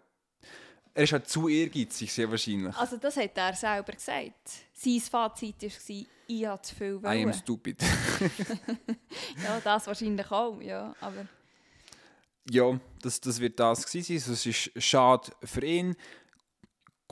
er 0.94 1.04
ist 1.04 1.12
halt 1.12 1.28
zu 1.28 1.48
ehrgeizig, 1.48 2.12
sehr 2.12 2.30
wahrscheinlich. 2.30 2.76
Also 2.76 2.96
das 2.96 3.16
hat 3.16 3.36
er 3.36 3.54
selber 3.54 3.92
gesagt. 3.92 4.34
Sein 4.74 5.00
Fazit 5.00 5.62
war, 5.62 6.06
ich 6.26 6.46
habe 6.46 6.62
zu 6.62 6.74
viel 6.74 7.00
I 7.02 7.06
am 7.06 7.22
wollen. 7.24 7.32
stupid. 7.34 7.82
Ja, 9.44 9.60
das 9.62 9.86
wahrscheinlich 9.86 10.30
auch, 10.30 10.60
ja. 10.60 10.94
Aber 11.00 11.26
ja, 12.50 12.78
das, 13.02 13.20
das 13.20 13.40
wird 13.40 13.58
das 13.60 13.86
gewesen 13.86 14.18
sein. 14.18 14.32
Es 14.34 14.46
ist 14.46 14.70
schade 14.82 15.30
für 15.44 15.64
ihn, 15.64 15.96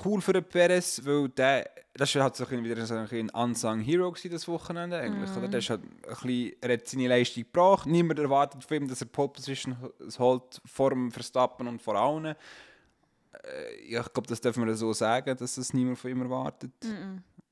cool 0.04 0.20
für 0.20 0.32
den 0.32 0.44
Perez, 0.44 1.00
weil 1.04 1.28
der, 1.30 1.70
das 1.94 2.14
war 2.14 2.24
halt 2.24 2.36
so 2.36 2.46
ein 2.46 2.64
wieder 2.64 2.84
so 2.86 2.94
ein 2.94 3.30
unsung 3.30 3.80
Hero 3.80 4.10
gewesen, 4.10 4.30
das 4.30 4.48
Wochenende 4.48 4.98
eigentlich, 4.98 5.30
oder? 5.36 5.48
Der 5.48 5.58
ist 5.58 5.70
halt 5.70 5.82
ein 5.82 5.90
bisschen, 6.08 6.52
er 6.60 6.72
hat 6.72 6.88
seine 6.88 7.08
Leistung 7.08 7.44
gebracht, 7.44 7.86
niemand 7.86 8.18
erwartet 8.18 8.64
von 8.64 8.76
ihm, 8.76 8.88
dass 8.88 9.00
er 9.00 9.06
Pole 9.06 9.28
Position 9.28 9.76
holt 10.18 10.60
vor 10.64 10.90
dem 10.90 11.10
Verstappen 11.10 11.66
und 11.66 11.80
vor 11.80 11.96
allen. 11.96 12.26
Äh, 12.26 12.36
ja, 13.88 14.00
ich 14.00 14.12
glaube, 14.12 14.28
das 14.28 14.40
dürfen 14.40 14.66
wir 14.66 14.74
so 14.74 14.92
sagen, 14.92 15.36
dass 15.36 15.54
das 15.54 15.72
niemand 15.72 15.98
von 15.98 16.10
ihm 16.10 16.22
erwartet. 16.22 16.72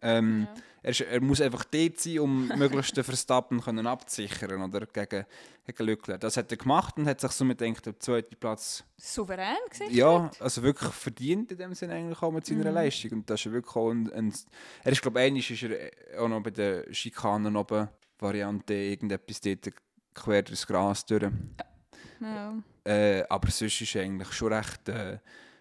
Ähm, 0.04 0.42
Ja. 0.42 0.62
er, 0.82 0.90
ist, 0.90 1.00
er 1.00 1.20
muss 1.20 1.40
einfach 1.40 1.64
dort 1.64 1.98
sein, 1.98 2.18
um 2.20 2.48
möglichst 2.56 2.96
den 2.96 3.04
Verstappen 3.04 3.60
können 3.60 3.86
abzusichern 3.86 4.62
oder 4.62 4.86
gegen, 4.86 5.24
gegen 5.66 5.84
Leclerc. 5.84 6.20
Das 6.20 6.36
hat 6.36 6.50
er 6.50 6.58
gemacht 6.58 6.96
und 6.96 7.06
hat 7.06 7.20
sich 7.20 7.30
somit 7.32 7.58
gedacht, 7.58 7.86
der 7.86 7.98
zweite 7.98 8.36
Platz 8.36 8.84
Souverän 8.96 9.56
gesehen? 9.68 9.92
ja, 9.92 10.30
also 10.38 10.62
wirklich 10.62 10.92
verdient 10.92 11.50
in 11.52 11.58
dem 11.58 11.74
Sinne 11.74 11.94
eigentlich 11.94 12.22
auch 12.22 12.30
mit 12.30 12.46
seiner 12.46 12.70
Leistung. 12.70 13.12
Und 13.12 13.30
das 13.30 13.44
ist 13.44 13.52
wirklich 13.52 13.74
auch 13.74 13.90
ein, 13.90 14.12
ein 14.12 14.32
Er 14.84 14.92
ist, 14.92 15.02
glaube 15.02 15.20
ich, 15.20 15.26
einmal 15.26 15.40
ist 15.40 15.62
er 15.62 16.22
auch 16.22 16.28
noch 16.28 16.42
bei 16.42 16.50
den 16.50 16.94
Schikanen 16.94 17.56
oben 17.56 17.88
Variante 18.18 18.74
irgendetwas 18.74 19.40
dort 19.40 19.70
quer 20.14 20.42
durchs 20.42 20.66
Gras 20.66 21.04
durch. 21.06 21.30
Ja. 22.20 22.54
Äh, 22.84 23.24
aber 23.28 23.50
sonst 23.50 23.80
ist 23.80 23.96
eigentlich 23.96 24.32
schon 24.32 24.52
recht 24.52 24.88
äh, 24.88 25.18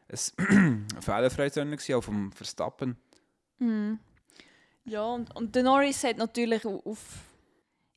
ein 0.10 0.88
fehlerfreies 1.02 1.58
Rennen 1.58 1.80
auch 1.94 2.04
vom 2.04 2.32
Verstappen. 2.32 2.98
Mhm. 3.60 4.00
Ja, 4.86 5.04
und, 5.06 5.34
und 5.36 5.56
der 5.56 5.64
Norris 5.64 6.04
hat 6.04 6.18
natürlich 6.18 6.66
au- 6.66 6.82
auf. 6.86 7.00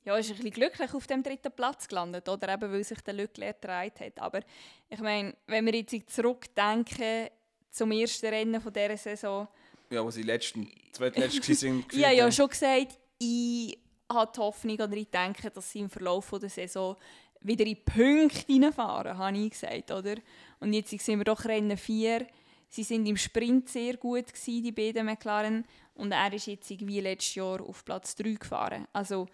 Ja, 0.04 0.16
ist 0.16 0.30
ein 0.30 0.36
bisschen 0.36 0.52
glücklich 0.52 0.94
auf 0.94 1.06
dem 1.08 1.22
dritten 1.22 1.50
Platz 1.50 1.88
gelandet, 1.88 2.28
oder 2.28 2.54
eben 2.54 2.70
weil 2.72 2.84
sich 2.84 3.00
der 3.00 3.14
Leclerc 3.14 3.60
gedreht 3.60 4.00
hat. 4.00 4.20
Aber 4.20 4.40
ich 4.88 5.00
meine, 5.00 5.34
wenn 5.48 5.66
wir 5.66 5.74
jetzt 5.74 6.10
zurückdenken 6.14 7.28
zum 7.72 7.90
ersten 7.90 8.26
Rennen 8.26 8.60
von 8.60 8.72
dieser 8.72 8.96
Saison, 8.96 9.48
Ja, 9.90 10.04
wo 10.04 10.10
sie 10.10 10.22
letzten, 10.22 10.70
zweitletzten 10.92 11.54
sind. 11.56 11.92
ich 11.92 12.04
habe 12.04 12.14
ja 12.14 12.30
schon 12.30 12.48
gesagt, 12.48 12.98
ich 13.18 13.76
habe 14.10 14.30
die 14.32 14.40
Hoffnung 14.40 14.74
oder 14.76 14.92
ich 14.92 15.10
denke, 15.10 15.50
dass 15.50 15.72
sie 15.72 15.80
im 15.80 15.90
Verlauf 15.90 16.30
der 16.40 16.48
Saison 16.50 16.96
wieder 17.40 17.66
in 17.66 17.84
Punkte 17.84 18.44
reinfahren, 18.48 19.18
habe 19.18 19.36
ich 19.36 19.50
gesagt, 19.50 19.90
oder? 19.90 20.14
Und 20.60 20.72
jetzt 20.72 20.90
sind 20.90 21.18
wir 21.18 21.24
doch 21.24 21.44
Rennen 21.44 21.76
4. 21.76 22.26
Sie 22.68 22.82
sind 22.82 23.06
im 23.06 23.16
Sprint 23.16 23.68
sehr 23.68 23.96
gut 23.96 24.26
gewesen, 24.26 24.62
die 24.62 24.72
beiden 24.72 25.06
McLaren. 25.06 25.64
Und 25.94 26.12
er 26.12 26.32
ist 26.32 26.46
jetzt 26.46 26.68
wie 26.70 27.00
letztes 27.00 27.36
Jahr 27.36 27.60
auf 27.60 27.84
Platz 27.84 28.14
3 28.16 28.32
gefahren. 28.34 28.86
Also 28.92 29.26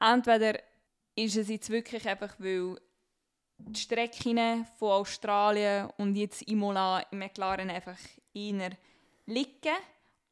entweder 0.00 0.58
ist 1.14 1.36
es 1.36 1.48
jetzt 1.48 1.70
wirklich 1.70 2.08
einfach, 2.08 2.34
weil 2.38 2.76
die 3.58 3.80
Strecken 3.80 4.66
von 4.78 4.90
Australien 4.90 5.90
und 5.96 6.16
jetzt 6.16 6.42
Imola 6.42 7.00
im 7.10 7.18
McLaren 7.18 7.70
einfach 7.70 7.98
eher 8.32 8.70
liegen. 9.26 9.76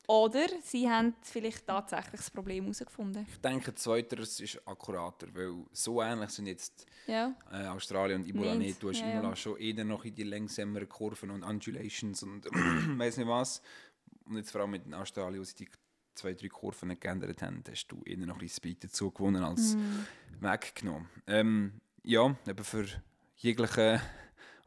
Oder 0.09 0.46
sie 0.62 0.88
haben 0.88 1.14
vielleicht 1.22 1.66
tatsächlich 1.66 2.12
das 2.20 2.30
Problem 2.30 2.64
herausgefunden. 2.64 3.26
Ich 3.28 3.40
denke, 3.40 3.74
zweiteres 3.74 4.38
ist 4.40 4.61
akkurater, 4.66 5.26
weil 5.34 5.64
so 5.72 6.00
ähnlich 6.00 6.30
sind 6.30 6.46
jetzt 6.46 6.86
Ja. 7.07 7.34
äh, 7.50 7.66
Australien 7.66 8.20
und 8.22 8.28
Imola 8.28 8.54
Nicht, 8.54 8.66
nicht. 8.68 8.82
Du 8.82 8.90
hast 8.90 9.00
ja, 9.00 9.20
ja. 9.22 9.36
schon 9.36 9.57
eher 9.59 9.84
noch 9.84 10.04
in 10.04 10.14
die 10.14 10.22
langsameren 10.22 10.88
Kurven 10.88 11.30
und 11.30 11.42
Undulations 11.42 12.22
und 12.22 12.44
weiß 12.98 13.16
nicht 13.16 13.26
was. 13.28 13.61
Und 14.26 14.36
jetzt 14.36 14.50
vor 14.52 14.61
allem 14.61 14.70
mit 14.72 14.92
Australien, 14.94 15.40
wo 15.40 15.44
sie 15.44 15.54
die 15.57 15.68
zwei, 16.14 16.34
drei 16.34 16.48
Kurven 16.48 16.98
geändert 16.98 17.42
haben, 17.42 17.62
hast 17.68 17.88
du 17.88 18.00
eher 18.04 18.16
noch 18.18 18.34
ein 18.36 18.38
bisschen 18.38 18.57
Speed 18.57 18.84
dazu 18.84 19.11
gewonnen 19.11 19.42
als 19.42 19.74
Mhm. 19.74 20.07
weggenommen. 20.40 21.09
Ähm, 21.26 21.72
ja, 22.04 22.34
aber 22.48 22.64
für 22.64 22.86
jegliche 23.36 24.00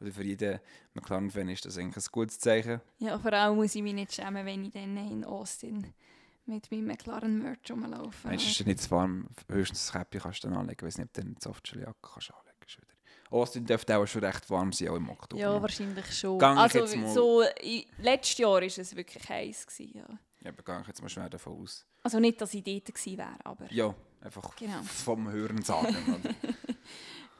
oder 0.01 0.11
für 0.11 0.23
jeden 0.23 0.59
McLaren-Fan 0.93 1.49
ist 1.49 1.65
das 1.65 1.77
eigentlich 1.77 2.05
ein 2.05 2.11
gutes 2.11 2.39
Zeichen. 2.39 2.81
ja, 2.99 3.17
vor 3.19 3.33
allem 3.33 3.55
muss 3.57 3.75
ich 3.75 3.81
mich 3.83 3.93
nicht 3.93 4.13
schämen, 4.13 4.45
wenn 4.45 4.63
ich 4.65 4.71
dann 4.71 4.95
in 4.97 5.23
Austin 5.25 5.93
mit 6.45 6.71
meinem 6.71 6.87
McLaren-Merch 6.87 7.71
rumlaufe. 7.71 8.27
Meinst 8.27 8.45
du, 8.45 8.49
es 8.49 8.59
ist 8.61 8.65
nicht 8.65 8.81
zu 8.81 8.91
warm, 8.91 9.27
höchstens 9.49 9.85
das 9.85 9.91
Käppchen 9.93 10.21
kannst 10.21 10.43
du 10.43 10.47
dann 10.49 10.57
anlegen, 10.57 10.81
weil 10.81 10.91
du 10.91 11.01
nicht 11.01 11.17
dann 11.17 11.35
Softshell-Jacke 11.39 11.95
kannst 12.01 12.31
anlegen 12.31 12.55
kannst. 12.59 12.77
Austin 13.31 13.63
dürfte 13.65 13.95
auch 13.95 14.07
schon 14.07 14.23
recht 14.23 14.49
warm 14.49 14.71
sein, 14.73 14.87
auch 14.89 14.95
im 14.95 15.07
Oktober. 15.09 15.39
Ja, 15.39 15.61
wahrscheinlich 15.61 16.17
schon. 16.17 16.39
Gang 16.39 16.57
ich 16.65 16.75
also, 16.81 17.07
so, 17.13 17.43
i- 17.61 17.85
letztes 17.99 18.39
Jahr 18.39 18.53
war 18.53 18.63
es 18.63 18.95
wirklich 18.95 19.29
heiß. 19.29 19.67
Gewesen, 19.67 19.97
ja. 19.97 20.05
Ja, 20.41 20.51
aber 20.51 20.63
gehe 20.63 20.81
ich 20.81 20.87
jetzt 20.87 21.01
mal 21.03 21.09
schwer 21.09 21.29
davon 21.29 21.61
aus. 21.61 21.85
Also 22.01 22.19
nicht, 22.19 22.41
dass 22.41 22.53
ich 22.55 22.63
dort 22.63 22.85
gewesen 22.85 23.17
wäre, 23.19 23.35
aber 23.43 23.71
Ja, 23.71 23.93
einfach 24.21 24.55
Genau. 24.55 24.81
vom 24.81 25.29
Hören 25.29 25.61
sagen. 25.61 25.95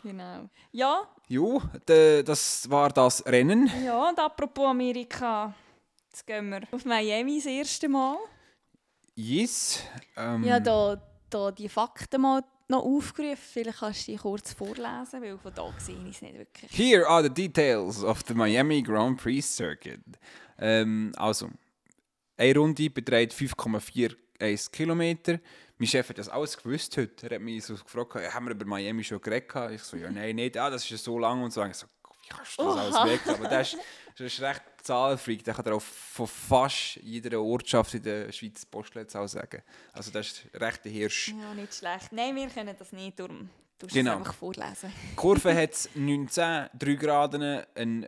genau. 0.02 0.50
Ja, 0.72 1.08
jo, 1.28 1.62
de, 1.88 2.24
das 2.24 2.70
war 2.70 2.90
das 2.90 3.26
Rennen. 3.26 3.70
ja, 3.84 4.10
und 4.10 4.20
apropos 4.20 4.66
Amerika, 4.68 5.54
jetzt 6.10 6.26
gehen 6.26 6.50
wir 6.50 6.62
auf 6.72 6.86
Miami 6.86 7.38
das 7.38 7.46
erste 7.46 7.88
Mal. 7.90 8.18
Yes. 9.16 9.84
Ähm, 10.16 10.44
Ja, 10.44 10.60
da, 10.60 11.02
da 11.30 11.52
die 11.52 11.68
Fakten 11.70 12.22
mal 12.22 12.42
noch 12.70 12.84
aufgerufen. 12.86 13.38
Vielleicht 13.38 13.80
kannst 13.80 14.08
du 14.08 14.12
die 14.14 14.18
kurz 14.18 14.54
vorlesen, 14.54 15.22
weil 15.22 15.38
von 15.38 15.54
da 15.54 15.74
sehe 15.78 15.98
ich 16.08 16.16
es 16.16 16.22
nicht 16.22 16.38
wirklich. 16.38 16.72
Here 16.72 17.06
are 17.08 17.24
the 17.24 17.30
details 17.30 18.04
of 18.04 18.22
the 18.28 18.34
Miami 18.34 18.82
Grand 18.82 19.22
Prix 19.22 19.56
Circuit. 19.56 20.00
Ähm, 20.58 21.12
also, 21.18 21.50
eine 22.38 22.56
Runde 22.58 22.90
beträgt 22.90 23.34
5,41 23.34 24.72
Kilometer. 24.72 25.40
Mein 25.82 25.88
Chef 25.88 26.10
hat 26.10 26.18
das 26.18 26.28
alles 26.30 26.58
gewusst 26.58 26.96
heute. 26.98 27.30
Er 27.30 27.36
hat 27.38 27.42
mich 27.42 27.64
so 27.64 27.74
gefragt, 27.74 28.14
haben 28.34 28.46
wir 28.48 28.52
über 28.52 28.66
Miami 28.66 29.04
schon 29.04 29.22
geredet? 29.22 29.48
gehabt?" 29.50 29.74
Ich 29.74 29.82
so, 29.84 29.96
ja, 29.96 30.12
nein, 30.12 30.36
nicht. 30.36 30.58
Ah, 30.58 30.70
das 30.70 30.84
ist 30.84 30.90
ja 30.90 30.98
so 30.98 31.18
lang 31.18 31.42
und 31.42 31.52
so. 31.52 31.64
Ich 31.64 31.74
so, 31.76 31.88
wie 31.88 32.28
kannst 32.28 32.60
du 32.60 32.64
das 32.66 32.76
Oha. 32.76 32.82
alles 33.02 33.12
weg? 33.12 33.22
Aber 33.28 33.48
das 33.48 33.74
ist, 33.74 33.82
das 34.18 34.34
ist 34.34 34.42
recht 34.42 34.62
Zahlenfreak. 34.84 35.42
Der 35.46 35.54
kann 35.54 35.64
dir 35.64 35.74
auch 35.76 35.82
von 35.82 36.28
fast 36.28 36.98
jeder 36.98 37.40
Ortschaft 37.42 37.94
in 37.94 38.04
der 38.04 38.30
Schweiz 38.34 38.66
Postleitzahl 38.66 39.28
sagen. 39.30 39.64
Also 39.94 40.12
das 40.12 40.28
ist 40.28 40.46
recht 40.54 40.84
der 40.84 40.92
Hirsch. 40.92 41.30
Ja, 41.30 41.54
nicht 41.54 41.74
schlecht. 41.74 42.12
Nein, 42.12 42.36
wir 42.36 42.48
können 42.50 42.76
das 42.78 42.92
nicht, 42.92 43.18
darum 43.18 43.50
tust 43.78 43.94
Genau. 43.94 44.12
es 44.12 44.18
einfach 44.18 44.34
vorlesen. 44.34 44.92
Kurve 45.16 45.56
hat 45.56 45.90
19, 45.96 46.70
3 46.78 46.94
Grad, 46.96 47.36
ein 47.36 48.06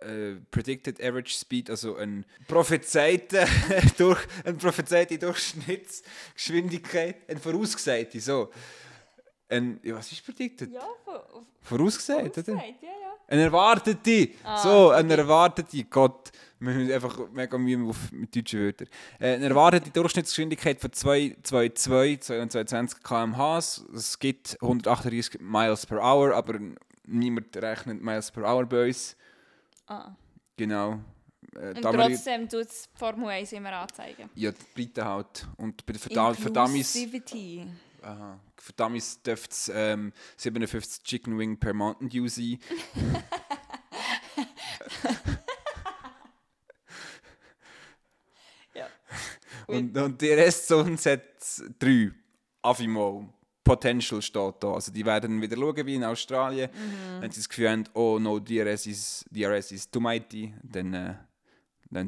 äh, 0.00 0.36
Predicted 0.50 1.00
Average 1.02 1.34
Speed, 1.34 1.70
also 1.70 1.96
ein 1.96 2.24
prophezeite, 2.46 3.46
durch, 3.98 4.20
eine 4.44 4.56
prophezeite 4.56 5.18
Durchschnittsgeschwindigkeit, 5.18 7.28
eine 7.28 7.40
vorausgesagte, 7.40 8.20
so. 8.20 8.50
Ein, 9.50 9.80
ja, 9.82 9.96
was 9.96 10.12
ist 10.12 10.24
predicted? 10.24 10.70
Ja, 10.70 10.86
Vorausgesagt, 11.62 12.36
oder? 12.38 12.52
ja, 12.52 12.58
ja. 12.58 13.14
Eine 13.26 13.42
erwartete, 13.44 14.28
Ah, 14.42 14.58
so, 14.58 14.90
eine 14.90 15.16
erwartete, 15.16 15.84
Gott, 15.84 16.30
wir 16.60 16.74
haben 16.74 16.92
einfach 16.92 17.30
mega 17.30 17.58
Mühe 17.58 17.94
mit 18.12 18.34
deutschen 18.34 18.60
Wörtern. 18.60 18.88
Äh, 19.18 19.34
eine 19.34 19.48
erwartete 19.48 19.90
Durchschnittsgeschwindigkeit 19.90 20.80
von 20.80 20.92
222, 20.92 22.20
222 22.22 23.02
km/h. 23.02 23.58
Es 23.94 24.18
gibt 24.18 24.56
138 24.60 25.40
Miles 25.40 25.86
per 25.86 25.98
Hour, 25.98 26.34
aber 26.34 26.58
niemand 27.06 27.56
rechnet 27.56 28.02
Miles 28.02 28.30
per 28.30 28.44
Hour 28.44 28.66
bei 28.66 28.86
uns. 28.88 29.16
Ah. 29.88 30.14
Genau. 30.56 31.00
Äh, 31.56 31.68
Und 31.74 31.82
trotzdem 31.82 32.48
tut 32.48 32.66
es 32.66 32.88
Formel 32.94 33.28
1 33.28 33.52
immer 33.52 33.72
anzeigen. 33.72 34.28
ja, 34.34 34.50
die 34.52 34.64
Breite 34.74 35.04
halt. 35.04 35.46
Und 35.56 35.84
bei 35.86 35.92
der 35.94 36.00
Verdam 36.34 36.70
Inclusivity. 36.74 37.66
aha, 38.02 38.38
Verdammis 38.56 39.22
dürfte 39.22 39.52
es 39.52 39.70
ähm, 39.74 40.12
57 40.36 41.02
Chicken 41.04 41.38
Wing 41.38 41.58
per 41.58 41.72
Mountain 41.74 42.08
Dew 42.08 42.28
sein. 42.28 42.58
Ja. 48.74 48.86
Und, 49.66 49.96
und 49.96 50.20
die 50.20 50.32
Restzone 50.32 50.96
hat 50.96 51.22
drei. 51.78 52.10
Afimo. 52.62 53.32
Potential 53.68 54.22
steht 54.22 54.54
da. 54.60 54.72
Also 54.72 54.90
die 54.92 55.04
werden 55.04 55.40
wieder 55.42 55.56
schauen 55.56 55.86
wie 55.86 55.94
in 55.96 56.04
Australien. 56.04 56.70
Wenn 57.20 57.30
sie 57.30 57.40
das 57.40 57.48
Gefühl 57.48 57.70
haben, 57.70 57.84
oh 57.94 58.18
no, 58.18 58.38
DRS 58.38 58.86
is, 58.86 59.24
DRS 59.30 59.72
is 59.72 59.90
too 59.90 60.00
mighty, 60.00 60.54
dann 60.62 60.94
äh, 60.94 61.14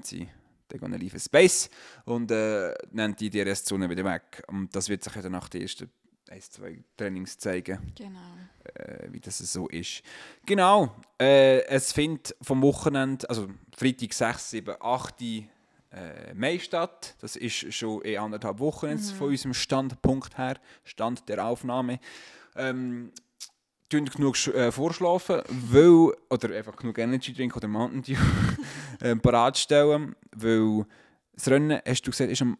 sie 0.02 0.28
they're 0.70 0.78
gonna 0.78 0.96
leave 0.96 1.16
a 1.16 1.18
space 1.20 1.68
und 2.04 2.30
äh, 2.30 2.72
nehmen 2.92 3.16
die 3.16 3.28
DRS-Zone 3.28 3.90
wieder 3.90 4.04
weg. 4.04 4.42
Und 4.46 4.74
das 4.74 4.88
wird 4.88 5.04
sich 5.04 5.14
ja 5.14 5.22
dann 5.22 5.32
nach 5.32 5.48
den 5.48 5.62
ersten 5.62 5.90
ein, 6.30 6.40
zwei 6.40 6.78
Trainings 6.96 7.36
zeigen 7.38 7.92
Genau. 7.96 8.20
äh, 8.74 9.08
wie 9.10 9.18
das 9.20 9.38
so 9.38 9.68
ist. 9.68 10.02
Genau, 10.46 10.94
äh, 11.20 11.62
es 11.64 11.92
findet 11.92 12.36
vom 12.40 12.62
Wochenende, 12.62 13.28
also 13.28 13.48
Freitag 13.76 14.12
6, 14.12 14.50
7, 14.50 14.76
8 14.80 15.20
äh, 15.92 16.34
Mai 16.34 16.58
statt. 16.58 17.16
Das 17.20 17.36
ist 17.36 17.72
schon 17.74 18.02
in 18.02 18.18
anderthalb 18.18 18.58
Wochen 18.58 18.88
jetzt 18.88 19.12
von 19.12 19.28
unserem 19.28 19.54
Standpunkt 19.54 20.38
her, 20.38 20.58
Stand 20.84 21.28
der 21.28 21.44
Aufnahme. 21.44 21.98
Ähm, 22.56 23.12
tun 23.88 24.04
genug 24.06 24.36
äh, 24.48 24.70
vorschlafen, 24.70 25.42
weil, 25.48 26.12
oder 26.30 26.56
einfach 26.56 26.76
genug 26.76 26.98
Energy 26.98 27.32
Drink 27.32 27.56
oder 27.56 27.68
Mountain 27.68 28.02
Dew 28.02 28.16
äh, 29.00 29.16
parat 29.16 29.58
stellen, 29.58 30.14
weil 30.34 30.86
das 31.34 31.48
Rennen, 31.48 31.80
hast 31.86 32.02
du 32.02 32.10
gesagt, 32.10 32.30
ist 32.30 32.42
am 32.42 32.56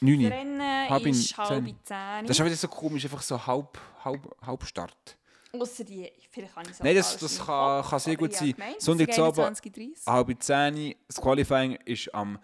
9. 0.00 0.22
Das 0.22 0.32
Rennen 0.32 0.90
Halb 0.90 1.06
ist 1.06 1.38
halb 1.38 1.48
zehn. 1.48 1.66
in 1.66 1.76
10. 1.82 2.26
Das 2.26 2.38
ist 2.38 2.44
wieder 2.44 2.56
so 2.56 2.68
komisch, 2.68 3.04
einfach 3.04 3.22
so 3.22 3.46
halb, 3.46 3.78
halb, 4.04 4.36
halb 4.46 4.64
Start. 4.64 5.16
Ausser 5.60 5.84
die, 5.84 6.10
vielleicht 6.30 6.54
kann 6.54 6.64
ich 6.64 6.72
es 6.72 6.80
Nein, 6.80 6.94
das, 6.96 7.16
das 7.16 7.44
kann, 7.44 7.84
kann 7.84 7.98
sehr 7.98 8.16
gut 8.16 8.32
sein. 8.34 8.54
Sonntag 8.78 9.12
zu 9.12 9.22
Abend, 9.22 9.38
21, 9.38 9.72
30. 9.72 10.06
halb 10.06 10.42
10 10.42 10.94
Das 11.06 11.20
Qualifying 11.20 11.76
ist 11.84 12.14
am 12.14 12.38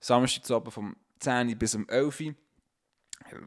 Samstag 0.00 0.44
zu 0.44 0.56
Abend 0.56 0.72
vom 0.72 0.96
10 1.20 1.56
bis 1.58 1.74
um 1.74 1.88
11 1.88 2.20
Uhr. 2.20 2.34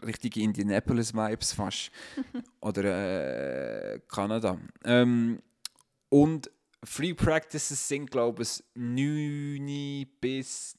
Richtige 0.03 0.41
Indianapolis-Vibes 0.41 1.53
fast. 1.53 1.91
Oder 2.61 3.93
äh, 3.93 3.99
Kanada. 4.07 4.57
Ähm, 4.83 5.41
und 6.09 6.49
Free 6.83 7.13
Practices 7.13 7.87
sind, 7.87 8.09
glaube 8.09 8.43
ich, 8.43 8.63
9 8.75 10.07
bis. 10.19 10.77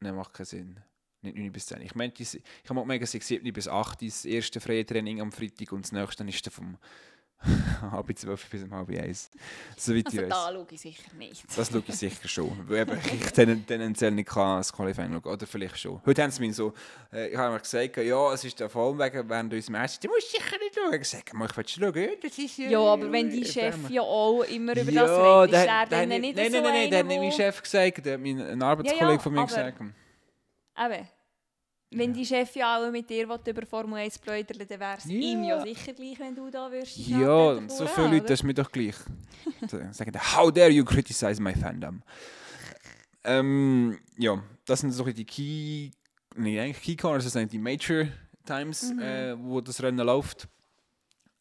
Nein, 0.00 0.14
macht 0.14 0.34
keinen 0.34 0.46
Sinn. 0.46 0.80
Nicht 1.22 1.36
9 1.36 1.50
bis 1.52 1.66
10. 1.66 1.80
Ich 1.82 1.94
meinte, 1.94 2.22
ich 2.22 2.38
habe 2.68 2.84
mega 2.86 3.02
es 3.04 3.10
7 3.12 3.52
bis 3.52 3.66
8 3.68 4.02
das 4.02 4.24
erste 4.24 4.60
freie 4.60 4.86
Training 4.86 5.20
am 5.20 5.32
Freitag 5.32 5.72
und 5.72 5.82
das 5.84 5.92
nächste 5.92 6.24
ist 6.24 6.46
dann 6.46 6.52
vom 6.52 6.78
halb 7.92 8.16
12 8.18 8.50
bis 8.50 8.62
um 8.64 8.74
halb 8.74 8.88
1. 8.90 9.30
Soweit 9.76 10.12
ich 10.12 10.18
Also 10.18 10.22
weiß. 10.22 10.28
da 10.28 10.52
schaue 10.52 10.66
ich 10.72 10.80
sicher 10.80 11.14
nicht. 11.16 11.44
Das 11.56 11.70
schaue 11.70 11.82
ich 11.86 11.94
sicher 11.96 12.26
schon. 12.28 12.68
Weil 12.68 12.86
ich 13.14 13.32
ten- 13.32 13.64
tendenziell 13.66 14.10
nicht 14.10 14.28
kann 14.28 14.58
das 14.58 14.72
Qualifying 14.72 15.12
schauen. 15.12 15.32
Oder 15.32 15.46
vielleicht 15.46 15.78
schon. 15.78 16.00
Heute 16.04 16.22
haben 16.22 16.30
sie 16.32 16.40
mir 16.44 16.52
so, 16.52 16.72
äh, 17.12 17.28
ich 17.30 17.36
habe 17.36 17.52
mir 17.54 17.60
gesagt, 17.60 17.96
ja, 17.96 18.32
es 18.32 18.44
ist 18.44 18.58
der 18.58 18.68
Fall 18.68 18.98
wegen 18.98 19.28
während 19.28 19.52
unserem 19.54 19.72
Match. 19.72 19.98
Du 20.00 20.08
musst 20.08 20.30
sicher 20.32 20.56
nicht 20.58 20.74
schauen. 20.74 21.00
Ich 21.00 21.08
sage, 21.08 21.36
mal, 21.36 21.48
ich 21.48 21.56
will 21.56 21.68
schauen. 21.68 21.94
Ja, 21.94 22.08
Das 22.20 22.38
ist 22.38 22.58
ja, 22.58 22.70
Ja, 22.70 22.80
aber 22.80 23.12
wenn 23.12 23.30
dein 23.30 23.42
äh, 23.42 23.44
Chef 23.44 23.90
ja 23.90 24.02
auch 24.02 24.42
immer 24.42 24.76
über 24.76 24.92
das 24.92 25.10
redet, 25.10 25.60
ist 25.60 25.66
er 25.68 25.86
dann 25.86 26.08
nicht 26.08 26.36
Nein, 26.36 26.50
so 26.50 26.60
nein, 26.60 26.62
nein, 26.62 26.72
nein, 26.72 26.90
der 26.90 26.98
hat 27.00 27.06
nicht 27.06 27.20
mein 27.20 27.32
Chef 27.32 27.62
gesagt, 27.62 28.04
der 28.04 28.14
hat 28.14 28.20
mein 28.20 28.40
ein 28.40 28.62
Arbeitskollege 28.62 29.20
von 29.20 29.32
mir 29.32 29.46
gesagt. 29.46 29.80
Eben. 30.86 31.08
Wenn 31.90 32.12
dein 32.12 32.24
Chef 32.26 32.54
ja 32.54 32.76
auch 32.78 32.90
mit 32.90 33.08
dir 33.08 33.22
über 33.24 33.66
Formel 33.66 34.00
1 34.00 34.18
pläudern 34.18 34.58
dann 34.58 34.80
wäre 34.80 34.98
es 34.98 35.04
Ja. 35.06 35.10
ihm 35.12 35.42
ja 35.44 35.60
sicher 35.62 35.94
gleich, 35.94 36.18
wenn 36.20 36.34
du 36.34 36.50
da 36.50 36.70
wirst. 36.70 36.96
die 36.98 37.10
Ja, 37.12 37.18
Schnauze 37.56 37.76
so 37.76 37.86
viele 37.86 38.08
Leute, 38.08 38.20
das 38.26 38.40
ist 38.40 38.42
mir 38.44 38.52
doch 38.54 38.70
gleich. 38.70 38.94
Sagen, 39.92 40.12
how 40.36 40.52
dare 40.52 40.68
you 40.70 40.84
criticize 40.84 41.40
my 41.40 41.54
fandom? 41.54 42.02
Ähm, 43.24 43.98
ja, 44.18 44.42
das 44.66 44.80
sind 44.80 44.90
so 44.92 45.04
die 45.04 45.24
Key, 45.24 45.90
nee, 46.36 46.60
eigentlich 46.60 46.82
Key 46.82 46.96
Corners, 46.96 47.24
das 47.24 47.32
sind 47.32 47.52
die 47.52 47.58
Major 47.58 48.06
Times, 48.44 48.92
Mhm. 48.92 49.00
äh, 49.00 49.38
wo 49.38 49.60
das 49.60 49.82
Rennen 49.82 50.04
läuft. 50.06 50.46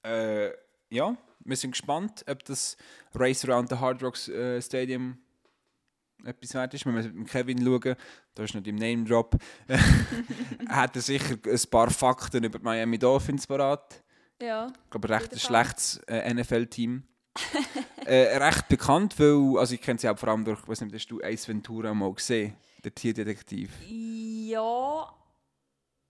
Äh, 0.03 0.51
ja, 0.89 1.15
wir 1.43 1.55
sind 1.55 1.71
gespannt, 1.71 2.23
ob 2.27 2.43
das 2.45 2.77
Race 3.13 3.43
Around 3.45 3.69
the 3.69 3.75
Hard 3.75 4.01
Rocks 4.03 4.27
äh, 4.29 4.61
Stadium 4.61 5.17
etwas 6.25 6.53
wert 6.53 6.73
ist. 6.73 6.85
Wenn 6.85 6.95
wir 6.95 7.03
mit 7.03 7.27
Kevin 7.29 7.63
schauen, 7.63 7.95
da 8.35 8.43
ist 8.43 8.55
noch 8.55 8.63
im 8.63 8.75
Name 8.75 9.03
Drop, 9.05 9.35
hat 10.69 10.95
er 10.95 11.01
sicher 11.01 11.37
ein 11.45 11.69
paar 11.69 11.89
Fakten 11.89 12.43
über 12.43 12.59
die 12.59 12.65
Miami 12.65 12.97
Dolphins 12.97 13.47
parat. 13.47 14.03
Ja. 14.41 14.67
Ich 14.67 14.89
glaube, 14.91 15.07
ein 15.07 15.13
recht 15.13 15.39
schlechtes 15.39 15.97
äh, 16.07 16.33
NFL-Team. 16.33 17.03
äh, 18.05 18.37
recht 18.37 18.67
bekannt, 18.67 19.19
weil, 19.19 19.59
also 19.59 19.75
ich 19.75 19.81
kenne 19.81 19.99
sie 19.99 20.09
auch 20.09 20.17
vor 20.17 20.29
allem 20.29 20.43
durch, 20.43 20.59
ich 20.61 20.67
weiß 20.67 20.81
nicht, 20.81 20.95
hast 20.95 21.07
du 21.07 21.21
Ace 21.21 21.47
Ventura 21.47 21.93
mal 21.93 22.11
gesehen? 22.13 22.55
Der 22.83 22.93
Tierdetektiv. 22.93 23.71
Ja, 23.87 25.13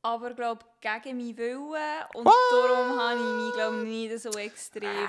aber 0.01 0.34
glaube 0.34 0.64
gegen 0.80 1.18
meinen 1.18 1.38
Willen 1.38 2.05
und 2.14 2.26
darum 2.26 2.99
habe 2.99 3.20
ich 3.20 3.45
mich 3.45 3.53
glaube 3.53 3.78
nicht 3.78 4.20
so 4.20 4.30
extrem. 4.32 5.08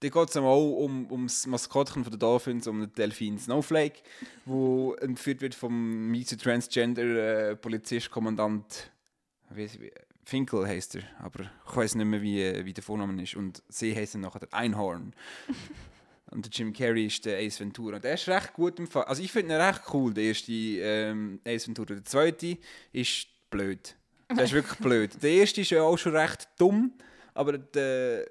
Da 0.00 0.08
geht 0.08 0.28
es 0.28 0.36
auch 0.36 0.76
um, 0.76 1.06
um 1.06 1.26
das 1.26 1.46
Maskottchen 1.46 2.04
von 2.04 2.12
der 2.12 2.18
Dolphins, 2.18 2.68
um 2.68 2.80
den 2.80 2.94
Delfin 2.94 3.38
Snowflake, 3.38 4.00
wo 4.44 4.94
entführt 4.94 5.40
wird 5.40 5.54
vom 5.54 6.08
miese 6.08 6.36
Transgender 6.36 7.50
äh, 7.50 7.56
Polizist, 7.56 8.10
Kommandant 8.10 8.92
Finkel 10.24 10.66
heißt 10.68 10.96
er, 10.96 11.02
aber 11.20 11.50
ich 11.66 11.76
weiß 11.76 11.94
nicht 11.94 12.04
mehr, 12.04 12.20
wie, 12.20 12.64
wie 12.64 12.74
der 12.74 12.84
Vorname 12.84 13.22
ist. 13.22 13.34
Und 13.34 13.62
sie 13.68 13.96
heißen 13.96 14.20
nachher 14.20 14.40
der 14.40 14.52
Einhorn. 14.52 15.14
Und 16.30 16.44
der 16.44 16.52
Jim 16.52 16.74
Carrey 16.74 17.06
ist 17.06 17.24
der 17.24 17.38
Ace 17.38 17.58
Ventura. 17.60 17.96
Und 17.96 18.04
der 18.04 18.12
ist 18.12 18.28
recht 18.28 18.52
gut 18.52 18.78
im 18.78 18.86
Fall. 18.86 19.04
Also 19.04 19.22
ich 19.22 19.32
finde 19.32 19.54
ihn 19.54 19.60
recht 19.60 19.82
cool, 19.94 20.12
der 20.12 20.24
erste 20.24 20.52
ähm, 20.52 21.40
Ace 21.46 21.66
Ventura. 21.66 21.94
Der 21.94 22.04
zweite 22.04 22.58
ist 22.92 23.26
blöd. 23.48 23.96
Der 24.30 24.44
ist 24.44 24.52
wirklich 24.52 24.78
blöd. 24.78 25.22
Der 25.22 25.30
erste 25.30 25.62
ist 25.62 25.70
ja 25.70 25.82
auch 25.82 25.96
schon 25.96 26.14
recht 26.14 26.46
dumm, 26.58 26.92
aber 27.32 27.56
der 27.56 28.26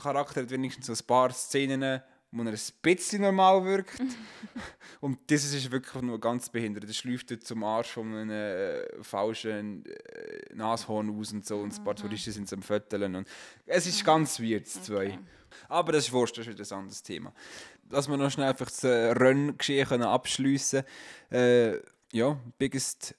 Charakter 0.00 0.42
hat 0.42 0.50
wenigstens 0.50 0.86
so 0.86 0.92
ein 0.92 1.06
paar 1.06 1.30
Szenen, 1.32 2.02
wo 2.32 2.42
er 2.42 2.52
ein 2.52 2.58
bisschen 2.80 3.22
normal 3.22 3.64
wirkt. 3.64 4.00
Und 5.00 5.18
dieses 5.28 5.52
ist 5.52 5.70
wirklich 5.70 6.02
nur 6.02 6.18
ganz 6.18 6.48
behindert. 6.48 6.84
Er 6.84 6.92
schläuft 6.92 7.30
dort 7.30 7.44
zum 7.44 7.62
Arsch 7.62 7.90
von 7.90 8.14
einem 8.14 8.30
äh, 8.30 9.02
falschen 9.02 9.84
äh, 9.84 10.54
Nashorn 10.54 11.10
aus 11.18 11.32
und 11.32 11.44
so. 11.44 11.58
Und 11.58 11.76
ein 11.76 11.84
paar 11.84 11.94
Touristen 11.94 12.32
sind 12.32 12.52
am 12.52 12.62
Fötteln. 12.62 13.16
Und 13.16 13.28
es 13.66 13.86
ist 13.86 14.04
ganz 14.04 14.40
weird, 14.40 14.64
das 14.64 14.82
zwei. 14.82 15.18
Aber 15.68 15.92
das 15.92 16.06
ist 16.06 16.12
wurscht, 16.12 16.38
das 16.38 16.46
ist 16.46 16.58
wieder 16.58 16.74
ein 16.74 16.80
anderes 16.80 17.02
Thema. 17.02 17.34
Dass 17.84 18.08
wir 18.08 18.16
noch 18.16 18.30
schnell 18.30 18.48
einfach 18.48 18.66
das 18.66 18.84
äh, 18.84 19.12
Renngeschehen 19.12 19.86
können 19.86 20.04
abschliessen 20.04 20.84
äh, 21.30 21.76
Ja, 22.12 22.38
biggest, 22.56 23.14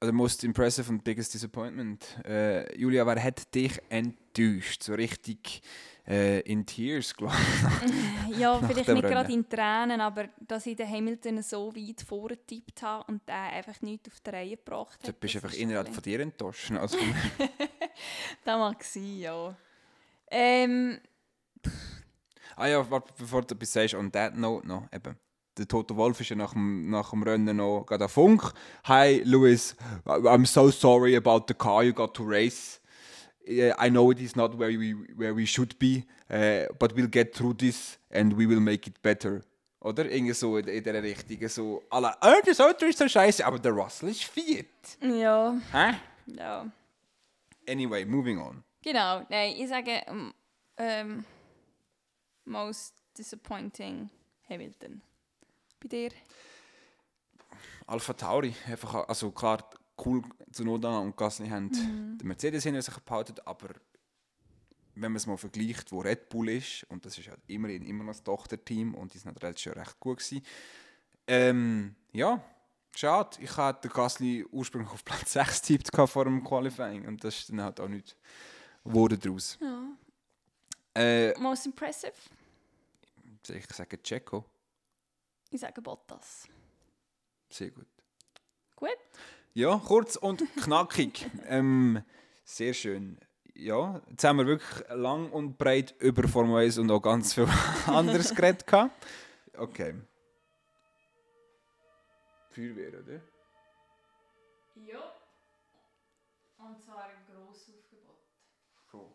also 0.00 0.12
most 0.12 0.44
impressive 0.44 0.90
und 0.90 1.04
biggest 1.04 1.34
disappointment. 1.34 2.18
Äh, 2.24 2.74
Julia, 2.78 3.06
wer 3.06 3.22
hat 3.22 3.54
dich 3.54 3.78
enttäuscht? 3.90 4.82
So 4.82 4.94
richtig 4.94 5.60
äh, 6.08 6.40
in 6.40 6.64
Tears, 6.64 7.14
ich. 7.18 8.38
Ja, 8.38 8.58
vielleicht 8.60 8.88
nicht 8.88 9.02
gerade 9.02 9.32
in 9.32 9.48
Tränen, 9.48 10.00
aber 10.00 10.28
dass 10.46 10.64
ich 10.66 10.76
den 10.76 10.88
Hamilton 10.88 11.42
so 11.42 11.74
weit 11.74 12.00
vorgetippt 12.02 12.82
habe 12.82 13.04
und 13.12 13.26
der 13.28 13.34
einfach 13.34 13.80
nichts 13.82 14.08
auf 14.08 14.20
die 14.20 14.30
Reihe 14.30 14.56
gebracht 14.56 14.98
hat. 15.02 15.08
Du 15.08 15.12
bist 15.12 15.36
einfach 15.36 15.52
innerhalb 15.54 15.92
von 15.92 16.02
dir 16.02 16.20
enttäuscht. 16.20 16.70
Also, 16.72 16.96
Das 18.44 18.58
mag 18.58 18.82
sein, 18.84 19.18
ja. 19.18 19.56
Ähm, 20.30 20.98
ah 22.56 22.66
ja, 22.66 22.90
warte, 22.90 23.12
bevor 23.18 23.42
du 23.42 23.54
etwas 23.54 23.72
sagst, 23.72 23.94
on 23.94 24.12
that 24.12 24.36
note 24.36 24.66
noch, 24.66 24.88
eben. 24.92 25.16
Der 25.56 25.66
Toto 25.66 25.96
Wolf 25.96 26.20
ist 26.20 26.28
ja 26.28 26.36
nach 26.36 26.52
dem, 26.52 26.88
nach 26.88 27.10
dem 27.10 27.24
Rennen 27.24 27.56
noch 27.56 27.84
gerade 27.84 28.04
auf 28.04 28.12
Funk. 28.12 28.52
Hi, 28.84 29.22
Louis, 29.24 29.74
I'm 30.04 30.46
so 30.46 30.70
sorry 30.70 31.16
about 31.16 31.46
the 31.48 31.54
car 31.54 31.82
you 31.82 31.92
got 31.92 32.14
to 32.14 32.22
race. 32.22 32.80
I 33.48 33.88
know 33.88 34.10
it 34.10 34.20
is 34.20 34.36
not 34.36 34.56
where 34.58 34.68
we, 34.68 34.92
where 35.16 35.34
we 35.34 35.46
should 35.46 35.78
be, 35.78 36.04
uh, 36.30 36.66
but 36.78 36.94
we'll 36.94 37.08
get 37.08 37.34
through 37.34 37.54
this 37.54 37.98
and 38.10 38.34
we 38.34 38.46
will 38.46 38.60
make 38.60 38.86
it 38.86 39.00
better. 39.02 39.42
Oder? 39.80 40.04
Irgendwie 40.10 40.34
so 40.34 40.56
in, 40.58 40.68
in 40.68 40.82
dieser 40.82 41.02
Richtung. 41.02 41.48
So, 41.48 41.82
alle, 41.90 42.14
oh, 42.20 42.40
das 42.44 42.60
Auto 42.60 42.84
ist 42.86 42.98
so 42.98 43.08
scheiße, 43.08 43.44
aber 43.46 43.58
der 43.58 43.72
Russell 43.72 44.10
ist 44.10 44.24
viert. 44.24 44.66
ja, 45.00 45.56
Hä? 45.72 45.94
ja. 46.26 46.66
Anyway, 47.68 48.04
moving 48.04 48.38
on. 48.40 48.62
Genau, 48.82 49.24
nein, 49.28 49.54
ich 49.56 49.68
sage 49.68 50.02
ähm, 50.06 50.32
ähm, 50.76 51.24
most 52.44 52.94
disappointing 53.16 54.10
Hamilton. 54.48 55.00
Bei 55.80 55.88
dir? 55.88 56.10
Alpha 57.86 58.12
Tauri, 58.12 58.54
einfach, 58.66 59.08
also 59.08 59.30
klar, 59.30 59.64
cool 60.04 60.22
zu 60.52 60.64
Noda 60.64 60.98
und 60.98 61.16
Gasly 61.16 61.48
haben 61.48 61.70
den 61.72 62.26
Mercedes 62.26 62.64
hinter 62.64 62.82
sich 62.82 62.96
behalten, 62.98 63.34
aber 63.44 63.68
wenn 64.94 65.12
man 65.12 65.16
es 65.16 65.26
mal 65.26 65.36
vergleicht, 65.36 65.92
wo 65.92 66.00
Red 66.00 66.28
Bull 66.28 66.48
ist, 66.48 66.84
und 66.88 67.04
das 67.06 67.16
ist 67.18 67.28
halt 67.28 67.40
immerhin 67.46 67.84
immer 67.84 68.04
noch 68.04 68.12
das 68.12 68.22
Tochterteam 68.24 68.94
und 68.94 69.14
die 69.14 69.18
sind 69.18 69.40
halt 69.42 69.60
schon 69.60 69.74
recht 69.74 69.98
gut 70.00 70.18
gewesen, 70.18 70.42
ähm, 71.26 71.94
ja, 72.12 72.42
schade, 72.96 73.38
ich 73.40 73.56
hatte 73.56 73.88
den 73.88 73.94
Gasly 73.94 74.44
ursprünglich 74.50 74.90
auf 74.92 75.04
Platz 75.04 75.32
6 75.34 75.62
tippt 75.62 75.90
vor 75.94 76.24
dem 76.24 76.42
Qualifying 76.42 77.06
und 77.06 77.22
das 77.22 77.38
ist 77.40 77.50
dann 77.50 77.62
halt 77.62 77.80
auch 77.80 77.88
nicht 77.88 78.16
wurde 78.84 79.18
daraus. 79.18 79.58
Ja. 79.60 79.88
Äh, 80.94 81.38
Most 81.38 81.66
impressive? 81.66 82.12
ich 83.48 83.66
sage 83.72 84.02
Checo, 84.02 84.44
Ich 85.50 85.60
sage 85.60 85.80
Bottas. 85.80 86.48
sehr 87.50 87.70
gut. 87.70 87.86
Gut? 88.74 88.96
Ja, 89.58 89.76
kurz 89.84 90.14
und 90.14 90.44
knackig. 90.62 91.28
ähm, 91.48 92.00
sehr 92.44 92.72
schön. 92.74 93.18
Ja, 93.54 94.00
jetzt 94.08 94.22
haben 94.22 94.38
wir 94.38 94.46
wirklich 94.46 94.88
lang 94.88 95.32
und 95.32 95.58
breit 95.58 95.96
über 95.98 96.28
Formel 96.28 96.62
1 96.62 96.78
und 96.78 96.88
auch 96.92 97.00
ganz 97.00 97.34
viel 97.34 97.48
anderes 97.88 98.32
geredet. 98.36 98.64
gehabt. 98.68 98.92
Okay. 99.56 99.96
Feuerwehr, 102.50 103.00
oder? 103.00 103.20
Ja. 104.86 105.12
Und 106.58 106.80
zwar 106.80 107.06
ein 107.06 107.26
grosses 107.26 107.74
Aufgebot. 107.74 108.14
Cool. 108.92 109.08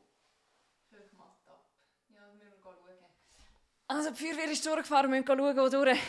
Matt 1.18 1.38
ab. 1.48 1.64
Ja, 2.10 2.20
wir 2.20 2.44
müssen 2.44 2.60
schauen. 2.62 2.76
Also 3.88 4.10
die 4.12 4.18
Feuerwehr 4.26 4.52
ist 4.52 4.66
durchgefahren, 4.66 5.10
wir 5.10 5.22
müssen 5.22 5.26
schauen, 5.26 5.56
wo 5.56 5.70
durch. 5.70 6.00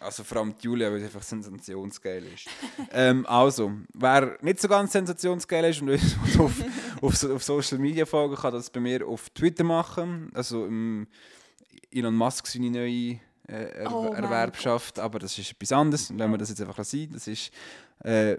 Also 0.00 0.24
vor 0.24 0.38
allem 0.38 0.54
die 0.56 0.64
Julia, 0.64 0.90
weil 0.90 1.00
sie 1.00 1.06
einfach 1.06 1.22
sensationsgeil 1.22 2.24
ist. 2.26 2.48
ähm, 2.92 3.26
also, 3.26 3.72
wer 3.94 4.38
nicht 4.42 4.60
so 4.60 4.68
ganz 4.68 4.92
sensationsgeil 4.92 5.64
ist 5.70 5.80
und 5.82 5.90
uns 5.90 6.16
auf, 6.38 6.52
auf, 7.00 7.24
auf 7.24 7.42
Social 7.42 7.78
Media 7.78 8.06
folgen, 8.06 8.36
kann 8.36 8.52
das 8.52 8.70
bei 8.70 8.80
mir 8.80 9.06
auf 9.06 9.30
Twitter 9.30 9.64
machen. 9.64 10.30
Also 10.34 10.66
ähm, 10.66 11.06
Elon 11.90 12.14
Musk 12.14 12.46
seine 12.46 12.70
neue 12.70 13.20
äh, 13.48 13.82
er 13.82 13.92
Oh 13.92 14.12
Erwerbschaft, 14.12 14.98
aber 14.98 15.18
das 15.18 15.38
ist 15.38 15.52
etwas 15.52 15.72
anderes. 15.72 16.10
Lassen 16.10 16.30
wir 16.30 16.38
das 16.38 16.48
jetzt 16.48 16.60
einfach 16.60 16.82
sein. 16.84 17.08
Das 17.12 17.26
ist, 17.26 17.50
äh, 18.04 18.34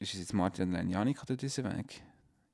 ist 0.00 0.14
es 0.14 0.18
jetzt 0.18 0.32
Martin 0.32 0.74
und 0.74 0.88
Janik 0.88 1.22
oder 1.22 1.36
dieser 1.36 1.64
Weg? 1.64 2.02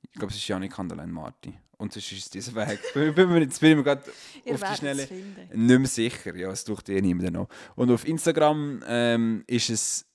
Ich 0.03 0.13
glaube, 0.13 0.31
es 0.31 0.37
ist 0.37 0.47
Janik 0.47 0.77
und 0.77 0.91
allein 0.91 1.11
Martin. 1.11 1.57
Und 1.79 1.93
sonst 1.93 2.11
ist 2.11 2.19
es 2.25 2.29
dieser 2.29 2.53
Weg. 2.55 2.79
bin, 2.93 3.15
bin, 3.15 3.29
bin, 3.29 3.41
jetzt 3.41 3.59
bin 3.61 3.71
ich 3.71 3.77
mir 3.77 3.83
gerade 3.83 4.03
auf 4.51 4.61
die 4.61 4.77
Schnelle 4.77 5.07
finden. 5.07 5.65
nicht 5.65 5.79
mehr 5.79 5.87
sicher. 5.87 6.35
Ja, 6.35 6.51
es 6.51 6.65
tut 6.65 6.89
eh 6.89 7.01
niemand 7.01 7.31
noch. 7.31 7.47
Und 7.75 7.89
auf 7.89 8.05
Instagram 8.05 8.83
ähm, 8.85 9.43
ist 9.47 9.69
es 9.69 10.05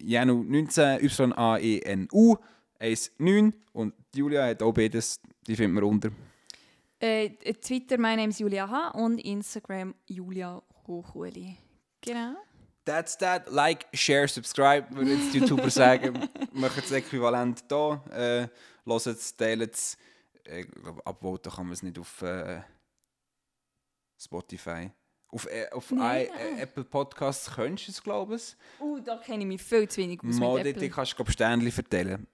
Janu19, 0.00 1.02
Y-A-E-N-U, 1.02 2.36
19 2.80 3.54
und 3.74 3.94
Julia 4.14 4.46
hat 4.46 4.62
auch 4.62 4.72
beides, 4.72 5.20
die 5.46 5.54
findet 5.54 5.74
man 5.74 5.84
unter. 5.84 6.10
Äh, 6.98 7.30
Twitter, 7.60 7.98
mein 7.98 8.16
Name 8.16 8.30
ist 8.30 8.40
Julia 8.40 8.68
H. 8.68 8.90
und 8.92 9.18
Instagram 9.18 9.94
Julia 10.06 10.62
Hochuli. 10.86 11.56
Genau. 12.00 12.36
That's 12.86 13.18
that. 13.18 13.50
Like, 13.50 13.86
share, 13.92 14.26
subscribe, 14.26 14.86
würde 14.90 15.12
jetzt 15.12 15.34
die 15.34 15.40
YouTuber 15.40 15.70
sagen. 15.70 16.28
Macht 16.52 16.78
das 16.78 16.90
Äquivalent 16.90 17.64
da. 17.68 18.02
Äh, 18.10 18.48
Hört 18.84 19.06
es, 19.06 19.36
teilt 19.36 19.74
es. 19.74 19.96
Äh, 20.44 20.60
Ich 20.62 20.70
glaube, 20.70 21.04
upvoten 21.06 21.52
kann 21.52 21.66
man 21.66 21.72
es 21.74 21.82
nicht 21.82 21.98
auf 21.98 22.22
äh, 22.22 22.60
Spotify. 24.20 24.90
Auf, 25.28 25.46
äh, 25.46 25.68
auf 25.70 25.90
Nein. 25.90 26.26
I, 26.26 26.58
äh, 26.58 26.62
Apple 26.62 26.84
Podcasts 26.84 27.50
könntest 27.54 27.88
du 27.88 27.92
es, 27.92 28.02
glaube 28.02 28.36
ich. 28.36 28.54
Uh, 28.80 29.00
da 29.00 29.16
kenne 29.16 29.40
ich 29.40 29.46
mich 29.46 29.62
viel 29.62 29.88
zu 29.88 29.98
wenig 30.00 30.20
aus 30.22 30.36
Mal 30.36 30.54
mit 30.62 30.66
Apple. 30.66 30.90
kannst 30.90 31.12
du, 31.12 31.16
glaube 31.16 31.30
ich, 31.30 31.34
Sternchen 31.34 31.72
verteilen. 31.72 32.26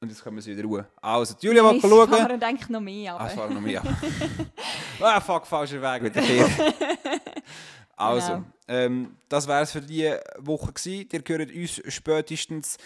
Und 0.00 0.08
jetzt 0.10 0.22
können 0.22 0.36
wir 0.36 0.40
es 0.40 0.46
wieder 0.46 0.62
ruhen. 0.62 0.86
Also, 1.00 1.34
die 1.34 1.46
Julia 1.46 1.62
will 1.64 1.76
Ich 1.76 1.82
schauen. 1.82 2.08
fahre 2.08 2.38
denke 2.38 2.70
noch 2.72 2.80
mehr, 2.80 3.14
Ah, 3.14 3.16
aber... 3.18 3.26
es 3.28 3.32
fahren 3.34 3.54
noch 3.54 3.60
mehr. 3.60 3.82
ah, 5.00 5.20
fuck, 5.20 5.46
falscher 5.46 5.80
Weg 5.80 6.04
wieder 6.04 6.20
hier. 6.22 6.48
also, 7.96 8.32
Genau. 8.34 8.44
ähm, 8.68 9.16
das 9.28 9.46
wäre 9.46 9.62
es 9.62 9.72
für 9.72 9.80
diese 9.82 10.22
Woche 10.38 10.72
gewesen. 10.72 11.08
Ihr 11.12 11.22
hört 11.26 11.50
uns 11.50 11.94
spätestens, 11.94 12.76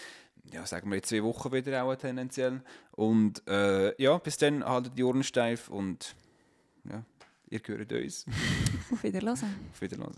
ja, 0.51 0.65
sagen 0.65 0.89
wir 0.89 0.97
in 0.97 1.03
zwei 1.03 1.23
Wochen 1.23 1.51
wieder 1.51 1.83
auch 1.83 1.95
tendenziell. 1.95 2.61
Und 2.91 3.47
äh, 3.47 4.01
ja, 4.01 4.17
bis 4.17 4.37
dann 4.37 4.63
haltet 4.63 4.97
die 4.97 5.03
Ohren 5.03 5.23
steif 5.23 5.69
und 5.69 6.15
ja, 6.89 7.03
ihr 7.49 7.61
hört 7.65 7.91
uns. 7.91 8.25
Auf 8.91 9.03
Wiedersehen. 9.03 9.55
Auf 9.71 9.81
Wiedersehen. 9.81 10.11